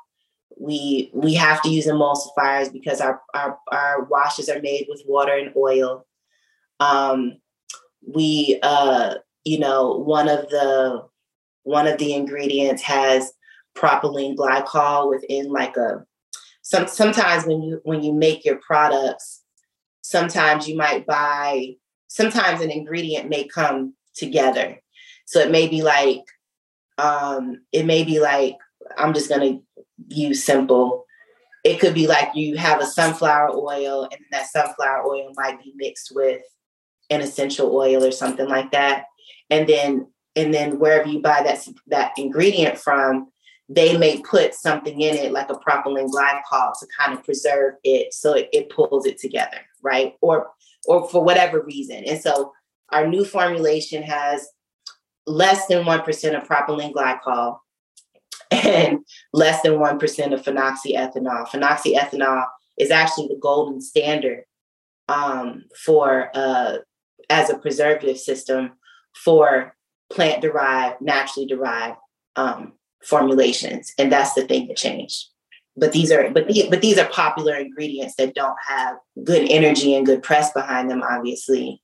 We 0.59 1.09
we 1.13 1.33
have 1.33 1.63
to 1.63 1.69
use 1.69 1.87
emulsifiers 1.87 2.71
because 2.71 3.01
our, 3.01 3.19
our, 3.33 3.57
our 3.71 4.03
washes 4.03 4.49
are 4.49 4.61
made 4.61 4.85
with 4.87 5.01
water 5.07 5.33
and 5.33 5.51
oil. 5.57 6.05
Um, 6.79 7.37
we 8.07 8.59
uh, 8.61 9.15
you 9.43 9.59
know, 9.59 9.97
one 9.97 10.29
of 10.29 10.49
the 10.49 11.03
one 11.63 11.87
of 11.87 11.97
the 11.97 12.13
ingredients 12.13 12.81
has 12.83 13.31
propylene 13.75 14.35
glycol 14.35 15.09
within 15.09 15.51
like 15.51 15.75
a 15.77 16.05
some 16.61 16.87
sometimes 16.87 17.45
when 17.45 17.61
you 17.61 17.81
when 17.83 18.03
you 18.03 18.13
make 18.13 18.45
your 18.45 18.57
products, 18.57 19.43
sometimes 20.01 20.67
you 20.67 20.77
might 20.77 21.05
buy 21.05 21.75
sometimes 22.07 22.61
an 22.61 22.71
ingredient 22.71 23.29
may 23.29 23.47
come 23.47 23.95
together. 24.15 24.79
So 25.25 25.39
it 25.39 25.51
may 25.51 25.67
be 25.67 25.81
like 25.81 26.21
um 26.97 27.61
it 27.71 27.85
may 27.85 28.03
be 28.03 28.19
like 28.19 28.55
I'm 28.97 29.13
just 29.13 29.29
gonna 29.29 29.59
use 30.07 30.43
simple. 30.43 31.05
It 31.65 31.79
could 31.79 31.93
be 31.93 32.07
like 32.07 32.29
you 32.35 32.57
have 32.57 32.81
a 32.81 32.85
sunflower 32.85 33.51
oil 33.51 34.03
and 34.03 34.21
that 34.31 34.47
sunflower 34.47 35.05
oil 35.05 35.31
might 35.35 35.61
be 35.61 35.73
mixed 35.75 36.13
with 36.13 36.41
an 37.09 37.21
essential 37.21 37.75
oil 37.75 38.03
or 38.03 38.11
something 38.11 38.47
like 38.47 38.71
that 38.71 39.05
and 39.53 39.67
then 39.67 40.07
and 40.35 40.53
then 40.53 40.79
wherever 40.79 41.07
you 41.07 41.21
buy 41.21 41.41
that 41.43 41.65
that 41.87 42.11
ingredient 42.17 42.77
from 42.77 43.27
they 43.69 43.97
may 43.97 44.21
put 44.21 44.53
something 44.53 44.99
in 44.99 45.15
it 45.15 45.31
like 45.31 45.49
a 45.49 45.53
propylene 45.53 46.09
glycol 46.09 46.73
to 46.79 46.87
kind 46.99 47.17
of 47.17 47.23
preserve 47.23 47.75
it 47.83 48.13
so 48.13 48.33
it, 48.33 48.49
it 48.51 48.69
pulls 48.69 49.05
it 49.05 49.17
together 49.17 49.59
right? 49.83 50.15
Or 50.21 50.49
or 50.87 51.07
for 51.07 51.23
whatever 51.23 51.61
reason. 51.61 52.03
And 52.05 52.19
so 52.19 52.53
our 52.91 53.07
new 53.07 53.23
formulation 53.23 54.03
has 54.03 54.47
less 55.25 55.67
than 55.67 55.85
1% 55.85 56.37
of 56.37 56.47
propylene 56.47 56.93
glycol 56.93 57.59
and 58.51 58.99
less 59.31 59.61
than 59.61 59.73
1% 59.73 60.33
of 60.33 60.43
phenoxyethanol. 60.43 61.47
Phenoxyethanol 61.47 62.45
is 62.77 62.91
actually 62.91 63.27
the 63.27 63.39
golden 63.39 63.79
standard 63.79 64.43
um, 65.07 65.63
for 65.85 66.29
uh, 66.33 66.77
as 67.29 67.49
a 67.49 67.57
preservative 67.57 68.17
system 68.17 68.71
for 69.13 69.75
plant 70.11 70.41
derived, 70.41 71.01
naturally 71.01 71.47
derived 71.47 71.97
um, 72.35 72.73
formulations, 73.03 73.93
and 73.97 74.11
that's 74.11 74.33
the 74.33 74.45
thing 74.45 74.67
that 74.67 74.77
changed. 74.77 75.25
But 75.75 75.91
these 75.91 76.11
are 76.11 76.29
but 76.29 76.47
the, 76.47 76.67
but 76.69 76.81
these 76.81 76.99
are 76.99 77.07
popular 77.07 77.55
ingredients 77.55 78.15
that 78.15 78.35
don't 78.35 78.57
have 78.67 78.95
good 79.23 79.49
energy 79.49 79.95
and 79.95 80.05
good 80.05 80.21
press 80.21 80.51
behind 80.53 80.89
them, 80.89 81.01
obviously. 81.01 81.81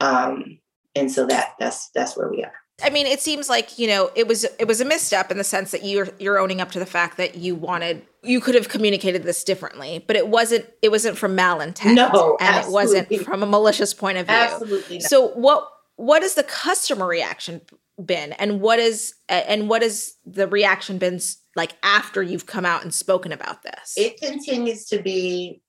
Um, 0.00 0.58
and 0.94 1.10
so 1.12 1.26
that 1.26 1.54
that's 1.58 1.90
that's 1.90 2.16
where 2.16 2.30
we 2.30 2.42
are. 2.42 2.54
I 2.82 2.90
mean, 2.90 3.06
it 3.06 3.20
seems 3.20 3.48
like 3.48 3.78
you 3.78 3.88
know 3.88 4.10
it 4.14 4.26
was 4.28 4.44
it 4.58 4.66
was 4.66 4.80
a 4.80 4.84
misstep 4.84 5.30
in 5.30 5.36
the 5.36 5.44
sense 5.44 5.72
that 5.72 5.84
you're 5.84 6.08
you're 6.18 6.38
owning 6.38 6.60
up 6.60 6.70
to 6.72 6.78
the 6.78 6.86
fact 6.86 7.16
that 7.16 7.36
you 7.36 7.54
wanted 7.54 8.02
you 8.22 8.40
could 8.40 8.54
have 8.54 8.68
communicated 8.68 9.24
this 9.24 9.44
differently, 9.44 10.04
but 10.06 10.16
it 10.16 10.28
wasn't 10.28 10.66
it 10.80 10.90
wasn't 10.90 11.18
from 11.18 11.36
malintent, 11.36 11.94
no, 11.94 12.36
and 12.40 12.48
absolutely. 12.48 12.68
it 12.68 13.10
wasn't 13.10 13.24
from 13.24 13.42
a 13.42 13.46
malicious 13.46 13.92
point 13.92 14.18
of 14.18 14.26
view. 14.26 14.36
Absolutely. 14.36 14.98
Not. 14.98 15.08
So 15.08 15.28
what 15.28 15.68
what 15.98 16.22
has 16.22 16.34
the 16.34 16.44
customer 16.44 17.06
reaction 17.06 17.60
been? 18.02 18.32
And 18.32 18.60
what 18.60 18.78
is 18.78 19.14
and 19.28 19.68
what 19.68 19.82
has 19.82 20.14
the 20.24 20.46
reaction 20.46 20.98
been 20.98 21.20
like 21.56 21.76
after 21.82 22.22
you've 22.22 22.46
come 22.46 22.64
out 22.64 22.82
and 22.82 22.94
spoken 22.94 23.32
about 23.32 23.64
this? 23.64 23.94
It 23.96 24.20
continues 24.20 24.86
to 24.86 25.02
be 25.02 25.60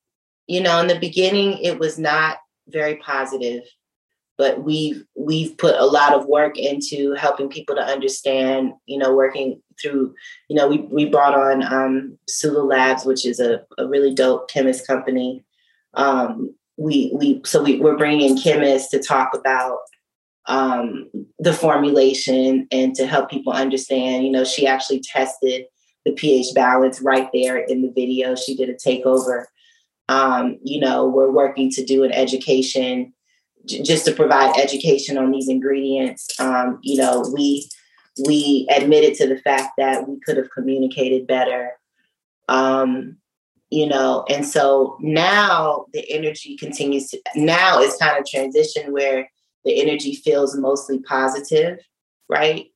you 0.45 0.61
know 0.61 0.79
in 0.79 0.87
the 0.87 0.99
beginning 0.99 1.57
it 1.63 1.79
was 1.79 1.97
not 1.97 2.37
very 2.67 2.97
positive 2.97 3.63
but 4.37 4.63
we've 4.63 5.03
we've 5.15 5.57
put 5.57 5.75
a 5.75 5.85
lot 5.85 6.13
of 6.13 6.27
work 6.27 6.57
into 6.57 7.13
helping 7.13 7.49
people 7.49 7.75
to 7.75 7.81
understand 7.81 8.71
you 8.85 8.97
know 8.97 9.13
working 9.13 9.59
through 9.81 10.13
you 10.47 10.55
know 10.55 10.67
we, 10.67 10.77
we 10.77 11.05
brought 11.05 11.33
on 11.33 11.63
um, 11.73 12.17
sulu 12.27 12.63
labs 12.63 13.03
which 13.03 13.25
is 13.25 13.39
a, 13.39 13.61
a 13.79 13.87
really 13.87 14.13
dope 14.13 14.49
chemist 14.49 14.85
company. 14.85 15.43
Um, 15.95 16.53
we 16.77 17.11
we 17.13 17.41
so 17.45 17.63
we, 17.63 17.79
we're 17.79 17.97
bringing 17.97 18.29
in 18.29 18.37
chemists 18.37 18.89
to 18.91 18.99
talk 18.99 19.31
about 19.33 19.79
um, 20.47 21.09
the 21.37 21.53
formulation 21.53 22.67
and 22.71 22.95
to 22.95 23.05
help 23.05 23.29
people 23.29 23.53
understand. 23.53 24.25
You 24.25 24.31
know, 24.31 24.43
she 24.43 24.65
actually 24.65 25.01
tested 25.01 25.65
the 26.05 26.13
pH 26.13 26.53
balance 26.55 27.01
right 27.01 27.29
there 27.33 27.57
in 27.57 27.81
the 27.81 27.91
video. 27.91 28.35
She 28.35 28.55
did 28.55 28.69
a 28.69 28.73
takeover. 28.73 29.45
Um, 30.07 30.57
you 30.63 30.79
know, 30.79 31.07
we're 31.07 31.31
working 31.31 31.69
to 31.71 31.85
do 31.85 32.03
an 32.03 32.11
education 32.11 33.13
j- 33.65 33.83
just 33.83 34.05
to 34.05 34.11
provide 34.11 34.57
education 34.57 35.17
on 35.17 35.31
these 35.31 35.47
ingredients. 35.47 36.39
Um, 36.39 36.79
you 36.81 36.99
know, 36.99 37.29
we 37.33 37.69
we 38.25 38.67
admitted 38.75 39.13
to 39.15 39.27
the 39.27 39.37
fact 39.37 39.73
that 39.77 40.07
we 40.07 40.19
could 40.25 40.37
have 40.37 40.49
communicated 40.51 41.27
better. 41.27 41.71
Um, 42.47 43.17
you 43.69 43.85
know, 43.85 44.25
and 44.29 44.45
so 44.45 44.97
now 44.99 45.85
the 45.93 46.09
energy 46.11 46.57
continues 46.57 47.09
to 47.09 47.21
now 47.35 47.79
it's 47.79 47.97
kind 47.97 48.17
of 48.17 48.25
transition 48.25 48.91
where 48.91 49.29
the 49.65 49.81
energy 49.81 50.15
feels 50.15 50.57
mostly 50.57 50.99
positive, 50.99 51.79
right? 52.27 52.67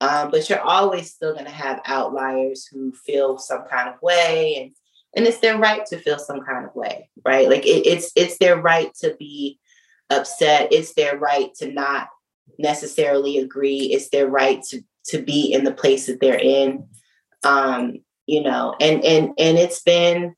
Um, 0.00 0.30
but 0.30 0.48
you're 0.48 0.60
always 0.60 1.10
still 1.10 1.32
going 1.34 1.44
to 1.44 1.50
have 1.50 1.82
outliers 1.84 2.66
who 2.66 2.92
feel 2.92 3.38
some 3.38 3.64
kind 3.70 3.88
of 3.88 4.00
way, 4.02 4.56
and 4.56 4.72
and 5.14 5.26
it's 5.26 5.40
their 5.40 5.58
right 5.58 5.84
to 5.86 5.98
feel 5.98 6.18
some 6.18 6.40
kind 6.40 6.64
of 6.64 6.74
way, 6.74 7.10
right? 7.24 7.48
Like 7.48 7.66
it, 7.66 7.86
it's 7.86 8.10
it's 8.16 8.38
their 8.38 8.56
right 8.56 8.94
to 9.00 9.14
be 9.18 9.58
upset. 10.08 10.72
It's 10.72 10.94
their 10.94 11.18
right 11.18 11.54
to 11.56 11.70
not 11.70 12.08
necessarily 12.58 13.38
agree. 13.38 13.92
It's 13.92 14.08
their 14.10 14.28
right 14.28 14.62
to 14.70 14.82
to 15.06 15.22
be 15.22 15.52
in 15.52 15.64
the 15.64 15.72
place 15.72 16.06
that 16.06 16.20
they're 16.20 16.38
in. 16.38 16.86
Um, 17.42 17.98
you 18.26 18.42
know, 18.42 18.76
and 18.80 19.04
and 19.04 19.32
and 19.38 19.58
it's 19.58 19.82
been, 19.82 20.34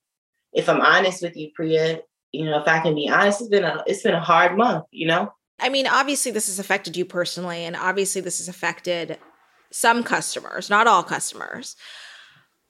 if 0.53 0.69
I'm 0.69 0.81
honest 0.81 1.23
with 1.23 1.37
you, 1.37 1.51
Priya, 1.55 2.01
you 2.33 2.47
know, 2.47 2.61
if 2.61 2.67
I 2.67 2.81
can 2.81 2.95
be 2.95 3.09
honest, 3.09 3.43
it's 3.43 3.51
been 3.51 3.65
a 3.65 3.83
it's 3.87 4.03
been 4.03 4.15
a 4.15 4.21
hard 4.21 4.57
month, 4.57 4.87
you 4.91 5.07
know. 5.07 5.33
I 5.63 5.69
mean, 5.69 5.87
obviously 5.87 6.33
this 6.33 6.49
has 6.49 6.59
affected 6.59 6.97
you 6.97 7.05
personally, 7.05 7.65
and 7.65 7.77
obviously 7.77 8.21
this 8.21 8.39
has 8.39 8.49
affected 8.49 9.19
some 9.71 10.03
customers, 10.03 10.69
not 10.69 10.87
all 10.87 11.03
customers. 11.03 11.77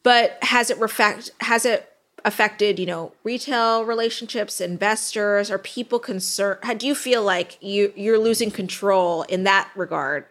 But 0.03 0.38
has 0.43 0.70
it 0.70 0.78
reflect 0.78 1.30
has 1.40 1.64
it 1.64 1.88
affected, 2.24 2.78
you 2.78 2.86
know, 2.86 3.12
retail 3.24 3.84
relationships, 3.84 4.61
investors, 4.61 5.51
are 5.51 5.59
people 5.59 5.99
concerned? 5.99 6.61
How 6.62 6.74
do 6.74 6.86
you 6.86 6.95
feel 6.95 7.22
like 7.22 7.59
you 7.61 7.93
you're 7.97 8.18
losing 8.18 8.51
control 8.51 9.22
in 9.22 9.45
that 9.45 9.70
regard 9.74 10.26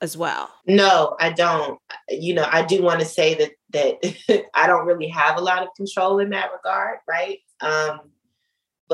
as 0.00 0.16
well? 0.16 0.50
No, 0.66 1.16
I 1.20 1.30
don't. 1.30 1.80
You 2.08 2.34
know, 2.34 2.46
I 2.50 2.62
do 2.64 2.82
want 2.82 3.00
to 3.00 3.06
say 3.06 3.34
that 3.34 3.50
that 3.70 4.46
I 4.54 4.66
don't 4.66 4.86
really 4.86 5.08
have 5.08 5.38
a 5.38 5.42
lot 5.42 5.62
of 5.62 5.68
control 5.76 6.18
in 6.18 6.30
that 6.30 6.50
regard, 6.52 6.98
right? 7.08 7.38
Um, 7.60 8.10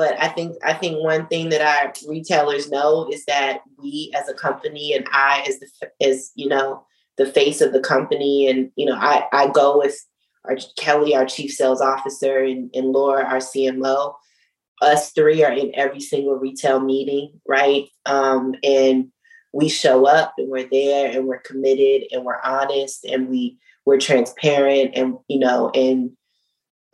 but 0.01 0.19
I 0.19 0.29
think 0.29 0.55
I 0.65 0.73
think 0.73 1.03
one 1.03 1.27
thing 1.27 1.49
that 1.49 1.61
our 1.61 1.93
retailers 2.09 2.71
know 2.71 3.07
is 3.13 3.23
that 3.25 3.59
we 3.77 4.11
as 4.15 4.27
a 4.27 4.33
company 4.33 4.95
and 4.95 5.07
I 5.13 5.45
as 5.47 5.59
the 5.59 5.91
as 6.03 6.31
you 6.33 6.49
know 6.49 6.83
the 7.17 7.27
face 7.27 7.61
of 7.61 7.71
the 7.71 7.79
company 7.79 8.49
and 8.49 8.71
you 8.75 8.87
know 8.87 8.95
I 8.95 9.27
I 9.31 9.49
go 9.49 9.77
with 9.77 9.95
our 10.45 10.57
Kelly 10.75 11.15
our 11.15 11.27
chief 11.27 11.51
sales 11.51 11.81
officer 11.81 12.39
and, 12.39 12.71
and 12.73 12.87
Laura 12.87 13.23
our 13.23 13.37
CMO 13.37 14.15
us 14.81 15.11
three 15.11 15.43
are 15.43 15.51
in 15.51 15.71
every 15.75 15.99
single 15.99 16.33
retail 16.33 16.79
meeting 16.79 17.39
right? 17.47 17.87
Um, 18.07 18.55
and 18.63 19.11
we 19.53 19.69
show 19.69 20.07
up 20.07 20.33
and 20.39 20.49
we're 20.49 20.67
there 20.67 21.15
and 21.15 21.27
we're 21.27 21.41
committed 21.41 22.07
and 22.11 22.25
we're 22.25 22.41
honest 22.43 23.05
and 23.05 23.29
we 23.29 23.59
we're 23.85 23.99
transparent 23.99 24.93
and 24.95 25.19
you 25.27 25.37
know 25.37 25.69
and 25.75 26.17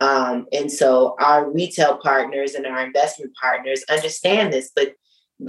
um, 0.00 0.46
and 0.52 0.70
so 0.70 1.16
our 1.20 1.50
retail 1.50 1.98
partners 1.98 2.54
and 2.54 2.66
our 2.66 2.84
investment 2.84 3.32
partners 3.40 3.84
understand 3.90 4.52
this, 4.52 4.70
but 4.74 4.94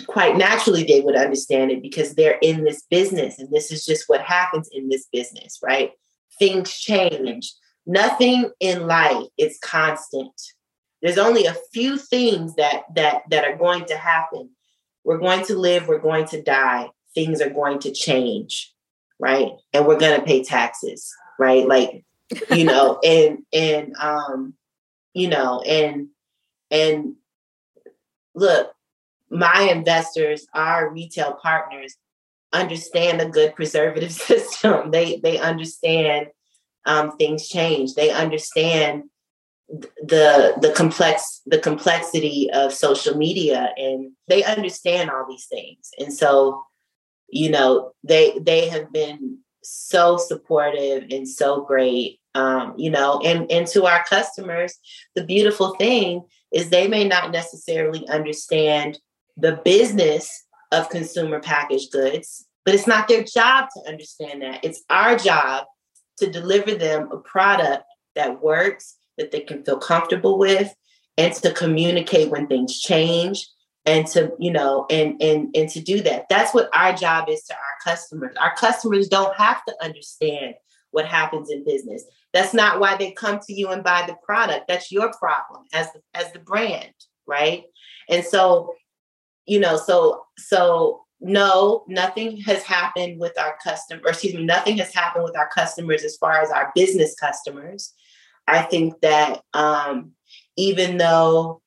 quite 0.07 0.37
naturally 0.37 0.83
they 0.83 1.01
would 1.01 1.15
understand 1.15 1.71
it 1.71 1.81
because 1.81 2.15
they're 2.15 2.37
in 2.41 2.63
this 2.63 2.83
business 2.89 3.39
and 3.39 3.51
this 3.51 3.71
is 3.71 3.85
just 3.85 4.07
what 4.07 4.21
happens 4.21 4.69
in 4.71 4.89
this 4.89 5.07
business, 5.11 5.59
right? 5.63 5.91
Things 6.37 6.77
change. 6.79 7.53
Nothing 7.85 8.51
in 8.59 8.87
life 8.87 9.27
is 9.37 9.57
constant. 9.63 10.33
There's 11.01 11.17
only 11.17 11.45
a 11.45 11.55
few 11.73 11.97
things 11.97 12.55
that 12.55 12.83
that 12.95 13.21
that 13.29 13.45
are 13.45 13.55
going 13.55 13.85
to 13.85 13.97
happen. 13.97 14.49
We're 15.03 15.17
going 15.17 15.45
to 15.45 15.57
live, 15.57 15.87
we're 15.87 15.97
going 15.97 16.25
to 16.27 16.41
die. 16.41 16.89
Things 17.15 17.41
are 17.41 17.49
going 17.49 17.79
to 17.79 17.91
change, 17.91 18.73
right? 19.19 19.53
And 19.73 19.87
we're 19.87 19.97
going 19.97 20.19
to 20.19 20.25
pay 20.25 20.43
taxes, 20.43 21.11
right? 21.39 21.67
Like 21.67 22.03
you 22.51 22.63
know, 22.63 22.99
and 23.03 23.39
and 23.53 23.95
um, 23.97 24.53
you 25.13 25.27
know, 25.27 25.61
and 25.61 26.07
and 26.71 27.15
look, 28.35 28.71
my 29.29 29.69
investors, 29.71 30.47
our 30.53 30.89
retail 30.89 31.33
partners, 31.41 31.95
understand 32.53 33.21
a 33.21 33.29
good 33.29 33.55
preservative 33.55 34.11
system. 34.29 34.91
They 34.91 35.17
they 35.17 35.37
understand 35.37 36.27
um, 36.85 37.17
things 37.17 37.47
change. 37.47 37.93
They 37.93 38.11
understand 38.11 39.03
the 39.69 40.57
the 40.61 40.73
complex 40.75 41.41
the 41.45 41.59
complexity 41.59 42.49
of 42.51 42.73
social 42.73 43.15
media, 43.15 43.73
and 43.77 44.11
they 44.27 44.43
understand 44.43 45.09
all 45.09 45.25
these 45.29 45.45
things. 45.45 45.91
And 45.99 46.13
so, 46.13 46.63
you 47.29 47.49
know, 47.51 47.91
they 48.03 48.37
they 48.39 48.69
have 48.69 48.91
been 48.91 49.39
so 49.63 50.17
supportive 50.17 51.05
and 51.11 51.27
so 51.27 51.61
great 51.61 52.19
um, 52.35 52.73
you 52.77 52.89
know 52.89 53.19
and 53.25 53.51
and 53.51 53.67
to 53.67 53.85
our 53.85 54.03
customers 54.05 54.77
the 55.15 55.23
beautiful 55.23 55.75
thing 55.75 56.21
is 56.53 56.69
they 56.69 56.87
may 56.87 57.07
not 57.07 57.31
necessarily 57.31 58.07
understand 58.07 58.99
the 59.37 59.59
business 59.63 60.45
of 60.71 60.89
consumer 60.89 61.39
packaged 61.39 61.91
goods 61.91 62.45
but 62.69 62.75
it's 62.75 62.85
not 62.85 63.07
their 63.07 63.23
job 63.23 63.67
to 63.73 63.89
understand 63.89 64.43
that. 64.43 64.63
It's 64.63 64.83
our 64.91 65.15
job 65.17 65.65
to 66.19 66.29
deliver 66.29 66.75
them 66.75 67.09
a 67.11 67.17
product 67.17 67.83
that 68.15 68.43
works 68.43 68.95
that 69.17 69.31
they 69.31 69.39
can 69.39 69.63
feel 69.63 69.79
comfortable 69.79 70.37
with 70.37 70.71
and 71.17 71.33
to 71.33 71.51
communicate 71.51 72.29
when 72.29 72.45
things 72.45 72.79
change 72.79 73.47
and 73.89 74.07
to 74.07 74.31
you 74.39 74.51
know 74.51 74.85
and 74.89 75.21
and 75.21 75.55
and 75.55 75.69
to 75.69 75.81
do 75.81 76.01
that. 76.01 76.27
That's 76.29 76.53
what 76.53 76.69
our 76.73 76.93
job 76.93 77.29
is 77.29 77.43
to 77.43 77.53
our 77.53 77.93
customers. 77.93 78.35
Our 78.39 78.55
customers 78.55 79.07
don't 79.07 79.35
have 79.35 79.63
to 79.65 79.75
understand 79.81 80.55
what 80.91 81.05
happens 81.05 81.49
in 81.51 81.63
business. 81.65 82.03
That's 82.33 82.53
not 82.53 82.79
why 82.79 82.95
they 82.95 83.11
come 83.11 83.39
to 83.39 83.53
you 83.53 83.69
and 83.69 83.83
buy 83.83 84.05
the 84.07 84.15
product. 84.23 84.67
That's 84.67 84.91
your 84.91 85.11
problem 85.13 85.65
as 85.73 85.91
the, 85.93 86.01
as 86.13 86.31
the 86.31 86.39
brand 86.39 86.93
right? 87.29 87.63
And 88.09 88.25
so 88.25 88.73
you 89.45 89.59
know 89.59 89.77
so 89.77 90.23
so 90.37 91.05
no 91.21 91.85
nothing 91.87 92.37
has 92.41 92.63
happened 92.63 93.19
with 93.19 93.37
our 93.39 93.57
customer 93.63 94.01
or 94.03 94.09
excuse 94.09 94.33
me 94.33 94.43
nothing 94.43 94.77
has 94.77 94.93
happened 94.93 95.23
with 95.23 95.37
our 95.37 95.49
customers 95.49 96.03
as 96.03 96.17
far 96.17 96.41
as 96.41 96.49
our 96.49 96.71
business 96.75 97.15
customers. 97.15 97.93
I 98.47 98.63
think 98.63 98.99
that 99.01 99.41
um 99.53 100.11
even 100.57 100.97
though 100.97 101.61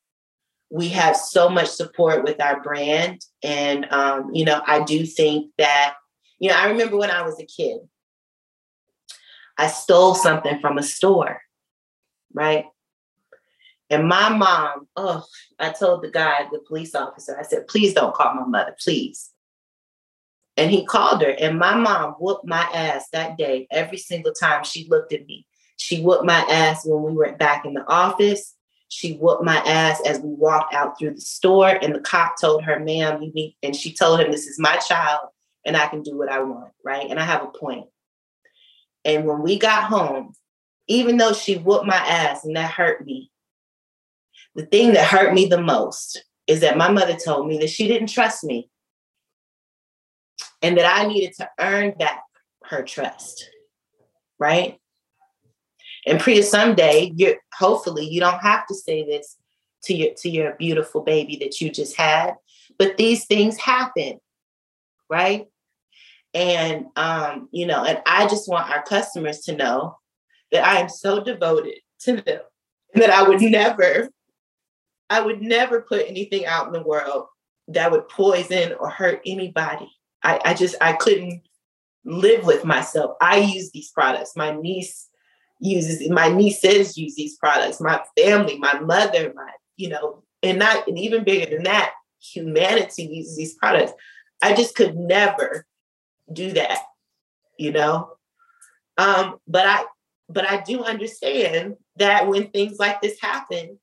we 0.73 0.89
have 0.89 1.15
so 1.15 1.51
much 1.51 1.69
support 1.69 2.25
with 2.25 2.41
our 2.41 2.63
brand. 2.63 3.21
And, 3.43 3.87
um, 3.93 4.31
you 4.33 4.47
know, 4.47 4.63
I 4.67 4.83
do 4.83 5.05
think 5.05 5.53
that, 5.59 5.97
you 6.39 6.49
know, 6.49 6.57
I 6.57 6.69
remember 6.69 6.97
when 6.97 7.11
I 7.11 7.21
was 7.23 7.39
a 7.39 7.45
kid, 7.45 7.81
I 9.59 9.67
stole 9.67 10.15
something 10.15 10.61
from 10.61 10.79
a 10.79 10.83
store, 10.83 11.43
right? 12.33 12.65
And 13.91 14.09
my 14.09 14.31
mom, 14.31 14.89
oh, 14.97 15.23
I 15.59 15.73
told 15.73 16.03
the 16.03 16.11
guy, 16.11 16.47
the 16.51 16.61
police 16.67 16.95
officer, 16.95 17.39
I 17.39 17.43
said, 17.43 17.69
please 17.69 17.93
don't 17.93 18.15
call 18.15 18.35
my 18.35 18.47
mother, 18.47 18.75
please. 18.83 19.31
And 20.57 20.71
he 20.71 20.87
called 20.87 21.21
her, 21.21 21.31
and 21.39 21.59
my 21.59 21.75
mom 21.75 22.13
whooped 22.13 22.47
my 22.47 22.63
ass 22.73 23.09
that 23.13 23.37
day 23.37 23.67
every 23.71 23.99
single 23.99 24.33
time 24.33 24.65
she 24.65 24.89
looked 24.89 25.13
at 25.13 25.27
me. 25.27 25.47
She 25.77 26.01
whooped 26.01 26.25
my 26.25 26.41
ass 26.49 26.87
when 26.87 27.03
we 27.03 27.13
were 27.13 27.33
back 27.33 27.67
in 27.67 27.75
the 27.75 27.87
office. 27.87 28.55
She 28.95 29.15
whooped 29.15 29.43
my 29.43 29.57
ass 29.57 30.03
as 30.05 30.21
we 30.21 30.29
walked 30.29 30.75
out 30.75 30.99
through 30.99 31.15
the 31.15 31.21
store, 31.23 31.79
and 31.81 31.95
the 31.95 32.01
cop 32.01 32.39
told 32.39 32.63
her, 32.65 32.79
ma'am, 32.79 33.23
you 33.23 33.33
need, 33.33 33.57
and 33.63 33.75
she 33.75 33.95
told 33.95 34.21
him, 34.21 34.31
this 34.31 34.47
is 34.47 34.59
my 34.59 34.77
child, 34.77 35.31
and 35.65 35.79
I 35.79 35.87
can 35.87 36.03
do 36.03 36.19
what 36.19 36.29
I 36.29 36.43
want, 36.43 36.73
right? 36.85 37.09
And 37.09 37.19
I 37.19 37.25
have 37.25 37.43
a 37.43 37.59
point. 37.59 37.87
And 39.07 39.25
when 39.25 39.41
we 39.41 39.59
got 39.59 39.85
home, 39.85 40.35
even 40.89 41.17
though 41.17 41.33
she 41.33 41.57
whooped 41.57 41.87
my 41.87 41.97
ass 41.97 42.45
and 42.45 42.55
that 42.55 42.71
hurt 42.71 43.03
me, 43.07 43.31
the 44.55 44.67
thing 44.67 44.93
that 44.93 45.07
hurt 45.07 45.33
me 45.33 45.47
the 45.47 45.63
most 45.63 46.23
is 46.47 46.61
that 46.61 46.77
my 46.77 46.91
mother 46.91 47.17
told 47.17 47.49
me 47.49 47.57
that 47.61 47.71
she 47.71 47.89
didn't 47.89 48.09
trust 48.09 48.45
me 48.45 48.69
and 50.61 50.77
that 50.77 50.85
I 50.85 51.07
needed 51.07 51.33
to 51.39 51.49
earn 51.59 51.93
back 51.93 52.21
her 52.65 52.83
trust, 52.83 53.49
right? 54.39 54.79
And 56.07 56.21
Priya, 56.21 56.43
someday 56.43 57.13
you 57.15 57.37
hopefully 57.57 58.07
you 58.07 58.21
don't 58.21 58.41
have 58.41 58.67
to 58.67 58.75
say 58.75 59.05
this 59.05 59.37
to 59.85 59.95
your 59.95 60.15
to 60.15 60.31
your 60.31 60.53
beautiful 60.53 61.03
baby 61.03 61.37
that 61.37 61.61
you 61.61 61.71
just 61.71 61.97
had, 61.97 62.35
but 62.79 62.97
these 62.97 63.25
things 63.27 63.57
happen, 63.57 64.21
right? 65.09 65.47
And 66.35 66.87
um, 66.97 67.49
you 67.53 67.67
know, 67.67 67.85
and 67.85 68.01
I 68.07 68.27
just 68.27 68.49
want 68.49 68.71
our 68.71 68.83
customers 68.83 69.41
to 69.41 69.57
know 69.57 69.99
that 70.51 70.65
I 70.65 70.81
am 70.81 70.89
so 70.89 71.23
devoted 71.23 71.79
to 72.01 72.17
them 72.17 72.41
that 72.95 73.11
I 73.11 73.23
would 73.23 73.41
never, 73.41 74.09
I 75.09 75.21
would 75.21 75.41
never 75.41 75.83
put 75.83 76.07
anything 76.09 76.47
out 76.47 76.67
in 76.67 76.73
the 76.73 76.83
world 76.83 77.27
that 77.69 77.91
would 77.91 78.09
poison 78.09 78.75
or 78.79 78.91
hurt 78.91 79.21
anybody. 79.25 79.91
I, 80.23 80.41
I 80.45 80.55
just 80.55 80.75
I 80.81 80.95
couldn't 80.95 81.43
live 82.05 82.45
with 82.45 82.65
myself. 82.65 83.17
I 83.21 83.39
use 83.39 83.71
these 83.71 83.91
products. 83.91 84.37
My 84.37 84.53
niece 84.53 85.09
uses 85.63 86.09
my 86.11 86.29
nieces 86.29 86.99
use 86.99 87.15
these 87.15 87.37
products, 87.37 87.81
my 87.81 88.01
family, 88.19 88.59
my 88.59 88.79
mother, 88.81 89.33
my, 89.35 89.51
you 89.77 89.89
know, 89.89 90.23
and 90.43 90.59
not 90.59 90.87
and 90.89 90.99
even 90.99 91.25
bigger 91.25 91.55
than 91.55 91.65
that, 91.65 91.93
humanity 92.21 93.05
uses 93.05 93.37
these 93.37 93.55
products. 93.55 93.93
I 94.43 94.55
just 94.55 94.75
could 94.75 94.97
never 94.97 95.67
do 96.33 96.53
that, 96.53 96.79
you 97.59 97.73
know. 97.73 98.11
Um, 98.99 99.39
but 99.47 99.67
I 99.67 99.85
but 100.29 100.51
I 100.51 100.63
do 100.63 100.83
understand 100.83 101.77
that 101.97 102.27
when 102.27 102.49
things 102.49 102.79
like 102.79 103.01
this 103.01 103.21
happen, 103.21 103.79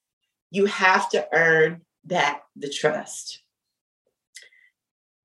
you 0.51 0.65
have 0.65 1.09
to 1.11 1.27
earn 1.33 1.81
back 2.03 2.43
the 2.55 2.69
trust. 2.69 3.41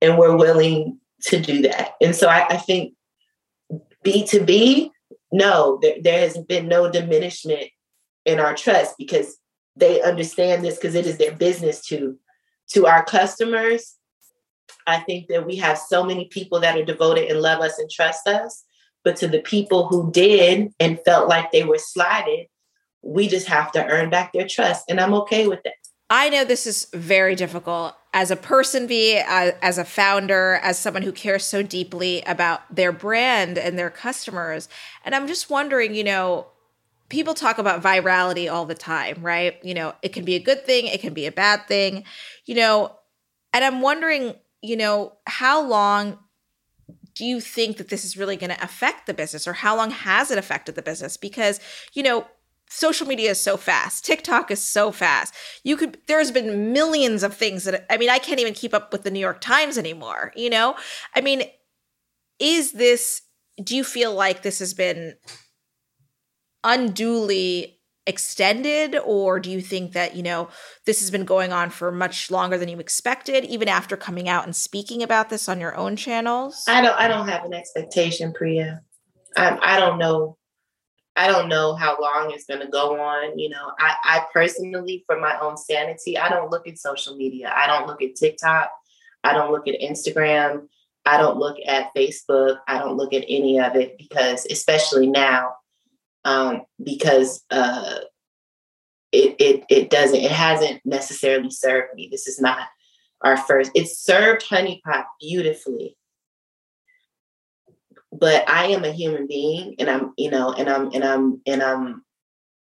And 0.01 0.17
we're 0.17 0.35
willing 0.35 0.99
to 1.23 1.39
do 1.39 1.63
that. 1.63 1.95
And 2.01 2.15
so 2.15 2.27
I, 2.27 2.45
I 2.47 2.57
think 2.57 2.93
B2B, 4.05 4.91
no, 5.35 5.79
there, 5.81 5.95
there 6.01 6.19
has 6.21 6.37
been 6.37 6.67
no 6.67 6.89
diminishment 6.89 7.69
in 8.25 8.39
our 8.39 8.55
trust 8.55 8.95
because 8.97 9.37
they 9.75 10.01
understand 10.01 10.63
this 10.63 10.75
because 10.75 10.95
it 10.95 11.05
is 11.05 11.17
their 11.17 11.35
business 11.35 11.85
to 11.87 12.17
to 12.69 12.87
our 12.87 13.03
customers. 13.05 13.95
I 14.87 14.99
think 14.99 15.27
that 15.27 15.45
we 15.45 15.57
have 15.57 15.77
so 15.77 16.03
many 16.03 16.25
people 16.25 16.59
that 16.61 16.77
are 16.77 16.85
devoted 16.85 17.29
and 17.29 17.41
love 17.41 17.61
us 17.61 17.77
and 17.77 17.89
trust 17.89 18.27
us 18.27 18.63
but 19.05 19.15
to 19.17 19.27
the 19.27 19.39
people 19.39 19.87
who 19.87 20.11
did 20.11 20.73
and 20.79 20.99
felt 21.05 21.29
like 21.29 21.51
they 21.51 21.63
were 21.63 21.77
slighted 21.77 22.47
we 23.05 23.27
just 23.27 23.47
have 23.47 23.71
to 23.71 23.85
earn 23.85 24.09
back 24.09 24.33
their 24.33 24.47
trust 24.47 24.83
and 24.89 24.99
i'm 24.99 25.13
okay 25.13 25.47
with 25.47 25.61
that. 25.63 25.73
I 26.09 26.29
know 26.29 26.43
this 26.43 26.67
is 26.67 26.87
very 26.93 27.35
difficult 27.35 27.95
as 28.15 28.31
a 28.31 28.35
person, 28.37 28.87
Bea 28.87 29.17
as 29.17 29.77
a 29.77 29.83
founder, 29.83 30.61
as 30.63 30.79
someone 30.79 31.03
who 31.03 31.11
cares 31.11 31.43
so 31.43 31.61
deeply 31.61 32.21
about 32.21 32.61
their 32.73 32.93
brand 32.93 33.57
and 33.57 33.77
their 33.77 33.89
customers. 33.89 34.69
And 35.03 35.13
I'm 35.13 35.27
just 35.27 35.49
wondering, 35.49 35.93
you 35.93 36.05
know, 36.05 36.47
people 37.09 37.33
talk 37.33 37.57
about 37.57 37.83
virality 37.83 38.49
all 38.49 38.65
the 38.65 38.73
time, 38.73 39.17
right? 39.21 39.57
You 39.65 39.73
know, 39.73 39.95
it 40.01 40.13
can 40.13 40.23
be 40.23 40.35
a 40.35 40.39
good 40.39 40.65
thing, 40.65 40.87
it 40.87 41.01
can 41.01 41.13
be 41.13 41.25
a 41.25 41.31
bad 41.31 41.67
thing, 41.67 42.05
you 42.45 42.55
know, 42.55 42.95
and 43.51 43.65
I'm 43.65 43.81
wondering, 43.81 44.35
you 44.61 44.77
know, 44.77 45.11
how 45.27 45.61
long 45.61 46.17
do 47.15 47.25
you 47.25 47.41
think 47.41 47.75
that 47.77 47.89
this 47.89 48.05
is 48.05 48.15
really 48.15 48.37
going 48.37 48.49
to 48.49 48.63
affect 48.63 49.07
the 49.07 49.13
business 49.13 49.45
or 49.45 49.53
how 49.53 49.75
long 49.75 49.91
has 49.91 50.31
it 50.31 50.37
affected 50.37 50.75
the 50.75 50.81
business? 50.81 51.17
Because, 51.17 51.59
you 51.93 52.01
know, 52.01 52.27
social 52.75 53.07
media 53.07 53.31
is 53.31 53.39
so 53.39 53.57
fast. 53.57 54.05
TikTok 54.05 54.51
is 54.51 54.61
so 54.61 54.91
fast. 54.91 55.33
You 55.63 55.77
could 55.77 55.97
there's 56.07 56.31
been 56.31 56.73
millions 56.73 57.23
of 57.23 57.35
things 57.35 57.63
that 57.63 57.85
I 57.89 57.97
mean, 57.97 58.09
I 58.09 58.19
can't 58.19 58.39
even 58.39 58.53
keep 58.53 58.73
up 58.73 58.91
with 58.91 59.03
the 59.03 59.11
New 59.11 59.19
York 59.19 59.41
Times 59.41 59.77
anymore, 59.77 60.33
you 60.35 60.49
know? 60.49 60.75
I 61.15 61.21
mean, 61.21 61.43
is 62.39 62.73
this 62.73 63.21
do 63.63 63.75
you 63.75 63.83
feel 63.83 64.13
like 64.13 64.41
this 64.41 64.59
has 64.59 64.73
been 64.73 65.15
unduly 66.63 67.79
extended 68.07 68.95
or 69.03 69.39
do 69.39 69.49
you 69.49 69.61
think 69.61 69.93
that 69.93 70.15
you 70.15 70.21
know 70.21 70.47
this 70.85 70.99
has 70.99 71.09
been 71.09 71.25
going 71.25 71.51
on 71.51 71.71
for 71.71 71.91
much 71.91 72.29
longer 72.29 72.55
than 72.55 72.69
you 72.69 72.77
expected 72.77 73.43
even 73.45 73.67
after 73.67 73.97
coming 73.97 74.29
out 74.29 74.43
and 74.43 74.55
speaking 74.55 75.01
about 75.01 75.29
this 75.29 75.49
on 75.49 75.59
your 75.59 75.75
own 75.75 75.95
channels 75.95 76.63
i 76.67 76.81
don't 76.81 76.95
i 76.99 77.07
don't 77.07 77.27
have 77.27 77.43
an 77.45 77.53
expectation 77.53 78.31
priya 78.31 78.79
i, 79.35 79.57
I 79.59 79.79
don't 79.79 79.97
know 79.97 80.37
i 81.15 81.27
don't 81.27 81.49
know 81.49 81.75
how 81.75 81.97
long 81.99 82.31
it's 82.31 82.45
going 82.45 82.59
to 82.59 82.67
go 82.67 82.99
on 82.99 83.37
you 83.37 83.49
know 83.49 83.71
I, 83.79 83.95
I 84.03 84.25
personally 84.33 85.03
for 85.05 85.19
my 85.19 85.37
own 85.39 85.57
sanity 85.57 86.17
i 86.17 86.29
don't 86.29 86.51
look 86.51 86.67
at 86.67 86.77
social 86.77 87.15
media 87.15 87.53
i 87.55 87.67
don't 87.67 87.87
look 87.87 88.01
at 88.01 88.15
tiktok 88.15 88.69
i 89.23 89.33
don't 89.33 89.51
look 89.51 89.67
at 89.67 89.79
instagram 89.81 90.67
i 91.05 91.17
don't 91.17 91.37
look 91.37 91.57
at 91.65 91.95
facebook 91.95 92.59
i 92.67 92.79
don't 92.79 92.97
look 92.97 93.13
at 93.13 93.25
any 93.27 93.59
of 93.59 93.75
it 93.75 93.97
because 93.97 94.45
especially 94.49 95.07
now 95.07 95.53
um, 96.25 96.63
because 96.83 97.43
uh, 97.51 97.99
it, 99.11 99.35
it 99.39 99.63
it 99.69 99.89
doesn't 99.89 100.19
it 100.19 100.31
hasn't 100.31 100.81
necessarily 100.83 101.51
served 101.51 101.93
me. 101.93 102.09
This 102.11 102.27
is 102.27 102.41
not 102.41 102.67
our 103.21 103.37
first. 103.37 103.71
It 103.75 103.87
served 103.87 104.43
Honey 104.43 104.81
Pot 104.83 105.05
beautifully, 105.21 105.95
but 108.19 108.47
I 108.49 108.67
am 108.67 108.83
a 108.83 108.91
human 108.91 109.27
being, 109.27 109.75
and 109.79 109.89
I'm 109.89 110.13
you 110.17 110.29
know, 110.29 110.53
and 110.53 110.69
I'm 110.69 110.91
and 110.93 111.03
I'm 111.03 111.41
and 111.45 111.63
I'm 111.63 112.03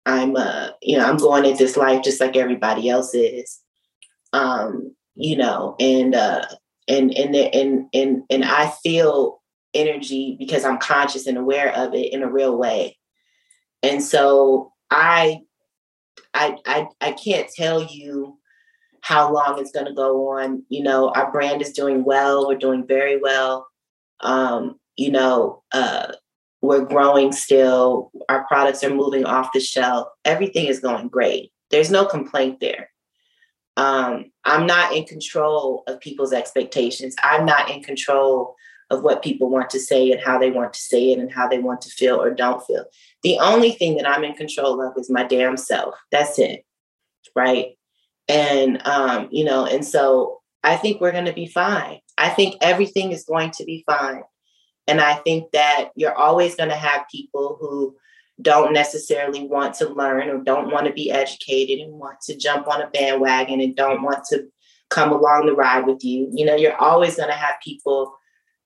I'm 0.06 0.36
uh 0.36 0.70
you 0.82 0.98
know 0.98 1.06
I'm 1.06 1.18
going 1.18 1.46
into 1.46 1.64
this 1.64 1.78
life 1.78 2.04
just 2.04 2.20
like 2.20 2.36
everybody 2.36 2.90
else 2.90 3.14
is, 3.14 3.60
um 4.34 4.96
you 5.16 5.38
know, 5.38 5.76
and 5.80 6.16
uh 6.16 6.46
and 6.88 7.12
and 7.18 7.36
and 7.36 7.88
and 7.94 8.24
and 8.30 8.46
I 8.46 8.72
feel 8.84 9.42
energy 9.74 10.36
because 10.38 10.66
I'm 10.66 10.78
conscious 10.78 11.26
and 11.28 11.38
aware 11.38 11.74
of 11.74 11.94
it 11.96 12.14
in 12.14 12.22
a 12.22 12.32
real 12.32 12.56
way 12.56 12.98
and 13.84 14.02
so 14.02 14.72
I 14.90 15.42
I 16.34 16.58
I, 16.66 16.88
I 17.02 17.12
can't 17.12 17.50
tell 17.50 17.84
you 17.84 18.40
how 19.02 19.32
long 19.32 19.60
it's 19.60 19.72
going 19.72 19.86
to 19.86 19.94
go 19.94 20.30
on. 20.30 20.64
You 20.70 20.82
know, 20.82 21.10
our 21.10 21.32
brand 21.32 21.62
is 21.62 21.74
doing 21.74 22.06
well. 22.06 22.48
We're 22.48 22.58
doing 22.58 22.88
very 22.88 23.20
well. 23.20 23.68
Um, 24.22 24.80
you 24.98 25.12
know, 25.12 25.64
uh, 25.72 26.14
we're 26.62 26.86
growing 26.86 27.32
still. 27.32 28.12
Our 28.30 28.46
products 28.48 28.84
are 28.84 28.94
moving 28.94 29.26
off 29.26 29.54
the 29.54 29.60
shelf. 29.60 30.08
Everything 30.24 30.66
is 30.66 30.80
going 30.80 31.10
great. 31.10 31.52
There's 31.72 31.92
no 31.92 32.06
complaint 32.06 32.60
there. 32.62 32.90
Um, 33.76 34.32
I'm 34.46 34.66
not 34.66 34.96
in 34.96 35.06
control 35.06 35.84
of 35.88 36.00
people's 36.00 36.32
expectations. 36.32 37.16
I'm 37.24 37.46
not 37.46 37.70
in 37.70 37.84
control 37.84 38.56
of 38.90 39.02
what 39.04 39.24
people 39.24 39.50
want 39.50 39.70
to 39.72 39.80
say 39.80 40.12
and 40.12 40.22
how 40.22 40.38
they 40.38 40.52
want 40.52 40.74
to 40.74 40.80
say 40.80 41.12
it 41.12 41.20
and 41.20 41.32
how 41.32 41.48
they 41.48 41.60
want 41.60 41.82
to 41.82 41.90
feel 41.90 42.22
or 42.22 42.34
don't 42.34 42.64
feel. 42.66 42.86
The 43.24 43.40
only 43.40 43.72
thing 43.72 43.96
that 43.98 44.08
I'm 44.08 44.24
in 44.24 44.34
control 44.34 44.82
of 44.82 44.94
is 44.98 45.10
my 45.10 45.24
damn 45.24 45.58
self. 45.58 45.96
That's 46.12 46.38
it. 46.38 46.64
Right. 47.36 47.78
And, 48.28 48.86
um, 48.86 49.30
you 49.32 49.44
know, 49.44 49.66
and 49.66 49.84
so 49.84 50.42
I 50.64 50.78
think 50.78 51.02
we're 51.02 51.12
going 51.12 51.26
to 51.26 51.34
be 51.34 51.48
fine. 51.48 52.00
I 52.18 52.30
think 52.30 52.56
everything 52.62 53.12
is 53.12 53.26
going 53.26 53.52
to 53.52 53.66
be 53.66 53.84
fine. 53.88 54.22
And 54.88 55.00
I 55.00 55.16
think 55.16 55.52
that 55.52 55.90
you're 55.96 56.16
always 56.16 56.56
going 56.56 56.70
to 56.70 56.76
have 56.76 57.06
people 57.12 57.58
who 57.60 57.96
don't 58.42 58.74
necessarily 58.74 59.46
want 59.46 59.76
to 59.76 59.90
learn 59.90 60.30
or 60.30 60.44
don't 60.44 60.72
want 60.72 60.88
to 60.88 60.94
be 60.94 61.12
educated 61.12 61.80
and 61.80 61.94
want 61.94 62.20
to 62.22 62.38
jump 62.38 62.68
on 62.68 62.82
a 62.82 62.90
bandwagon 62.90 63.62
and 63.62 63.76
don't 63.76 64.02
want 64.02 64.26
to 64.30 64.48
come 64.90 65.12
along 65.12 65.46
the 65.46 65.54
ride 65.54 65.86
with 65.86 66.04
you. 66.04 66.30
You 66.34 66.46
know, 66.46 66.56
you're 66.56 66.76
always 66.76 67.16
going 67.16 67.30
to 67.30 67.36
have 67.36 67.56
people 67.64 68.14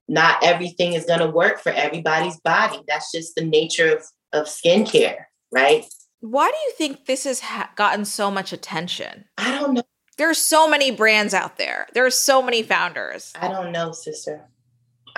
not 0.08 0.42
everything 0.42 0.94
is 0.94 1.04
going 1.04 1.20
to 1.20 1.28
work 1.28 1.60
for 1.60 1.70
everybody's 1.70 2.40
body. 2.40 2.80
That's 2.88 3.12
just 3.12 3.34
the 3.34 3.44
nature 3.44 3.94
of, 3.94 4.04
of 4.32 4.46
skincare, 4.46 5.24
right? 5.52 5.84
Why 6.20 6.50
do 6.50 6.56
you 6.56 6.72
think 6.76 7.04
this 7.04 7.24
has 7.24 7.40
ha- 7.40 7.70
gotten 7.76 8.04
so 8.04 8.30
much 8.30 8.52
attention? 8.52 9.26
I 9.36 9.56
don't 9.58 9.74
know. 9.74 9.82
There's 10.16 10.38
so 10.38 10.68
many 10.68 10.90
brands 10.90 11.32
out 11.32 11.58
there. 11.58 11.86
There 11.94 12.04
are 12.04 12.10
so 12.10 12.42
many 12.42 12.62
founders. 12.62 13.32
I 13.40 13.48
don't 13.48 13.70
know, 13.70 13.92
sister. 13.92 14.48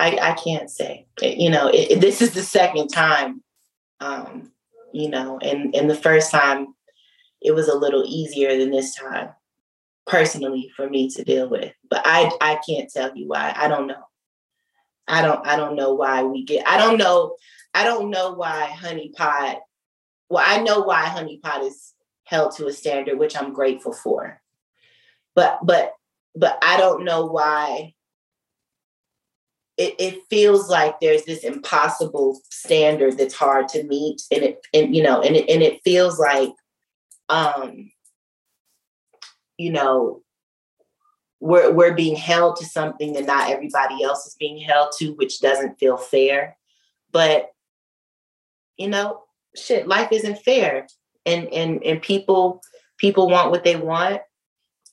I, 0.01 0.31
I 0.31 0.33
can't 0.33 0.71
say. 0.71 1.07
You 1.21 1.51
know, 1.51 1.69
it, 1.73 2.01
this 2.01 2.23
is 2.23 2.33
the 2.33 2.43
second 2.43 2.89
time, 2.89 3.43
um, 4.01 4.53
you 4.93 5.09
know, 5.11 5.39
and, 5.39 5.75
and 5.75 5.91
the 5.91 5.95
first 5.95 6.31
time 6.31 6.75
it 7.43 7.53
was 7.53 7.69
a 7.69 7.77
little 7.77 8.05
easier 8.07 8.57
than 8.57 8.71
this 8.71 8.95
time, 8.95 9.31
personally, 10.07 10.71
for 10.75 10.89
me 10.89 11.09
to 11.11 11.25
deal 11.25 11.49
with. 11.49 11.73
But 11.89 12.03
I, 12.05 12.31
I 12.41 12.61
can't 12.67 12.91
tell 12.91 13.17
you 13.17 13.29
why. 13.29 13.53
I 13.57 13.69
don't 13.69 13.87
know. 13.87 14.05
I 15.11 15.23
don't 15.23 15.45
I 15.47 15.57
don't 15.57 15.77
know 15.77 15.93
why 15.95 16.23
we 16.23 16.45
get 16.45 16.67
I 16.67 16.79
don't 16.79 16.97
know 16.97 17.35
I 17.75 17.85
don't 17.85 18.11
know 18.11 18.33
why 18.33 18.67
Honey 18.67 19.13
Pot 19.15 19.59
well 20.29 20.45
I 20.47 20.63
know 20.63 20.81
why 20.81 21.07
Honey 21.07 21.41
Pot 21.43 21.63
is 21.63 21.95
held 22.25 22.55
to 22.57 22.69
a 22.69 22.73
standard 22.73 23.19
which 23.19 23.37
I'm 23.37 23.53
grateful 23.53 23.93
for. 23.93 24.41
But 25.35 25.59
but 25.65 25.93
but 26.37 26.59
I 26.63 26.77
don't 26.77 27.05
know 27.05 27.27
why 27.27 27.95
it, 29.81 29.95
it 29.99 30.23
feels 30.29 30.69
like 30.69 31.01
there's 31.01 31.25
this 31.25 31.43
impossible 31.43 32.41
standard 32.51 33.17
that's 33.17 33.35
hard 33.35 33.67
to 33.69 33.83
meet 33.85 34.21
and 34.31 34.43
it 34.43 34.67
and 34.75 34.95
you 34.95 35.03
know 35.03 35.23
and 35.23 35.37
it, 35.37 35.49
and 35.49 35.63
it 35.63 35.81
feels 35.83 36.19
like 36.19 36.51
um 37.31 37.91
you 39.57 39.73
know 39.73 40.23
we're 41.41 41.73
we're 41.73 41.95
being 41.95 42.15
held 42.15 42.57
to 42.57 42.67
something 42.67 43.15
that 43.15 43.25
not 43.25 43.51
everybody 43.51 44.05
else 44.05 44.27
is 44.27 44.35
being 44.39 44.59
held 44.59 44.93
to, 44.99 45.15
which 45.15 45.41
doesn't 45.41 45.79
feel 45.79 45.97
fair. 45.97 46.57
But 47.11 47.51
you 48.77 48.89
know, 48.89 49.23
shit, 49.57 49.89
life 49.89 50.13
isn't 50.13 50.41
fair. 50.41 50.87
And 51.25 51.49
and 51.49 51.83
and 51.83 52.03
people 52.03 52.61
people 52.99 53.29
want 53.29 53.51
what 53.51 53.65
they 53.65 53.77
want 53.77 54.21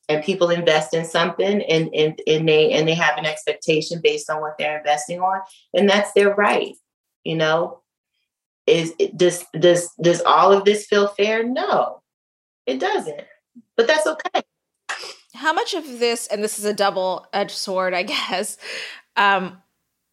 and 0.09 0.23
people 0.23 0.49
invest 0.49 0.93
in 0.93 1.05
something 1.05 1.61
and 1.63 1.93
and, 1.93 2.21
and 2.27 2.47
they 2.47 2.71
and 2.71 2.87
they 2.87 2.93
have 2.93 3.17
an 3.17 3.25
expectation 3.25 3.99
based 4.01 4.29
on 4.29 4.41
what 4.41 4.57
they're 4.57 4.77
investing 4.77 5.19
on 5.19 5.41
and 5.73 5.89
that's 5.89 6.13
their 6.13 6.33
right 6.33 6.75
you 7.23 7.35
know? 7.35 7.81
Is 8.65 8.93
does 9.15 9.45
does 9.57 9.89
does 10.01 10.21
all 10.21 10.51
of 10.51 10.65
this 10.65 10.85
feel 10.87 11.07
fair? 11.07 11.43
No 11.43 12.01
it 12.65 12.79
doesn't 12.79 13.23
but 13.75 13.87
that's 13.87 14.07
okay. 14.07 14.41
How 15.33 15.53
much 15.53 15.73
of 15.73 15.99
this, 15.99 16.27
and 16.27 16.43
this 16.43 16.57
is 16.57 16.65
a 16.65 16.73
double 16.73 17.27
edged 17.31 17.51
sword, 17.51 17.93
I 17.93 18.03
guess, 18.03 18.57
um, 19.15 19.61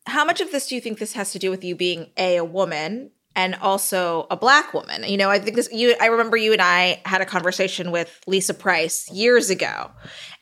how 0.07 0.25
much 0.25 0.41
of 0.41 0.53
this 0.53 0.69
do 0.69 0.75
you 0.75 0.81
think 0.81 0.99
this 0.99 1.15
has 1.15 1.33
to 1.33 1.39
do 1.39 1.51
with 1.51 1.65
you 1.65 1.75
being 1.75 2.11
a, 2.17 2.37
a 2.37 2.45
woman 2.45 3.11
and 3.37 3.55
also 3.57 4.27
a 4.31 4.37
black 4.37 4.75
woman? 4.75 5.05
You 5.05 5.17
know, 5.17 5.31
I 5.31 5.39
think 5.39 5.57
this, 5.57 5.69
you, 5.73 5.95
I 6.01 6.07
remember 6.07 6.37
you 6.37 6.53
and 6.53 6.63
I 6.63 7.03
had 7.05 7.21
a 7.21 7.27
conversation 7.27 7.91
with 7.91 8.21
Lisa 8.27 8.55
Price 8.55 9.11
years 9.11 9.51
ago, 9.51 9.91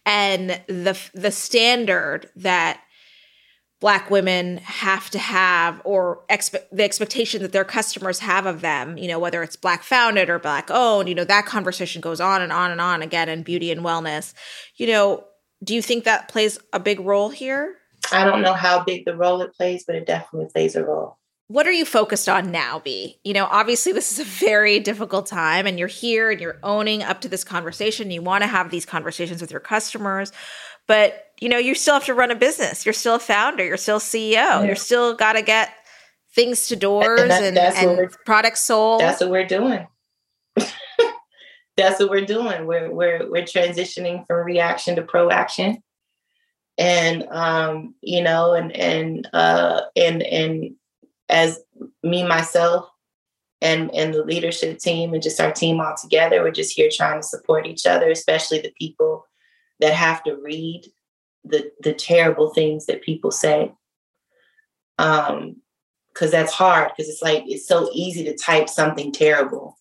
and 0.04 0.60
the, 0.68 0.98
the 1.14 1.30
standard 1.30 2.28
that 2.36 2.80
black 3.82 4.10
women 4.10 4.58
have 4.58 5.10
to 5.10 5.18
have 5.18 5.82
or 5.84 6.22
expe- 6.30 6.62
the 6.70 6.84
expectation 6.84 7.42
that 7.42 7.50
their 7.50 7.64
customers 7.64 8.20
have 8.20 8.46
of 8.46 8.60
them 8.60 8.96
you 8.96 9.08
know 9.08 9.18
whether 9.18 9.42
it's 9.42 9.56
black 9.56 9.82
founded 9.82 10.30
or 10.30 10.38
black 10.38 10.70
owned 10.70 11.08
you 11.08 11.16
know 11.16 11.24
that 11.24 11.46
conversation 11.46 12.00
goes 12.00 12.20
on 12.20 12.40
and 12.40 12.52
on 12.52 12.70
and 12.70 12.80
on 12.80 13.02
again 13.02 13.28
in 13.28 13.42
beauty 13.42 13.72
and 13.72 13.80
wellness. 13.82 14.34
You 14.76 14.86
know 14.86 15.24
do 15.64 15.74
you 15.74 15.82
think 15.82 16.04
that 16.04 16.28
plays 16.28 16.60
a 16.72 16.78
big 16.78 17.00
role 17.00 17.28
here? 17.28 17.74
I 18.12 18.24
don't 18.24 18.42
know 18.42 18.54
how 18.54 18.84
big 18.84 19.04
the 19.04 19.16
role 19.16 19.42
it 19.42 19.52
plays 19.52 19.82
but 19.84 19.96
it 19.96 20.06
definitely 20.06 20.48
plays 20.52 20.76
a 20.76 20.84
role 20.84 21.18
what 21.48 21.66
are 21.66 21.72
you 21.72 21.84
focused 21.84 22.28
on 22.28 22.50
now, 22.50 22.78
Bea? 22.78 23.18
You 23.24 23.34
know, 23.34 23.46
obviously 23.46 23.92
this 23.92 24.12
is 24.12 24.18
a 24.18 24.24
very 24.24 24.80
difficult 24.80 25.26
time 25.26 25.66
and 25.66 25.78
you're 25.78 25.88
here 25.88 26.30
and 26.30 26.40
you're 26.40 26.58
owning 26.62 27.02
up 27.02 27.20
to 27.22 27.28
this 27.28 27.44
conversation. 27.44 28.10
You 28.10 28.22
want 28.22 28.42
to 28.42 28.48
have 28.48 28.70
these 28.70 28.86
conversations 28.86 29.40
with 29.40 29.50
your 29.50 29.60
customers, 29.60 30.32
but 30.86 31.26
you 31.40 31.48
know, 31.48 31.58
you 31.58 31.74
still 31.74 31.94
have 31.94 32.04
to 32.06 32.14
run 32.14 32.30
a 32.30 32.36
business. 32.36 32.86
You're 32.86 32.92
still 32.92 33.16
a 33.16 33.18
founder, 33.18 33.64
you're 33.64 33.76
still 33.76 33.98
CEO. 33.98 34.32
Yeah. 34.32 34.62
You're 34.62 34.76
still 34.76 35.14
got 35.14 35.34
to 35.34 35.42
get 35.42 35.74
things 36.34 36.68
to 36.68 36.76
doors 36.76 37.20
and, 37.20 37.56
that, 37.56 37.76
and, 37.76 37.98
and 37.98 38.10
products 38.24 38.60
sold. 38.60 39.00
That's 39.00 39.20
what 39.20 39.30
we're 39.30 39.46
doing. 39.46 39.86
that's 41.76 42.00
what 42.00 42.10
we're 42.10 42.24
doing. 42.24 42.66
We're 42.66 42.90
we're 42.90 43.30
we're 43.30 43.42
transitioning 43.42 44.26
from 44.26 44.46
reaction 44.46 44.96
to 44.96 45.02
proaction. 45.02 45.82
And 46.78 47.26
um, 47.30 47.94
you 48.00 48.22
know, 48.22 48.54
and 48.54 48.74
and 48.74 49.28
uh 49.32 49.82
and 49.96 50.22
and 50.22 50.76
as 51.32 51.58
me 52.04 52.24
myself 52.26 52.88
and 53.60 53.92
and 53.94 54.14
the 54.14 54.22
leadership 54.24 54.78
team 54.78 55.12
and 55.12 55.22
just 55.22 55.40
our 55.40 55.52
team 55.52 55.80
all 55.80 55.94
together 56.00 56.42
we're 56.42 56.50
just 56.50 56.76
here 56.76 56.90
trying 56.92 57.20
to 57.20 57.26
support 57.26 57.66
each 57.66 57.86
other 57.86 58.10
especially 58.10 58.60
the 58.60 58.72
people 58.78 59.24
that 59.80 59.92
have 59.92 60.22
to 60.22 60.36
read 60.36 60.84
the 61.44 61.72
the 61.80 61.92
terrible 61.92 62.50
things 62.50 62.86
that 62.86 63.02
people 63.02 63.30
say. 63.30 63.72
Um 64.98 65.56
because 66.12 66.30
that's 66.30 66.52
hard 66.52 66.90
because 66.90 67.10
it's 67.10 67.22
like 67.22 67.42
it's 67.46 67.66
so 67.66 67.88
easy 67.92 68.22
to 68.24 68.36
type 68.36 68.68
something 68.68 69.12
terrible 69.12 69.78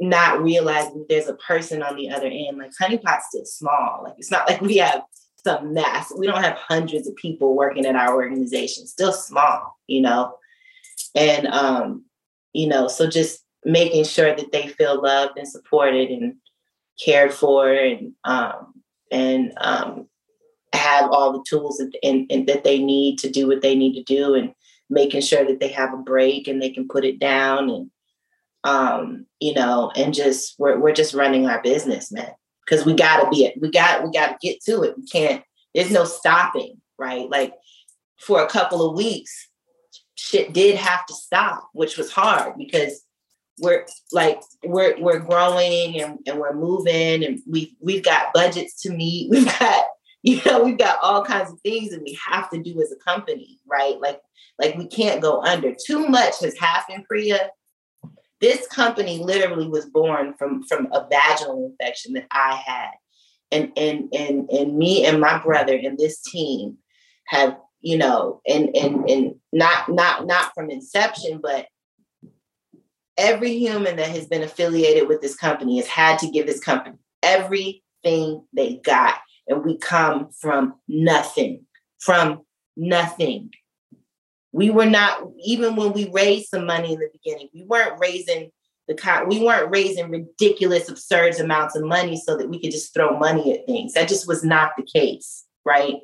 not 0.00 0.42
realizing 0.42 1.04
there's 1.08 1.28
a 1.28 1.34
person 1.34 1.82
on 1.82 1.94
the 1.94 2.10
other 2.10 2.26
end. 2.26 2.58
Like 2.58 2.72
Honey 2.76 2.98
Pot's 2.98 3.26
still 3.28 3.44
small. 3.44 4.00
Like 4.02 4.14
it's 4.18 4.30
not 4.30 4.48
like 4.48 4.60
we 4.60 4.78
have 4.78 5.02
some 5.44 5.74
mess. 5.74 6.12
We 6.16 6.26
don't 6.26 6.42
have 6.42 6.56
hundreds 6.56 7.08
of 7.08 7.16
people 7.16 7.56
working 7.56 7.86
at 7.86 7.96
our 7.96 8.14
organization, 8.14 8.86
still 8.86 9.12
small, 9.12 9.78
you 9.86 10.00
know. 10.00 10.34
And 11.14 11.46
um, 11.48 12.04
you 12.52 12.68
know, 12.68 12.88
so 12.88 13.08
just 13.08 13.44
making 13.64 14.04
sure 14.04 14.34
that 14.34 14.52
they 14.52 14.68
feel 14.68 15.02
loved 15.02 15.38
and 15.38 15.48
supported 15.48 16.10
and 16.10 16.34
cared 17.02 17.32
for 17.32 17.72
and 17.72 18.12
um 18.24 18.74
and 19.10 19.52
um 19.58 20.06
have 20.74 21.10
all 21.10 21.32
the 21.32 21.44
tools 21.48 21.78
and, 21.80 21.94
and, 22.02 22.26
and 22.30 22.46
that 22.46 22.64
they 22.64 22.82
need 22.82 23.18
to 23.18 23.30
do 23.30 23.46
what 23.46 23.60
they 23.60 23.74
need 23.74 23.94
to 23.94 24.02
do 24.02 24.34
and 24.34 24.54
making 24.88 25.20
sure 25.20 25.44
that 25.44 25.60
they 25.60 25.68
have 25.68 25.92
a 25.92 25.98
break 25.98 26.48
and 26.48 26.60
they 26.60 26.70
can 26.70 26.88
put 26.88 27.04
it 27.04 27.18
down 27.18 27.70
and 27.70 27.90
um 28.64 29.26
you 29.40 29.54
know 29.54 29.90
and 29.96 30.14
just 30.14 30.54
we're, 30.58 30.78
we're 30.78 30.92
just 30.92 31.14
running 31.14 31.46
our 31.46 31.62
business 31.62 32.10
man 32.12 32.32
because 32.64 32.84
we 32.86 32.94
gotta 32.94 33.28
be 33.30 33.44
it. 33.44 33.60
We 33.60 33.70
got 33.70 34.04
we 34.04 34.10
gotta 34.10 34.36
get 34.40 34.62
to 34.64 34.82
it. 34.82 34.96
We 34.96 35.06
can't. 35.06 35.42
There's 35.74 35.90
no 35.90 36.04
stopping, 36.04 36.80
right? 36.98 37.28
Like 37.28 37.54
for 38.20 38.42
a 38.42 38.48
couple 38.48 38.88
of 38.88 38.96
weeks, 38.96 39.48
shit 40.14 40.52
did 40.52 40.76
have 40.76 41.04
to 41.06 41.14
stop, 41.14 41.68
which 41.72 41.96
was 41.96 42.12
hard 42.12 42.54
because 42.56 43.04
we're 43.58 43.86
like 44.12 44.40
we're 44.64 44.98
we're 45.00 45.18
growing 45.18 46.00
and, 46.00 46.18
and 46.26 46.38
we're 46.38 46.54
moving 46.54 47.24
and 47.24 47.40
we 47.48 47.76
we've 47.80 48.04
got 48.04 48.32
budgets 48.32 48.80
to 48.82 48.90
meet. 48.90 49.30
We've 49.30 49.46
got 49.58 49.84
you 50.22 50.40
know 50.46 50.62
we've 50.62 50.78
got 50.78 50.98
all 51.02 51.24
kinds 51.24 51.50
of 51.50 51.60
things 51.60 51.90
that 51.90 52.02
we 52.02 52.16
have 52.30 52.48
to 52.50 52.62
do 52.62 52.80
as 52.80 52.92
a 52.92 52.96
company, 52.96 53.58
right? 53.66 54.00
Like 54.00 54.20
like 54.58 54.76
we 54.76 54.86
can't 54.86 55.20
go 55.20 55.42
under. 55.42 55.74
Too 55.74 56.06
much 56.08 56.40
has 56.40 56.56
happened, 56.56 57.04
Priya, 57.08 57.50
this 58.42 58.66
company 58.66 59.18
literally 59.18 59.68
was 59.68 59.86
born 59.86 60.34
from 60.34 60.64
from 60.64 60.88
a 60.92 61.06
vaginal 61.08 61.64
infection 61.64 62.12
that 62.14 62.26
I 62.30 62.56
had. 62.56 62.90
And 63.50 63.72
and 63.76 64.12
and 64.12 64.50
and 64.50 64.76
me 64.76 65.06
and 65.06 65.20
my 65.20 65.40
brother 65.42 65.74
and 65.74 65.96
this 65.96 66.20
team 66.20 66.76
have, 67.28 67.56
you 67.80 67.96
know, 67.96 68.40
and 68.46 68.76
and 68.76 69.08
and 69.08 69.34
not 69.52 69.88
not 69.88 70.26
not 70.26 70.52
from 70.54 70.70
inception, 70.70 71.40
but 71.40 71.66
every 73.16 73.56
human 73.58 73.96
that 73.96 74.08
has 74.08 74.26
been 74.26 74.42
affiliated 74.42 75.08
with 75.08 75.20
this 75.20 75.36
company 75.36 75.76
has 75.76 75.86
had 75.86 76.18
to 76.18 76.30
give 76.30 76.46
this 76.46 76.60
company 76.60 76.96
everything 77.22 78.44
they 78.52 78.80
got. 78.84 79.16
And 79.46 79.64
we 79.64 79.78
come 79.78 80.30
from 80.40 80.74
nothing, 80.88 81.64
from 82.00 82.40
nothing 82.76 83.50
we 84.52 84.70
were 84.70 84.86
not 84.86 85.26
even 85.44 85.76
when 85.76 85.92
we 85.92 86.10
raised 86.10 86.48
some 86.48 86.66
money 86.66 86.92
in 86.92 87.00
the 87.00 87.08
beginning 87.12 87.48
we 87.54 87.64
weren't 87.64 87.98
raising 88.00 88.50
the 88.88 88.94
kind 88.94 89.28
we 89.28 89.42
weren't 89.42 89.70
raising 89.70 90.10
ridiculous 90.10 90.88
absurd 90.88 91.38
amounts 91.38 91.76
of 91.76 91.84
money 91.84 92.16
so 92.16 92.36
that 92.36 92.48
we 92.48 92.60
could 92.60 92.72
just 92.72 92.92
throw 92.92 93.16
money 93.16 93.56
at 93.56 93.64
things. 93.64 93.92
That 93.92 94.08
just 94.08 94.26
was 94.26 94.42
not 94.42 94.72
the 94.76 94.82
case 94.82 95.44
right? 95.64 95.96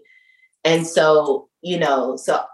And 0.65 0.87
so 0.87 1.49
you 1.63 1.79
know 1.79 2.17
so 2.17 2.45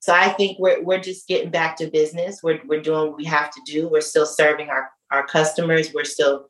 so 0.00 0.12
i 0.12 0.28
think 0.30 0.58
we're, 0.58 0.82
we're 0.82 1.00
just 1.00 1.28
getting 1.28 1.50
back 1.50 1.76
to 1.76 1.90
business. 1.90 2.42
We're, 2.42 2.60
we're 2.66 2.82
doing 2.82 3.08
what 3.08 3.16
we 3.16 3.24
have 3.24 3.50
to 3.52 3.60
do. 3.64 3.88
We're 3.88 4.00
still 4.00 4.26
serving 4.26 4.68
our 4.68 4.90
our 5.10 5.26
customers. 5.26 5.92
We're 5.94 6.04
still 6.04 6.48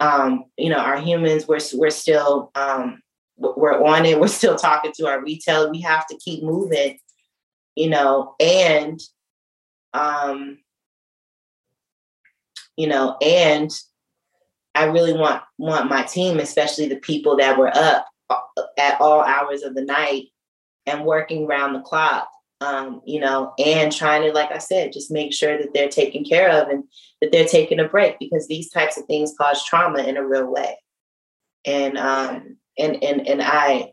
um 0.00 0.44
you 0.56 0.70
know 0.70 0.78
our 0.78 0.98
humans. 0.98 1.46
We're, 1.46 1.60
we're 1.74 1.90
still 1.90 2.50
um 2.54 3.02
we're 3.36 3.82
on 3.82 4.04
it. 4.04 4.20
We're 4.20 4.28
still 4.28 4.56
talking 4.56 4.92
to 4.96 5.06
our 5.06 5.22
retail. 5.22 5.70
We 5.70 5.80
have 5.80 6.06
to 6.08 6.16
keep 6.16 6.42
moving 6.42 6.98
you 7.76 7.88
know, 7.88 8.34
and 8.40 9.00
um, 9.92 10.58
you 12.76 12.86
know, 12.86 13.16
and 13.20 13.70
I 14.74 14.84
really 14.84 15.12
want 15.12 15.42
want 15.58 15.90
my 15.90 16.02
team, 16.02 16.38
especially 16.38 16.88
the 16.88 16.96
people 16.96 17.36
that 17.36 17.58
were 17.58 17.70
up 17.74 18.06
uh, 18.30 18.40
at 18.78 19.00
all 19.00 19.20
hours 19.20 19.62
of 19.62 19.74
the 19.74 19.84
night 19.84 20.26
and 20.86 21.04
working 21.04 21.46
around 21.46 21.72
the 21.72 21.80
clock, 21.80 22.28
um, 22.60 23.02
you 23.04 23.20
know, 23.20 23.52
and 23.58 23.92
trying 23.92 24.22
to, 24.22 24.32
like 24.32 24.50
I 24.50 24.58
said, 24.58 24.92
just 24.92 25.10
make 25.10 25.32
sure 25.32 25.58
that 25.58 25.74
they're 25.74 25.88
taken 25.88 26.24
care 26.24 26.48
of 26.50 26.68
and 26.68 26.84
that 27.20 27.32
they're 27.32 27.46
taking 27.46 27.80
a 27.80 27.88
break 27.88 28.18
because 28.18 28.46
these 28.46 28.70
types 28.70 28.96
of 28.96 29.04
things 29.06 29.34
cause 29.36 29.64
trauma 29.64 30.02
in 30.02 30.16
a 30.16 30.26
real 30.26 30.46
way. 30.46 30.76
And 31.64 31.98
um, 31.98 32.56
and 32.78 33.02
and 33.02 33.26
and 33.26 33.42
I 33.42 33.92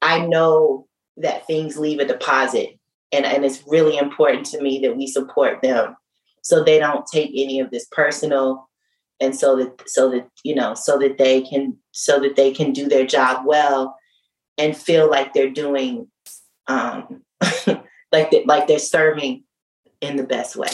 I 0.00 0.24
know 0.26 0.86
that 1.16 1.46
things 1.46 1.76
leave 1.76 1.98
a 1.98 2.06
deposit. 2.06 2.78
And, 3.12 3.26
and 3.26 3.44
it's 3.44 3.62
really 3.66 3.98
important 3.98 4.46
to 4.46 4.60
me 4.62 4.78
that 4.80 4.96
we 4.96 5.06
support 5.06 5.60
them 5.60 5.96
so 6.42 6.62
they 6.62 6.78
don't 6.78 7.06
take 7.06 7.30
any 7.34 7.60
of 7.60 7.70
this 7.70 7.86
personal 7.90 8.68
and 9.20 9.36
so 9.36 9.56
that 9.56 9.88
so 9.88 10.10
that 10.10 10.28
you 10.42 10.54
know 10.54 10.74
so 10.74 10.98
that 10.98 11.16
they 11.16 11.40
can 11.42 11.76
so 11.92 12.18
that 12.20 12.36
they 12.36 12.52
can 12.52 12.72
do 12.72 12.88
their 12.88 13.06
job 13.06 13.46
well 13.46 13.96
and 14.58 14.76
feel 14.76 15.08
like 15.08 15.32
they're 15.32 15.50
doing 15.50 16.08
um 16.66 17.22
like 18.12 18.30
that 18.30 18.46
like 18.46 18.66
they're 18.66 18.78
serving 18.78 19.44
in 20.00 20.16
the 20.16 20.24
best 20.24 20.56
way. 20.56 20.70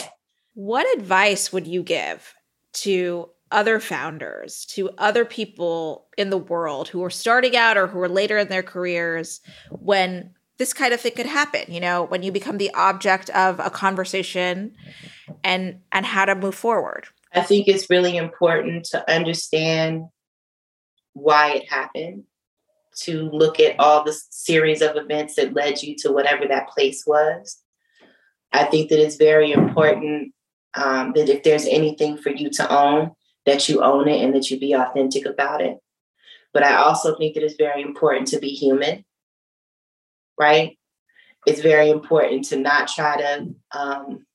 What 0.55 0.87
advice 0.97 1.53
would 1.53 1.67
you 1.67 1.83
give 1.83 2.33
to 2.73 3.29
other 3.51 3.79
founders 3.79 4.65
to 4.65 4.89
other 4.97 5.25
people 5.25 6.07
in 6.17 6.29
the 6.29 6.37
world 6.37 6.87
who 6.89 7.03
are 7.03 7.09
starting 7.09 7.55
out 7.55 7.77
or 7.77 7.87
who 7.87 7.99
are 7.99 8.09
later 8.09 8.37
in 8.37 8.47
their 8.47 8.63
careers 8.63 9.41
when 9.71 10.31
this 10.57 10.73
kind 10.73 10.93
of 10.93 10.99
thing 10.99 11.13
could 11.15 11.25
happen 11.25 11.63
you 11.67 11.79
know 11.79 12.03
when 12.03 12.21
you 12.21 12.31
become 12.31 12.57
the 12.57 12.73
object 12.73 13.29
of 13.31 13.59
a 13.59 13.69
conversation 13.69 14.75
and 15.43 15.79
and 15.91 16.05
how 16.05 16.25
to 16.25 16.35
move 16.35 16.55
forward. 16.55 17.07
I 17.33 17.41
think 17.41 17.67
it's 17.67 17.89
really 17.89 18.17
important 18.17 18.85
to 18.85 19.11
understand 19.11 20.05
why 21.13 21.51
it 21.53 21.69
happened 21.69 22.23
to 23.01 23.29
look 23.31 23.59
at 23.59 23.79
all 23.79 24.03
the 24.03 24.17
series 24.29 24.81
of 24.81 24.95
events 24.95 25.35
that 25.35 25.53
led 25.53 25.81
you 25.81 25.95
to 25.99 26.11
whatever 26.11 26.47
that 26.47 26.69
place 26.69 27.03
was. 27.05 27.61
I 28.51 28.63
think 28.65 28.89
that 28.89 28.99
it's 28.99 29.15
very 29.15 29.51
important 29.51 30.33
um, 30.73 31.13
that 31.15 31.29
if 31.29 31.43
there's 31.43 31.65
anything 31.65 32.17
for 32.17 32.31
you 32.31 32.49
to 32.51 32.69
own 32.69 33.11
that 33.45 33.69
you 33.69 33.81
own 33.81 34.07
it 34.07 34.23
and 34.23 34.33
that 34.35 34.49
you 34.49 34.59
be 34.59 34.73
authentic 34.73 35.25
about 35.25 35.61
it 35.61 35.77
but 36.53 36.63
i 36.63 36.75
also 36.75 37.17
think 37.17 37.33
that 37.33 37.43
it's 37.43 37.55
very 37.55 37.81
important 37.81 38.27
to 38.27 38.39
be 38.39 38.49
human 38.49 39.03
right? 40.39 40.77
It's 41.45 41.61
very 41.61 41.89
important 41.89 42.45
to 42.45 42.57
not 42.57 42.87
try 42.87 43.17
to, 43.17 43.47
um, 43.77 44.25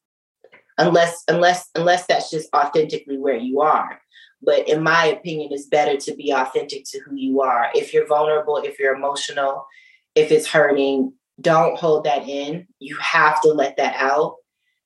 unless 0.78 1.24
unless 1.28 1.70
unless 1.74 2.06
that's 2.06 2.30
just 2.30 2.48
authentically 2.54 3.18
where 3.18 3.36
you 3.36 3.60
are. 3.62 4.00
But 4.42 4.68
in 4.68 4.82
my 4.82 5.06
opinion, 5.06 5.48
it's 5.52 5.66
better 5.66 5.96
to 5.96 6.14
be 6.14 6.32
authentic 6.32 6.84
to 6.90 7.00
who 7.00 7.16
you 7.16 7.40
are. 7.40 7.70
If 7.74 7.94
you're 7.94 8.06
vulnerable, 8.06 8.58
if 8.58 8.78
you're 8.78 8.94
emotional, 8.94 9.66
if 10.14 10.30
it's 10.30 10.46
hurting, 10.46 11.14
don't 11.40 11.78
hold 11.78 12.04
that 12.04 12.28
in. 12.28 12.66
You 12.78 12.96
have 12.96 13.40
to 13.42 13.48
let 13.48 13.78
that 13.78 13.96
out. 13.96 14.36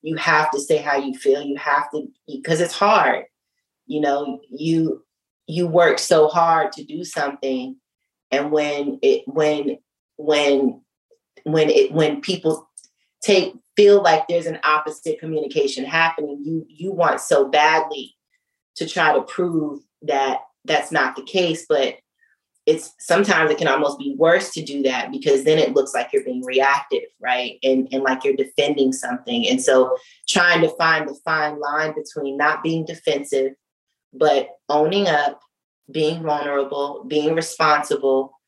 You 0.02 0.16
have 0.16 0.50
to 0.52 0.60
say 0.60 0.76
how 0.76 0.96
you 0.96 1.14
feel. 1.14 1.42
You 1.42 1.56
have 1.56 1.90
to 1.90 2.08
because 2.26 2.60
it's 2.60 2.74
hard. 2.74 3.24
You 3.88 4.00
know, 4.00 4.40
you 4.50 5.04
you 5.48 5.66
work 5.66 5.98
so 5.98 6.28
hard 6.28 6.72
to 6.72 6.84
do 6.84 7.04
something 7.04 7.76
and 8.30 8.52
when 8.52 8.98
it 9.02 9.24
when 9.26 9.78
when 10.16 10.80
when 11.44 11.70
it 11.70 11.92
when 11.92 12.20
people 12.20 12.68
take 13.22 13.54
feel 13.76 14.02
like 14.02 14.28
there's 14.28 14.46
an 14.46 14.58
opposite 14.62 15.18
communication 15.18 15.84
happening 15.84 16.42
you 16.44 16.64
you 16.68 16.92
want 16.92 17.20
so 17.20 17.48
badly 17.48 18.14
to 18.76 18.86
try 18.86 19.12
to 19.12 19.22
prove 19.22 19.80
that 20.02 20.40
that's 20.64 20.92
not 20.92 21.16
the 21.16 21.22
case 21.22 21.64
but 21.68 21.96
it's 22.66 22.92
sometimes 22.98 23.50
it 23.50 23.56
can 23.56 23.66
almost 23.66 23.98
be 23.98 24.14
worse 24.18 24.50
to 24.50 24.62
do 24.62 24.82
that 24.82 25.10
because 25.10 25.44
then 25.44 25.58
it 25.58 25.72
looks 25.72 25.94
like 25.94 26.10
you're 26.12 26.22
being 26.22 26.44
reactive, 26.44 27.04
right? 27.18 27.58
And 27.62 27.88
and 27.92 28.02
like 28.02 28.24
you're 28.24 28.36
defending 28.36 28.92
something. 28.92 29.48
And 29.48 29.62
so 29.62 29.96
trying 30.28 30.60
to 30.60 30.68
find 30.76 31.08
the 31.08 31.18
fine 31.24 31.58
line 31.58 31.94
between 31.94 32.36
not 32.36 32.62
being 32.62 32.84
defensive, 32.84 33.52
but 34.18 34.48
owning 34.68 35.08
up, 35.08 35.40
being 35.90 36.22
vulnerable, 36.22 37.04
being 37.06 37.34
responsible. 37.34 38.38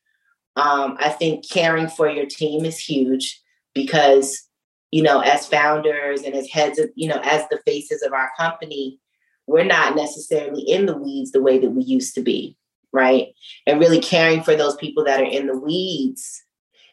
Um, 0.55 0.97
I 0.99 1.09
think 1.09 1.49
caring 1.49 1.87
for 1.87 2.09
your 2.09 2.25
team 2.25 2.65
is 2.65 2.77
huge 2.77 3.41
because, 3.73 4.47
you 4.91 5.01
know, 5.01 5.21
as 5.21 5.47
founders 5.47 6.23
and 6.23 6.35
as 6.35 6.47
heads 6.49 6.77
of, 6.77 6.89
you 6.95 7.07
know, 7.07 7.21
as 7.23 7.47
the 7.49 7.59
faces 7.65 8.03
of 8.03 8.13
our 8.13 8.29
company, 8.37 8.99
we're 9.47 9.63
not 9.63 9.95
necessarily 9.95 10.61
in 10.61 10.85
the 10.85 10.97
weeds 10.97 11.31
the 11.31 11.41
way 11.41 11.57
that 11.57 11.71
we 11.71 11.83
used 11.83 12.13
to 12.15 12.21
be 12.21 12.57
right? 12.93 13.27
And 13.65 13.79
really 13.79 13.99
caring 13.99 14.43
for 14.43 14.55
those 14.55 14.75
people 14.75 15.03
that 15.05 15.21
are 15.21 15.25
in 15.25 15.47
the 15.47 15.57
weeds 15.57 16.43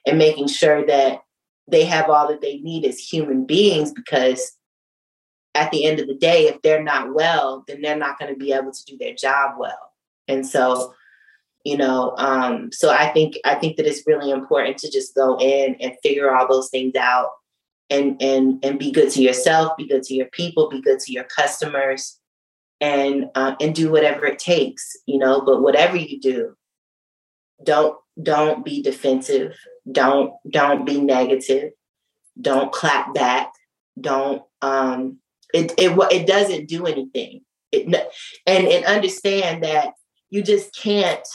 and 0.06 0.18
making 0.18 0.48
sure 0.48 0.86
that 0.86 1.20
they 1.70 1.84
have 1.84 2.08
all 2.08 2.28
that 2.28 2.40
they 2.40 2.58
need 2.58 2.84
as 2.84 2.98
human 2.98 3.44
beings 3.44 3.92
because 3.92 4.52
at 5.58 5.70
the 5.70 5.84
end 5.84 6.00
of 6.00 6.06
the 6.06 6.14
day, 6.14 6.46
if 6.46 6.60
they're 6.62 6.82
not 6.82 7.14
well, 7.14 7.64
then 7.66 7.80
they're 7.82 7.96
not 7.96 8.18
going 8.18 8.32
to 8.32 8.38
be 8.38 8.52
able 8.52 8.72
to 8.72 8.84
do 8.84 8.96
their 8.98 9.14
job 9.14 9.56
well. 9.58 9.92
And 10.26 10.46
so, 10.46 10.94
you 11.64 11.76
know, 11.76 12.14
um, 12.16 12.70
so 12.72 12.90
I 12.90 13.08
think 13.08 13.36
I 13.44 13.54
think 13.54 13.76
that 13.76 13.86
it's 13.86 14.06
really 14.06 14.30
important 14.30 14.78
to 14.78 14.90
just 14.90 15.14
go 15.14 15.38
in 15.38 15.76
and 15.80 15.96
figure 16.02 16.34
all 16.34 16.48
those 16.48 16.70
things 16.70 16.94
out 16.94 17.30
and 17.90 18.20
and 18.22 18.64
and 18.64 18.78
be 18.78 18.90
good 18.90 19.10
to 19.12 19.22
yourself, 19.22 19.76
be 19.76 19.88
good 19.88 20.02
to 20.04 20.14
your 20.14 20.26
people, 20.26 20.68
be 20.68 20.80
good 20.80 21.00
to 21.00 21.12
your 21.12 21.24
customers, 21.24 22.18
and 22.80 23.30
uh, 23.34 23.54
and 23.60 23.74
do 23.74 23.90
whatever 23.90 24.26
it 24.26 24.38
takes 24.38 24.96
you 25.06 25.18
know 25.18 25.40
but 25.40 25.62
whatever 25.62 25.96
you 25.96 26.20
do 26.20 26.54
don't 27.64 27.96
don't 28.20 28.64
be 28.64 28.82
defensive. 28.82 29.56
Don't 29.90 30.32
don't 30.48 30.84
be 30.84 31.00
negative. 31.00 31.72
Don't 32.40 32.72
clap 32.72 33.14
back. 33.14 33.52
Don't 34.00 34.42
um 34.62 35.18
it 35.54 35.72
it 35.78 35.96
it 36.12 36.26
doesn't 36.26 36.68
do 36.68 36.86
anything 36.86 37.40
it, 37.72 37.86
and 38.46 38.66
and 38.66 38.84
understand 38.84 39.64
that 39.64 39.92
you 40.30 40.42
just 40.42 40.74
can't 40.74 41.26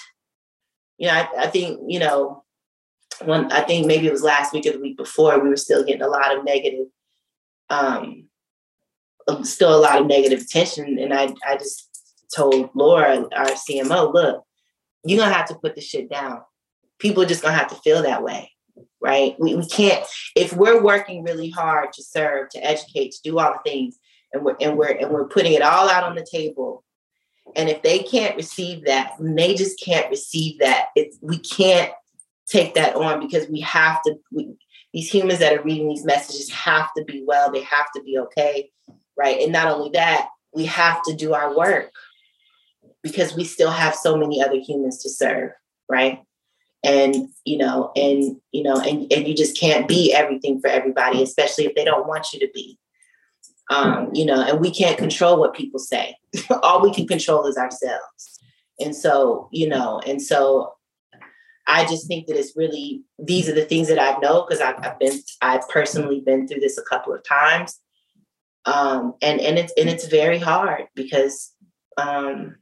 you 0.97 1.07
know 1.07 1.13
I, 1.13 1.27
I 1.43 1.47
think 1.47 1.79
you 1.87 1.99
know 1.99 2.43
when 3.23 3.51
i 3.51 3.61
think 3.61 3.85
maybe 3.85 4.07
it 4.07 4.11
was 4.11 4.23
last 4.23 4.53
week 4.53 4.65
or 4.65 4.71
the 4.71 4.79
week 4.79 4.97
before 4.97 5.39
we 5.39 5.49
were 5.49 5.57
still 5.57 5.83
getting 5.83 6.01
a 6.01 6.07
lot 6.07 6.35
of 6.35 6.43
negative 6.43 6.87
um 7.69 8.27
still 9.43 9.75
a 9.75 9.79
lot 9.79 9.99
of 9.99 10.07
negative 10.07 10.41
attention. 10.41 10.97
And 10.99 11.13
I, 11.13 11.33
I 11.47 11.57
just 11.57 11.89
told 12.35 12.69
Laura, 12.73 13.27
our 13.35 13.47
CMO, 13.47 14.13
look, 14.13 14.43
you're 15.05 15.19
gonna 15.19 15.33
have 15.33 15.47
to 15.47 15.55
put 15.55 15.75
the 15.75 15.81
shit 15.81 16.09
down. 16.09 16.41
People 16.99 17.23
are 17.23 17.27
just 17.27 17.41
gonna 17.41 17.57
have 17.57 17.69
to 17.69 17.75
feel 17.75 18.03
that 18.03 18.23
way, 18.23 18.51
right? 19.01 19.35
We, 19.39 19.55
we 19.55 19.67
can't 19.67 20.05
if 20.35 20.53
we're 20.53 20.81
working 20.81 21.23
really 21.23 21.49
hard 21.49 21.93
to 21.93 22.03
serve, 22.03 22.49
to 22.49 22.65
educate, 22.65 23.11
to 23.11 23.19
do 23.23 23.39
all 23.39 23.53
the 23.53 23.69
things, 23.69 23.97
and 24.33 24.43
we're 24.43 24.55
and 24.59 24.77
we're 24.77 24.91
and 24.91 25.11
we're 25.11 25.27
putting 25.27 25.53
it 25.53 25.61
all 25.61 25.89
out 25.89 26.03
on 26.03 26.15
the 26.15 26.25
table. 26.29 26.83
And 27.55 27.69
if 27.69 27.81
they 27.83 27.99
can't 27.99 28.35
receive 28.35 28.85
that, 28.85 29.13
they 29.19 29.53
just 29.53 29.79
can't 29.79 30.09
receive 30.09 30.59
that. 30.59 30.87
It's 30.95 31.17
we 31.21 31.37
can't 31.37 31.91
take 32.47 32.73
that 32.75 32.95
on 32.95 33.19
because 33.19 33.47
we 33.49 33.59
have 33.61 34.01
to. 34.03 34.15
We, 34.31 34.55
these 34.93 35.09
humans 35.09 35.39
that 35.39 35.57
are 35.57 35.63
reading 35.63 35.89
these 35.89 36.05
messages 36.05 36.51
have 36.51 36.87
to 36.95 37.03
be 37.03 37.23
well. 37.25 37.51
They 37.51 37.63
have 37.63 37.87
to 37.95 38.03
be 38.03 38.19
okay 38.19 38.69
right? 39.17 39.41
And 39.41 39.51
not 39.51 39.67
only 39.67 39.91
that, 39.91 40.29
we 40.53 40.65
have 40.65 41.01
to 41.03 41.15
do 41.15 41.33
our 41.33 41.55
work 41.55 41.91
because 43.01 43.35
we 43.35 43.43
still 43.43 43.71
have 43.71 43.95
so 43.95 44.15
many 44.15 44.41
other 44.41 44.59
humans 44.59 45.01
to 45.03 45.09
serve, 45.09 45.51
right? 45.89 46.21
And 46.83 47.29
you 47.45 47.57
know, 47.57 47.91
and 47.95 48.37
you 48.51 48.63
know, 48.63 48.75
and 48.75 49.11
and 49.11 49.27
you 49.27 49.33
just 49.33 49.57
can't 49.57 49.87
be 49.87 50.13
everything 50.13 50.59
for 50.59 50.67
everybody, 50.67 51.23
especially 51.23 51.65
if 51.65 51.75
they 51.75 51.85
don't 51.85 52.07
want 52.07 52.33
you 52.33 52.39
to 52.39 52.49
be. 52.53 52.77
Um, 53.69 54.09
you 54.13 54.25
know, 54.25 54.41
and 54.41 54.59
we 54.59 54.71
can't 54.71 54.97
control 54.97 55.39
what 55.39 55.53
people 55.53 55.79
say. 55.79 56.17
All 56.63 56.81
we 56.81 56.93
can 56.93 57.07
control 57.07 57.45
is 57.47 57.57
ourselves. 57.57 58.39
And 58.79 58.95
so, 58.95 59.47
you 59.51 59.67
know, 59.67 60.01
and 60.05 60.21
so 60.21 60.73
I 61.67 61.85
just 61.85 62.07
think 62.07 62.27
that 62.27 62.37
it's 62.37 62.57
really 62.57 63.03
these 63.17 63.47
are 63.47 63.53
the 63.53 63.65
things 63.65 63.87
that 63.87 63.99
I 63.99 64.19
know 64.19 64.45
because 64.45 64.61
I've, 64.61 64.75
I've 64.83 64.99
been 64.99 65.19
I've 65.41 65.67
personally 65.69 66.19
been 66.19 66.47
through 66.47 66.59
this 66.59 66.77
a 66.77 66.83
couple 66.83 67.13
of 67.13 67.23
times 67.23 67.79
um, 68.65 69.13
and 69.21 69.39
and 69.39 69.57
it's 69.57 69.73
and 69.77 69.89
it's 69.89 70.07
very 70.07 70.39
hard 70.39 70.87
because 70.95 71.53
um, 71.97 72.55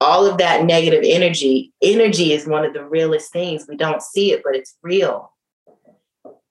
all 0.00 0.26
of 0.26 0.38
that 0.38 0.64
negative 0.64 1.02
energy 1.04 1.72
energy 1.82 2.32
is 2.32 2.46
one 2.46 2.64
of 2.64 2.72
the 2.72 2.84
realest 2.84 3.32
things 3.32 3.66
we 3.68 3.76
don't 3.76 4.02
see 4.02 4.32
it 4.32 4.42
but 4.44 4.54
it's 4.54 4.76
real 4.82 5.32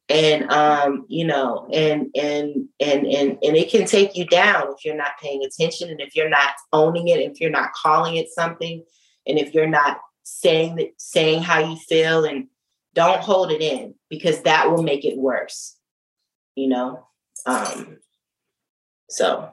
and 0.09 0.49
um, 0.51 1.05
you 1.09 1.25
know 1.25 1.67
and 1.71 2.07
and 2.15 2.67
and 2.79 3.05
and 3.05 3.37
and 3.41 3.57
it 3.57 3.69
can 3.69 3.85
take 3.85 4.15
you 4.15 4.25
down 4.25 4.67
if 4.69 4.85
you're 4.85 4.95
not 4.95 5.19
paying 5.21 5.43
attention 5.43 5.89
and 5.89 6.01
if 6.01 6.15
you're 6.15 6.29
not 6.29 6.51
owning 6.71 7.07
it 7.07 7.19
if 7.19 7.41
you're 7.41 7.49
not 7.49 7.73
calling 7.73 8.15
it 8.15 8.29
something 8.29 8.83
and 9.25 9.37
if 9.37 9.53
you're 9.53 9.67
not 9.67 9.99
saying 10.23 10.75
that 10.75 10.89
saying 10.97 11.41
how 11.41 11.59
you 11.59 11.75
feel 11.75 12.25
and 12.25 12.47
don't 12.93 13.21
hold 13.21 13.51
it 13.51 13.61
in 13.61 13.93
because 14.09 14.41
that 14.43 14.71
will 14.71 14.83
make 14.83 15.05
it 15.05 15.17
worse 15.17 15.77
you 16.55 16.67
know 16.67 17.05
um 17.45 17.97
so, 19.09 19.51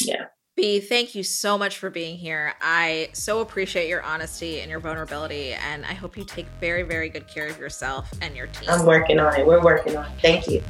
yeah. 0.00 0.26
Bea, 0.56 0.80
thank 0.80 1.14
you 1.14 1.22
so 1.22 1.58
much 1.58 1.76
for 1.76 1.90
being 1.90 2.16
here. 2.16 2.54
I 2.62 3.10
so 3.12 3.40
appreciate 3.40 3.90
your 3.90 4.02
honesty 4.02 4.60
and 4.60 4.70
your 4.70 4.80
vulnerability, 4.80 5.52
and 5.52 5.84
I 5.84 5.92
hope 5.92 6.16
you 6.16 6.24
take 6.24 6.46
very, 6.60 6.82
very 6.82 7.10
good 7.10 7.28
care 7.28 7.46
of 7.46 7.58
yourself 7.58 8.10
and 8.22 8.34
your 8.34 8.46
team. 8.46 8.70
I'm 8.70 8.86
working 8.86 9.20
on 9.20 9.38
it. 9.38 9.46
We're 9.46 9.62
working 9.62 9.98
on 9.98 10.06
it. 10.06 10.12
Thank 10.22 10.48
you. 10.48 10.62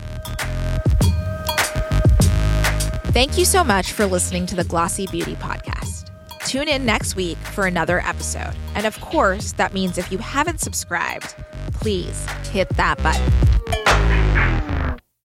Thank 3.13 3.39
you 3.39 3.45
so 3.45 3.63
much 3.63 3.93
for 3.93 4.07
listening 4.07 4.45
to 4.47 4.57
the 4.57 4.65
Glossy 4.65 5.07
Beauty 5.07 5.37
Podcast. 5.37 6.11
Tune 6.41 6.67
in 6.67 6.85
next 6.85 7.15
week 7.15 7.39
for 7.39 7.67
another 7.67 8.01
episode. 8.01 8.55
And 8.75 8.87
of 8.87 9.01
course, 9.01 9.53
that 9.53 9.73
means 9.73 9.99
if 9.99 10.11
you 10.11 10.19
haven't 10.19 10.59
subscribed, 10.59 11.37
please 11.75 12.27
hit 12.51 12.69
that 12.71 13.01
button. 13.05 13.86